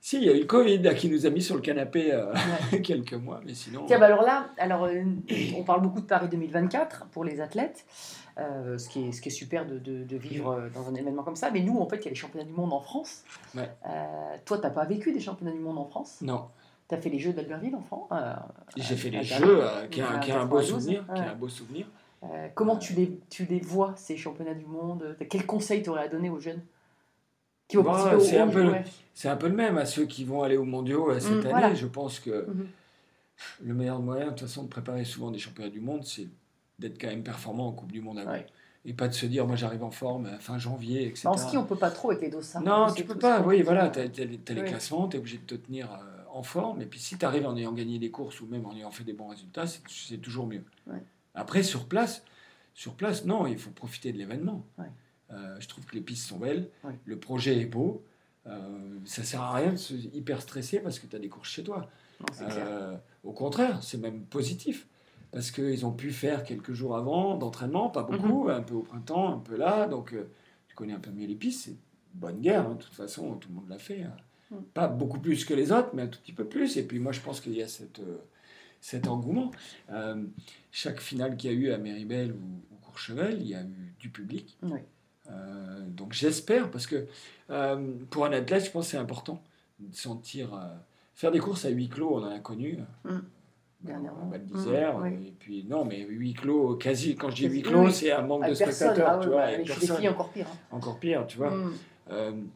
si, 0.00 0.16
il 0.18 0.24
y 0.24 0.28
a 0.28 0.34
eu 0.34 0.40
le 0.40 0.46
Covid 0.46 0.78
là, 0.78 0.94
qui 0.94 1.08
nous 1.08 1.26
a 1.26 1.30
mis 1.30 1.42
sur 1.42 1.54
le 1.54 1.60
canapé 1.60 2.12
euh, 2.12 2.32
Ouais. 2.72 2.80
quelques 2.82 3.14
mois, 3.14 3.40
mais 3.44 3.54
sinon. 3.54 3.84
Tiens, 3.86 3.98
bah 3.98 4.06
alors 4.06 4.22
là, 4.22 4.50
alors, 4.58 4.84
euh, 4.84 5.02
on 5.56 5.62
parle 5.64 5.82
beaucoup 5.82 6.00
de 6.00 6.06
Paris 6.06 6.28
2024 6.28 7.06
pour 7.12 7.24
les 7.24 7.40
athlètes, 7.40 7.84
euh, 8.38 8.78
ce, 8.78 8.88
qui 8.88 9.04
est, 9.08 9.12
ce 9.12 9.20
qui 9.20 9.28
est 9.28 9.32
super 9.32 9.66
de, 9.66 9.78
de- 9.78 10.04
de 10.04 10.16
vivre 10.16 10.50
euh, 10.52 10.68
dans 10.74 10.88
un 10.88 10.94
événement 10.94 11.22
comme 11.22 11.36
ça. 11.36 11.50
Mais 11.50 11.60
nous, 11.60 11.78
en 11.78 11.88
fait, 11.88 11.98
il 11.98 12.04
y 12.04 12.08
a 12.08 12.10
les 12.10 12.16
championnats 12.16 12.46
du 12.46 12.52
monde 12.52 12.72
en 12.72 12.80
France. 12.80 13.22
Ouais. 13.54 13.70
Euh, 13.86 14.36
toi, 14.44 14.56
tu 14.58 14.64
n'as 14.64 14.70
pas 14.70 14.84
vécu 14.86 15.12
des 15.12 15.20
championnats 15.20 15.52
du 15.52 15.60
monde 15.60 15.78
en 15.78 15.84
France? 15.84 16.18
Non, 16.22 16.46
Tu 16.88 16.94
as 16.94 16.98
fait 16.98 17.10
les 17.10 17.18
Jeux 17.18 17.32
d'Albertville 17.34 17.76
en 17.76 17.82
France? 17.82 18.08
Euh, 18.10 18.32
j'ai 18.76 18.96
fait 18.96 19.10
les 19.10 19.22
jeux, 19.22 19.62
euh, 19.62 19.86
qui, 19.88 20.00
est 20.00 20.02
un, 20.02 20.46
beau 20.46 20.58
92, 20.58 20.66
souvenir. 20.66 21.86
Euh, 22.24 22.48
comment 22.54 22.76
tu 22.76 22.92
les, 22.92 23.18
tu 23.30 23.44
les 23.46 23.60
vois, 23.60 23.94
ces 23.96 24.16
championnats 24.16 24.54
du 24.54 24.64
monde? 24.66 25.16
Quel 25.28 25.44
conseil 25.46 25.82
tu 25.82 25.90
aurais 25.90 26.04
à 26.04 26.08
donner 26.08 26.30
aux 26.30 26.38
jeunes? 26.40 26.62
Qui 27.68 27.76
vont 27.76 27.82
Bah, 27.82 28.18
c'est 28.20 28.38
un 28.38 28.48
peu 28.48 28.62
le- 28.62 28.70
ouais. 28.72 28.84
C'est 29.14 29.28
un 29.28 29.36
peu 29.36 29.48
le 29.48 29.54
même 29.54 29.76
à 29.78 29.86
ceux 29.86 30.06
qui 30.06 30.24
vont 30.24 30.42
aller 30.42 30.56
aux 30.56 30.64
mondiaux 30.64 31.10
euh, 31.10 31.20
cette 31.20 31.30
Mm, 31.30 31.40
année. 31.40 31.50
voilà. 31.50 31.74
Je 31.74 31.86
pense 31.86 32.20
que 32.20 32.46
Mhm. 32.48 32.66
le 33.64 33.74
meilleur 33.74 34.00
moyen, 34.00 34.26
de 34.26 34.30
toute 34.30 34.40
façon, 34.40 34.62
de 34.64 34.68
préparer 34.68 35.04
souvent 35.04 35.30
des 35.30 35.38
championnats 35.38 35.70
du 35.70 35.80
monde, 35.80 36.04
c'est 36.04 36.28
d'être 36.78 37.00
quand 37.00 37.08
même 37.08 37.22
performant 37.22 37.68
en 37.68 37.72
Coupe 37.72 37.92
du 37.92 38.00
Monde 38.00 38.18
avant. 38.20 38.30
Ouais. 38.32 38.46
Et 38.84 38.92
pas 38.94 39.06
de 39.06 39.14
se 39.14 39.26
dire, 39.26 39.46
moi 39.46 39.54
j'arrive 39.56 39.84
en 39.84 39.92
forme 39.92 40.26
à 40.26 40.38
fin 40.38 40.58
janvier, 40.58 41.06
etc. 41.06 41.22
Bah, 41.24 41.30
en 41.30 41.36
ski, 41.36 41.56
on 41.56 41.64
peut 41.64 41.76
pas 41.76 41.90
trop 41.90 42.10
avec 42.10 42.22
les 42.22 42.30
dossards. 42.30 42.62
Non, 42.62 42.92
tu 42.92 43.04
peux 43.04 43.16
pas. 43.16 43.40
Oui, 43.42 43.62
voilà, 43.62 43.90
tu 43.90 44.00
as, 44.00 44.04
les 44.06 44.60
Ouais. 44.60 44.64
classements, 44.66 45.08
tu 45.08 45.16
es 45.16 45.20
obligé 45.20 45.38
de 45.38 45.44
te 45.44 45.54
tenir 45.54 45.92
euh, 45.92 45.96
en 46.32 46.42
forme. 46.42 46.82
Et 46.82 46.86
puis 46.86 46.98
si 46.98 47.16
tu 47.16 47.24
arrives 47.24 47.46
en 47.46 47.56
ayant 47.56 47.72
gagné 47.72 47.98
des 48.00 48.10
courses 48.10 48.40
ou 48.40 48.46
même 48.46 48.66
en 48.66 48.74
ayant 48.74 48.90
fait 48.90 49.04
des 49.04 49.12
bons 49.12 49.28
résultats, 49.28 49.66
c'est 49.66 49.82
c'est 49.88 50.18
toujours 50.18 50.46
mieux. 50.48 50.64
Ouais. 50.88 51.02
Après, 51.34 51.62
sur 51.62 51.86
place, 51.86 52.24
sur 52.74 52.94
place, 52.94 53.24
non, 53.24 53.46
il 53.46 53.58
faut 53.58 53.70
profiter 53.70 54.12
de 54.12 54.18
l'événement. 54.18 54.66
Ouais. 54.78 54.86
Euh, 55.30 55.56
je 55.60 55.68
trouve 55.68 55.84
que 55.86 55.94
les 55.94 56.00
pistes 56.02 56.26
sont 56.28 56.38
belles, 56.38 56.68
Ouais. 56.84 56.98
le 57.04 57.18
projet 57.18 57.58
est 57.60 57.66
beau. 57.66 58.04
Euh, 58.46 58.98
ça 59.04 59.22
sert 59.22 59.40
à 59.40 59.54
rien 59.54 59.72
de 59.72 59.76
se 59.76 59.94
hyper 59.94 60.42
stresser 60.42 60.80
parce 60.80 60.98
que 60.98 61.06
tu 61.06 61.16
as 61.16 61.18
des 61.18 61.28
courses 61.28 61.48
chez 61.48 61.62
toi. 61.64 61.88
Non. 62.20 62.26
Euh, 62.50 62.96
au 63.24 63.32
contraire, 63.32 63.82
c'est 63.82 63.98
même 63.98 64.24
positif. 64.24 64.86
Parce 65.30 65.50
qu'ils 65.50 65.86
ont 65.86 65.92
pu 65.92 66.10
faire 66.10 66.44
quelques 66.44 66.74
jours 66.74 66.94
avant 66.96 67.36
d'entraînement, 67.38 67.88
pas 67.88 68.02
beaucoup, 68.02 68.44
Mhm. 68.44 68.50
un 68.50 68.60
peu 68.62 68.74
au 68.74 68.82
printemps, 68.82 69.32
un 69.32 69.38
peu 69.38 69.56
là. 69.56 69.86
Donc, 69.88 70.12
euh, 70.12 70.28
tu 70.68 70.74
connais 70.74 70.92
un 70.92 70.98
peu 71.00 71.10
mieux 71.10 71.26
les 71.26 71.34
pistes. 71.36 71.64
c'est- 71.66 71.76
bonne 72.14 72.40
guerre, 72.42 72.68
hein, 72.68 72.74
de 72.74 72.82
toute 72.82 72.92
façon, 72.92 73.36
tout 73.36 73.48
le 73.48 73.54
monde 73.54 73.70
l'a 73.70 73.78
fait. 73.78 74.02
hein. 74.02 74.14
Mm. 74.50 74.56
Pas 74.74 74.86
beaucoup 74.88 75.18
plus 75.18 75.46
que 75.46 75.54
les 75.54 75.72
autres, 75.72 75.88
mais 75.94 76.02
un 76.02 76.06
tout 76.08 76.18
petit 76.20 76.34
peu 76.34 76.44
plus. 76.44 76.76
Et 76.76 76.82
puis 76.86 76.98
moi, 76.98 77.10
je 77.12 77.20
pense 77.20 77.40
qu'il 77.40 77.54
y 77.54 77.62
a 77.62 77.68
cette, 77.68 78.00
cet 78.82 79.06
engouement. 79.08 79.50
Euh, 79.90 80.22
chaque 80.72 81.00
finale 81.00 81.36
qu'il 81.38 81.50
y 81.50 81.54
a 81.54 81.56
eu 81.56 81.70
à 81.72 81.78
Méribel 81.78 82.32
ou, 82.32 82.36
ou 82.74 82.76
Courchevel, 82.82 83.38
il 83.40 83.46
y 83.46 83.54
a 83.54 83.62
eu 83.62 83.94
du 83.98 84.10
public. 84.10 84.58
Oui. 84.62 84.80
Euh, 85.30 85.86
donc 85.86 86.12
j'espère, 86.12 86.68
parce 86.70 86.86
que 86.86 87.06
euh, 87.48 87.94
pour 88.10 88.26
un 88.26 88.32
athlète, 88.32 88.66
je 88.66 88.70
pense 88.72 88.86
que 88.86 88.90
c'est 88.90 88.96
important 88.98 89.40
de 89.78 89.94
sentir. 89.94 90.60
faire 91.14 91.30
des 91.30 91.38
courses 91.38 91.64
à 91.64 91.68
huis 91.70 91.88
clos, 91.88 92.16
on 92.18 92.24
en 92.24 92.30
a 92.30 92.40
connu. 92.40 92.78
Mm. 93.04 93.18
Dernièrement. 93.82 94.28
Val 94.30 94.44
d'Isère. 94.44 94.98
Mm, 94.98 95.02
oui. 95.02 95.26
Et 95.28 95.34
puis, 95.38 95.64
non, 95.64 95.84
mais 95.84 96.00
huis 96.02 96.34
clos, 96.34 96.74
quasi. 96.76 97.14
Quand 97.14 97.30
je 97.30 97.36
dis 97.36 97.46
huis 97.46 97.62
clos, 97.62 97.84
oui. 97.86 97.92
c'est 97.92 98.10
un 98.12 98.22
manque 98.22 98.42
Avec 98.44 98.58
de 98.58 98.64
spectateurs. 98.64 99.08
ah 99.10 99.18
tu 99.22 99.28
vois, 99.28 99.46
bah, 99.46 99.56
les 99.56 99.64
filles 99.64 100.08
encore 100.08 100.30
pire. 100.30 100.46
hein. 100.48 100.56
Encore 100.76 100.98
pire, 100.98 101.26
tu 101.28 101.36
vois. 101.38 101.50
Mm. 101.50 102.48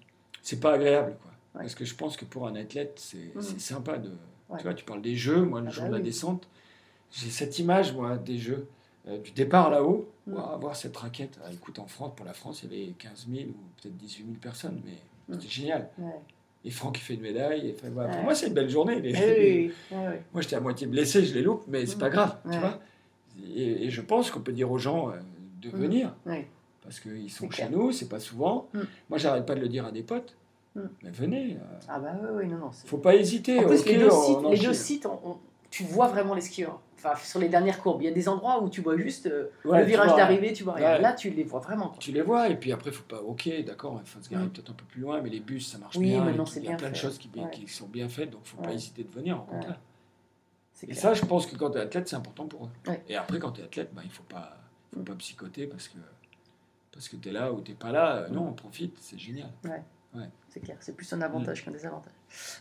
C'est 0.42 0.60
pas 0.60 0.72
agréable, 0.74 1.16
quoi. 1.22 1.30
Ouais. 1.54 1.60
Parce 1.62 1.74
que 1.74 1.84
je 1.84 1.94
pense 1.94 2.16
que 2.16 2.24
pour 2.24 2.46
un 2.48 2.54
athlète, 2.56 2.94
c'est 2.96 3.32
Mm. 3.34 3.40
c'est 3.42 3.60
sympa 3.60 3.98
de. 3.98 4.10
Ouais. 4.50 4.58
Tu 4.58 4.62
vois, 4.64 4.74
tu 4.74 4.84
parles 4.84 5.02
des 5.02 5.16
jeux, 5.16 5.42
moi, 5.42 5.60
le 5.60 5.66
Ah 5.68 5.70
jour 5.70 5.82
bah 5.84 5.88
de 5.90 5.94
la 5.94 5.98
oui. 6.00 6.04
descente, 6.04 6.48
j'ai 7.12 7.30
cette 7.30 7.58
image, 7.58 7.92
moi, 7.92 8.16
des 8.16 8.38
jeux. 8.38 8.66
euh, 9.08 9.18
du 9.18 9.30
départ 9.30 9.70
là-haut, 9.70 10.08
Mm. 10.26 10.32
voir 10.32 10.52
avoir 10.52 10.74
cette 10.74 10.96
raquette. 10.96 11.38
Ah, 11.44 11.52
écoute, 11.52 11.78
en 11.78 11.86
France, 11.86 12.10
pour 12.16 12.26
la 12.26 12.32
France, 12.32 12.64
il 12.64 12.72
y 12.76 12.82
avait 12.82 12.92
15 12.98 13.28
000 13.30 13.50
ou 13.50 13.54
peut-être 13.80 13.96
18 13.96 14.24
000 14.24 14.36
personnes, 14.40 14.80
mais 14.84 14.94
Mm. 15.28 15.34
c'était 15.40 15.48
génial. 15.52 15.88
Ouais. 15.98 16.10
Et 16.64 16.70
Franck, 16.72 16.98
il 16.98 17.02
fait 17.02 17.14
une 17.14 17.20
médaille. 17.20 17.68
et 17.68 17.72
fait- 17.72 17.88
voilà. 17.88 18.12
Pour 18.12 18.24
moi, 18.24 18.34
c'est 18.34 18.48
une 18.48 18.54
belle 18.54 18.68
journée. 18.68 19.00
les- 19.00 19.12
Oui, 19.12 19.18
oui, 19.20 19.72
oui. 19.92 19.96
Ouais, 19.96 20.06
ouais. 20.08 20.22
Moi, 20.32 20.42
j'étais 20.42 20.56
à 20.56 20.60
moitié 20.60 20.88
blessé, 20.88 21.24
je 21.24 21.32
les 21.34 21.42
loupe, 21.42 21.62
mais 21.68 21.86
c'est 21.86 21.94
Mm. 21.94 21.98
pas 22.00 22.10
grave, 22.10 22.36
tu 22.50 22.58
vois. 22.58 22.80
Et, 23.54 23.84
et 23.84 23.90
je 23.90 24.00
pense 24.00 24.32
qu'on 24.32 24.40
peut 24.40 24.52
dire 24.52 24.72
aux 24.72 24.78
gens 24.78 25.10
euh, 25.10 25.12
de 25.62 25.68
Mm. 25.68 25.80
venir, 25.80 26.14
parce 26.82 26.98
qu'ils 26.98 27.30
sont 27.30 27.48
chez 27.48 27.62
clair. 27.66 27.70
nous, 27.70 27.92
c'est 27.92 28.08
pas 28.08 28.18
souvent. 28.18 28.66
Mm. 28.74 28.80
Moi, 29.10 29.18
j'arrête 29.20 29.46
pas 29.46 29.54
de 29.54 29.60
le 29.60 29.68
dire 29.68 29.86
à 29.86 29.92
des 29.92 30.02
potes. 30.02 30.34
Mm. 30.76 30.88
Mais 31.02 31.10
venez, 31.10 31.56
euh, 31.56 31.78
Ah 31.88 31.98
bah 31.98 32.12
oui, 32.22 32.28
oui, 32.34 32.46
non, 32.48 32.58
non. 32.58 32.70
faut 32.72 32.98
pas 32.98 33.14
hésiter. 33.16 33.58
En 33.60 33.66
plus, 33.66 33.80
ok, 33.80 33.86
les 33.86 33.98
deux 33.98 34.10
on 34.10 34.22
sites, 34.22 34.38
les 34.40 34.46
enchaîne. 34.46 34.66
deux 34.68 34.74
sites 34.74 35.06
on- 35.06 35.20
on- 35.24 35.38
tu 35.70 35.84
vois 35.84 36.06
vraiment 36.08 36.34
les 36.34 36.40
skieurs. 36.40 36.80
Enfin, 36.98 37.14
sur 37.22 37.38
les 37.40 37.48
dernières 37.48 37.80
courbes, 37.82 38.00
il 38.02 38.06
y 38.06 38.08
a 38.08 38.12
des 38.14 38.28
endroits 38.28 38.62
où 38.62 38.68
tu 38.70 38.80
vois 38.80 38.96
juste 38.96 39.26
euh, 39.26 39.48
Ouais, 39.64 39.80
le 39.80 39.84
virage 39.86 40.14
d'arrivée, 40.16 40.52
tu 40.52 40.64
vois 40.64 40.74
rien. 40.74 40.92
Ouais. 40.94 41.00
Là, 41.00 41.12
tu 41.12 41.28
les 41.30 41.44
vois 41.44 41.60
vraiment. 41.60 41.88
quoi. 41.88 41.96
Tu 41.98 42.10
les 42.12 42.22
vois, 42.22 42.48
et 42.48 42.56
puis 42.56 42.72
après, 42.72 42.90
faut 42.90 43.04
pas. 43.04 43.20
Ok, 43.22 43.48
d'accord, 43.66 44.00
il 44.02 44.08
faut 44.08 44.20
se 44.20 44.30
garer 44.30 44.44
Mm. 44.46 44.50
peut-être 44.50 44.70
un 44.70 44.74
peu 44.74 44.84
plus 44.84 45.00
loin, 45.02 45.20
mais 45.20 45.28
les 45.30 45.40
bus, 45.40 45.70
ça 45.70 45.78
marche 45.78 45.96
Oui, 45.96 46.06
bien. 46.06 46.24
Il 46.30 46.36
y 46.36 46.66
a 46.66 46.68
bien 46.70 46.76
plein 46.76 46.90
de 46.90 46.96
choses 46.96 47.18
qui, 47.18 47.30
Ouais. 47.36 47.50
qui 47.50 47.68
sont 47.68 47.86
bien 47.88 48.08
faites, 48.08 48.30
donc 48.30 48.40
faut 48.44 48.56
pas 48.62 48.72
hésiter 48.72 49.02
de 49.04 49.10
venir, 49.10 49.36
Ouais. 49.38 49.44
contraire. 49.50 49.78
Et 50.82 50.86
clair. 50.88 50.98
ça, 50.98 51.14
je 51.14 51.24
pense 51.24 51.46
que 51.46 51.56
quand 51.56 51.70
tu 51.70 51.78
es 51.78 51.80
athlète, 51.82 52.08
c'est 52.08 52.16
important 52.16 52.46
pour 52.46 52.64
eux. 52.66 52.70
Ouais. 52.90 53.02
Et 53.08 53.16
après, 53.16 53.38
quand 53.38 53.52
tu 53.52 53.60
es 53.60 53.64
athlète, 53.64 53.90
bah, 53.94 54.02
il 54.04 54.10
faut 54.10 54.24
pas, 54.24 54.56
faut 54.94 55.00
Mm. 55.00 55.04
pas 55.04 55.14
psychoter 55.14 55.66
parce 55.66 55.88
que, 55.88 55.96
parce 56.92 57.08
que 57.08 57.16
tu 57.16 57.28
es 57.28 57.32
là 57.32 57.52
ou 57.52 57.60
tu 57.60 57.74
pas 57.74 57.92
là. 57.92 58.16
Euh. 58.16 58.28
Non, 58.30 58.48
on 58.48 58.52
profite, 58.52 58.96
c'est 59.00 59.18
génial. 59.18 59.50
C'est 60.48 60.60
clair, 60.60 60.76
c'est 60.80 60.94
plus 60.96 61.12
un 61.12 61.20
avantage 61.20 61.64
qu'un 61.64 61.70
désavantage. 61.70 62.12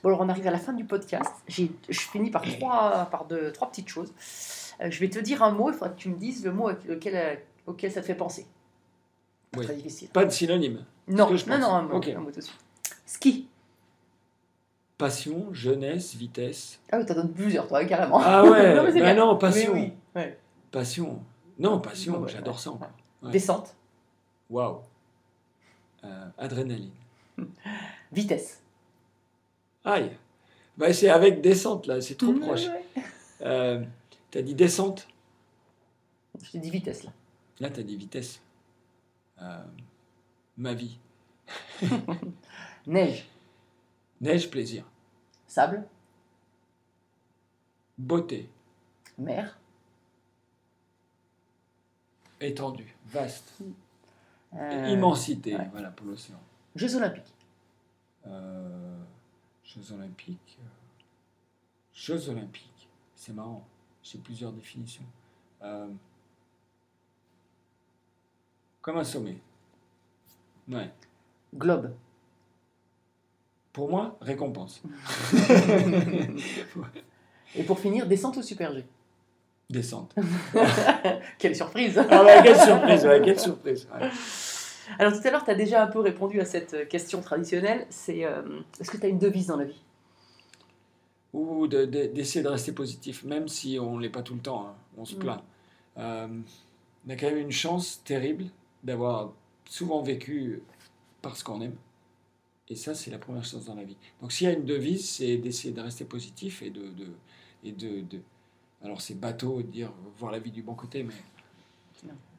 Bon, 0.03 0.09
alors 0.09 0.21
on 0.21 0.29
arrive 0.29 0.47
à 0.47 0.51
la 0.51 0.57
fin 0.59 0.73
du 0.73 0.83
podcast. 0.83 1.31
Je 1.47 1.67
finis 1.89 2.29
par 2.29 2.41
trois, 2.43 3.05
par 3.09 3.25
deux, 3.25 3.51
trois 3.51 3.69
petites 3.69 3.87
choses. 3.87 4.13
Euh, 4.81 4.91
je 4.91 4.99
vais 4.99 5.09
te 5.09 5.19
dire 5.19 5.41
un 5.43 5.51
mot, 5.51 5.69
il 5.69 5.73
faudra 5.73 5.89
que 5.89 5.97
tu 5.97 6.09
me 6.09 6.17
dises 6.17 6.43
le 6.43 6.51
mot 6.51 6.67
avec 6.67 6.83
lequel, 6.85 7.15
euh, 7.15 7.35
auquel 7.67 7.91
ça 7.91 8.01
te 8.01 8.05
fait 8.05 8.15
penser. 8.15 8.45
Pas 9.51 9.59
Oui. 9.59 9.65
Très 9.65 9.75
difficile. 9.75 10.09
Pas 10.09 10.25
de 10.25 10.31
synonyme. 10.31 10.83
Non, 11.07 11.29
non, 11.31 11.57
non, 11.59 11.67
un 11.73 11.81
mot, 11.83 11.95
Ok. 11.95 12.09
un 12.09 12.19
mot 12.19 12.31
tout 12.31 12.39
de 12.39 12.41
suite. 12.43 12.59
Ski. 13.05 13.47
Passion, 14.97 15.53
jeunesse, 15.53 16.15
vitesse. 16.15 16.79
Ah 16.91 16.97
oui, 16.99 17.05
t'en 17.05 17.15
donnes 17.15 17.33
plusieurs, 17.33 17.67
toi, 17.67 17.83
carrément. 17.85 18.19
Ah 18.21 18.43
ouais, 18.43 18.75
Non, 18.75 18.83
mais 18.83 18.99
bah 19.01 19.13
non, 19.13 19.37
passion. 19.37 19.73
Oui. 19.73 19.93
Ouais. 20.15 20.37
Passion. 20.71 21.21
Non, 21.59 21.79
passion, 21.79 22.21
Ouais, 22.21 22.29
j'adore 22.29 22.59
ça. 22.59 22.71
Descente. 23.23 23.75
Waouh. 24.49 24.79
Euh, 26.03 26.27
adrénaline. 26.37 26.91
Vitesse. 28.11 28.61
Aïe. 29.83 30.11
Bah, 30.77 30.93
c'est 30.93 31.09
avec 31.09 31.41
descente, 31.41 31.87
là, 31.87 32.01
c'est 32.01 32.15
trop 32.15 32.33
proche. 32.33 32.65
ouais. 32.67 32.85
Euh, 33.41 33.83
t'as 34.31 34.41
dit 34.41 34.55
descente? 34.55 35.07
Je 36.43 36.51
t'ai 36.51 36.59
dit 36.59 36.69
vitesse, 36.69 37.03
là. 37.03 37.11
Là, 37.59 37.69
t'as 37.69 37.83
dit 37.83 37.95
vitesse. 37.95 38.41
Euh, 39.41 39.63
ma 40.57 40.73
vie. 40.73 40.97
Neige. 42.87 43.25
Neige, 44.21 44.49
plaisir. 44.49 44.85
Sable. 45.47 45.87
Beauté. 47.97 48.49
Mer. 49.17 49.57
Étendue. 52.41 52.93
Vaste. 53.05 53.53
Euh, 54.55 54.87
Immensité. 54.89 55.55
ouais. 55.55 55.67
Voilà, 55.71 55.89
pour 55.91 56.07
l'océan. 56.07 56.39
Jeux 56.75 56.95
Olympiques. 56.95 57.33
Euh, 58.27 58.97
Jeux 59.63 59.91
Olympiques. 59.93 60.57
euh, 60.61 60.65
Jeux 61.93 62.29
Olympiques. 62.29 62.89
C'est 63.15 63.33
marrant. 63.33 63.65
J'ai 64.03 64.17
plusieurs 64.19 64.51
définitions. 64.51 65.05
Euh, 65.63 65.87
comme 68.81 68.97
un 68.97 69.03
sommet. 69.03 69.37
Ouais. 70.69 70.91
Globe. 71.55 71.93
Pour 73.73 73.89
moi, 73.89 74.17
récompense. 74.21 74.81
Et 77.55 77.63
pour 77.63 77.79
finir, 77.79 78.05
descente 78.07 78.37
ou 78.37 78.41
super 78.41 78.73
G? 78.73 78.85
Descente. 79.69 80.13
Quelle 81.39 81.55
surprise 81.55 81.97
Ah 81.97 82.23
ouais, 82.23 82.41
quelle 82.43 82.59
surprise, 82.59 83.05
ouais, 83.05 83.21
quelle 83.23 83.39
surprise. 83.39 83.87
ouais. 83.99 84.09
Alors 84.99 85.13
tout 85.19 85.27
à 85.27 85.31
l'heure, 85.31 85.43
tu 85.45 85.51
as 85.51 85.55
déjà 85.55 85.83
un 85.83 85.87
peu 85.87 85.99
répondu 85.99 86.39
à 86.39 86.45
cette 86.45 86.73
euh, 86.73 86.85
question 86.85 87.21
traditionnelle. 87.21 87.85
C'est 87.89 88.25
euh, 88.25 88.41
est-ce 88.79 88.91
que 88.91 88.97
tu 88.97 89.05
as 89.05 89.09
une 89.09 89.19
devise 89.19 89.47
dans 89.47 89.57
la 89.57 89.65
vie? 89.65 89.81
Ou 91.33 91.67
de- 91.67 91.85
de- 91.85 92.05
d'essayer 92.07 92.43
de, 92.43 92.49
rester 92.49 92.71
positif, 92.71 93.23
même 93.23 93.47
si 93.47 93.77
on 93.79 93.97
ne 93.97 94.01
l'est 94.01 94.09
pas 94.09 94.21
tout 94.23 94.35
le 94.35 94.39
temps, 94.41 94.67
hein, 94.67 94.75
on 94.97 95.05
se 95.05 95.15
Mm. 95.15 95.19
plaint. 95.19 95.43
Euh, 95.97 96.27
on 97.07 97.09
a 97.09 97.15
quand 97.15 97.27
même 97.27 97.37
une 97.37 97.51
chance 97.51 98.01
terrible 98.03 98.45
d'avoir 98.83 99.33
souvent 99.65 100.01
vécu 100.01 100.63
parce 101.21 101.43
qu'on 101.43 101.61
aime. 101.61 101.75
Et 102.69 102.75
ça, 102.75 102.95
c'est 102.95 103.11
la 103.11 103.19
première 103.19 103.45
chose 103.45 103.65
dans 103.65 103.75
la 103.75 103.83
vie. 103.83 103.97
Donc 104.21 104.31
s'il 104.31 104.47
y 104.47 104.49
a 104.49 104.53
une 104.53 104.65
devise, 104.65 105.07
c'est 105.09 105.37
d'essayer 105.37 105.73
de 105.73 105.81
rester 105.81 106.05
positif 106.05 106.61
et 106.61 106.69
de... 106.69 106.81
de- 106.89 107.13
et 107.63 107.71
de, 107.71 108.01
de- 108.01 108.21
alors 108.83 109.01
c'est 109.01 109.15
bateau 109.19 109.63
de 109.63 109.67
dire 109.67 109.91
voir 110.19 110.31
la 110.31 110.37
vie 110.39 110.51
du 110.51 110.61
bon 110.61 110.75
côté, 110.75 111.03
mais... 111.03 111.13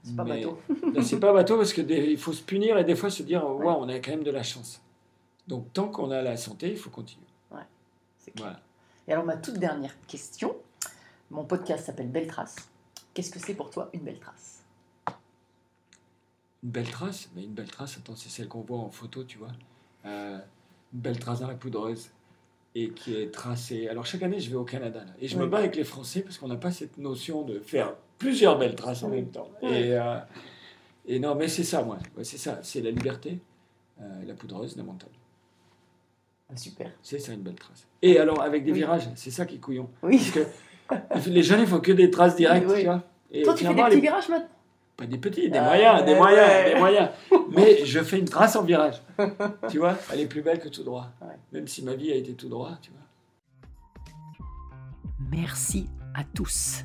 C'est 0.07 0.17
pas 0.17 0.25
mais- 0.25 0.43
bateau. 0.45 0.59
C'est 1.03 1.21
pas 1.21 1.33
bateau 1.33 1.57
parce 1.57 1.73
que 1.73 1.81
des- 1.83 2.07
il 2.13 2.19
faut 2.19 2.33
se 2.33 2.43
punir 2.43 2.79
et 2.79 2.85
des 2.85 2.95
fois 2.97 3.11
se 3.11 3.23
dire 3.23 3.45
ouais, 3.49 3.67
Ouais. 3.67 3.75
on 3.77 3.89
a 3.89 3.99
quand 3.99 4.11
même 4.13 4.23
de 4.25 4.31
la 4.31 4.43
chance. 4.43 4.81
Donc 5.49 5.73
tant 5.73 5.89
qu'on 5.89 6.11
a 6.11 6.23
la 6.23 6.37
santé, 6.37 6.71
il 6.71 6.77
faut 6.77 6.91
continuer. 6.91 7.25
C'est 8.19 8.33
clair. 8.33 8.47
Voilà. 8.49 8.61
Et 9.09 9.13
alors 9.13 9.25
ma 9.25 9.37
toute 9.37 9.59
dernière 9.59 9.95
question. 10.09 10.57
Mon 11.31 11.45
podcast 11.45 11.87
s'appelle 11.87 12.09
Belle 12.09 12.27
Trace. 12.27 12.57
Qu'est-ce 13.15 13.31
que 13.31 13.39
c'est 13.39 13.55
pour 13.55 13.71
toi 13.71 13.89
une 13.93 14.01
belle 14.01 14.19
trace? 14.19 14.65
Une 16.65 16.71
belle 16.71 16.91
trace, 16.91 17.29
mais 17.35 17.45
une 17.45 17.53
belle 17.53 17.71
trace, 17.71 17.97
attends, 17.99 18.17
c'est 18.17 18.29
celle 18.29 18.49
qu'on 18.49 18.63
voit 18.63 18.79
en 18.79 18.91
photo, 18.91 19.23
tu 19.25 19.39
vois. 19.39 19.53
Euh, 20.05 20.39
une 20.93 21.01
belle 21.01 21.19
trace 21.19 21.41
dans 21.41 21.47
la 21.49 21.55
poudreuse 21.55 22.11
et 22.75 22.91
qui 22.91 23.15
est 23.17 23.31
tracée. 23.33 23.89
Alors 23.89 24.05
chaque 24.07 24.23
année, 24.23 24.41
je 24.41 24.51
vais 24.51 24.57
au 24.57 24.65
Canada 24.65 25.05
là, 25.05 25.13
et 25.21 25.29
je 25.29 25.39
me 25.39 25.47
bats 25.47 25.59
avec 25.59 25.77
les 25.77 25.85
Français 25.85 26.23
parce 26.23 26.39
qu'on 26.39 26.49
n'a 26.49 26.57
pas 26.57 26.71
cette 26.73 26.99
notion 26.99 27.43
de 27.43 27.59
faire 27.61 27.95
plusieurs 28.19 28.59
belles 28.59 28.75
traces 28.75 29.03
en 29.03 29.09
même 29.09 29.29
temps. 29.31 29.49
Et, 29.63 29.93
euh, 29.93 30.19
et 31.07 31.19
non, 31.19 31.35
mais 31.35 31.49
c'est 31.49 31.65
ça, 31.65 31.83
moi. 31.83 31.99
Ouais, 32.17 32.25
c'est 32.25 32.39
ça, 32.39 32.59
c'est 32.63 32.81
la 32.81 32.91
liberté, 32.91 33.39
euh, 34.01 34.05
la 34.27 34.35
poudreuse, 34.35 34.77
la 34.77 34.83
montagne. 34.83 35.11
Ah, 36.51 36.57
Super. 36.57 36.91
C'est 37.03 37.19
ça 37.19 37.33
une 37.33 37.41
belle 37.43 37.57
trace. 37.57 37.87
Et 38.03 38.19
alors 38.19 38.41
avec 38.43 38.65
des 38.65 38.71
Oui. 38.73 38.79
virages, 38.79 39.09
c'est 39.17 39.31
ça 39.33 39.47
qui 39.47 39.57
est 39.57 39.59
couillon. 39.59 39.89
Oui. 40.03 40.33
Parce 40.89 41.25
que 41.25 41.31
les 41.31 41.43
jeunes, 41.43 41.61
il 41.63 41.67
faut 41.67 41.81
que 41.81 41.91
des 41.93 42.11
traces 42.11 42.37
directes, 42.37 42.67
Oui. 42.71 42.81
tu 42.81 42.85
vois. 42.85 43.03
Et 43.33 43.43
Toi, 43.43 43.55
tu 43.55 43.65
fais 43.67 43.75
des 43.75 43.83
petits 43.83 43.95
les- 43.97 44.01
virages 44.01 44.29
maintenant 44.29 44.49
Pas 44.97 45.07
des 45.07 45.19
petits, 45.19 45.51
des 45.51 45.59
Ah, 45.59 45.65
moyens, 45.65 46.05
des 46.05 46.15
moyens, 46.15 46.49
ouais. 46.49 46.73
des 46.73 46.79
moyens. 46.79 47.09
Mais 47.51 47.85
je 47.85 48.01
fais 48.03 48.19
une 48.21 48.25
trace 48.29 48.55
en 48.57 48.63
virage. 48.63 49.03
tu 49.69 49.79
vois, 49.79 49.97
elle 50.13 50.21
est 50.21 50.27
plus 50.27 50.43
belle 50.43 50.61
que 50.61 50.69
tout 50.69 50.85
droit. 50.85 51.09
Ouais. 51.21 51.35
Même 51.53 51.67
si 51.67 51.83
ma 51.83 51.95
vie 51.95 52.13
a 52.13 52.15
été 52.15 52.33
tout 52.35 52.49
droit, 52.49 52.79
tu 52.81 52.93
vois. 52.93 54.47
Merci 55.31 55.89
à 56.15 56.23
tous, 56.25 56.85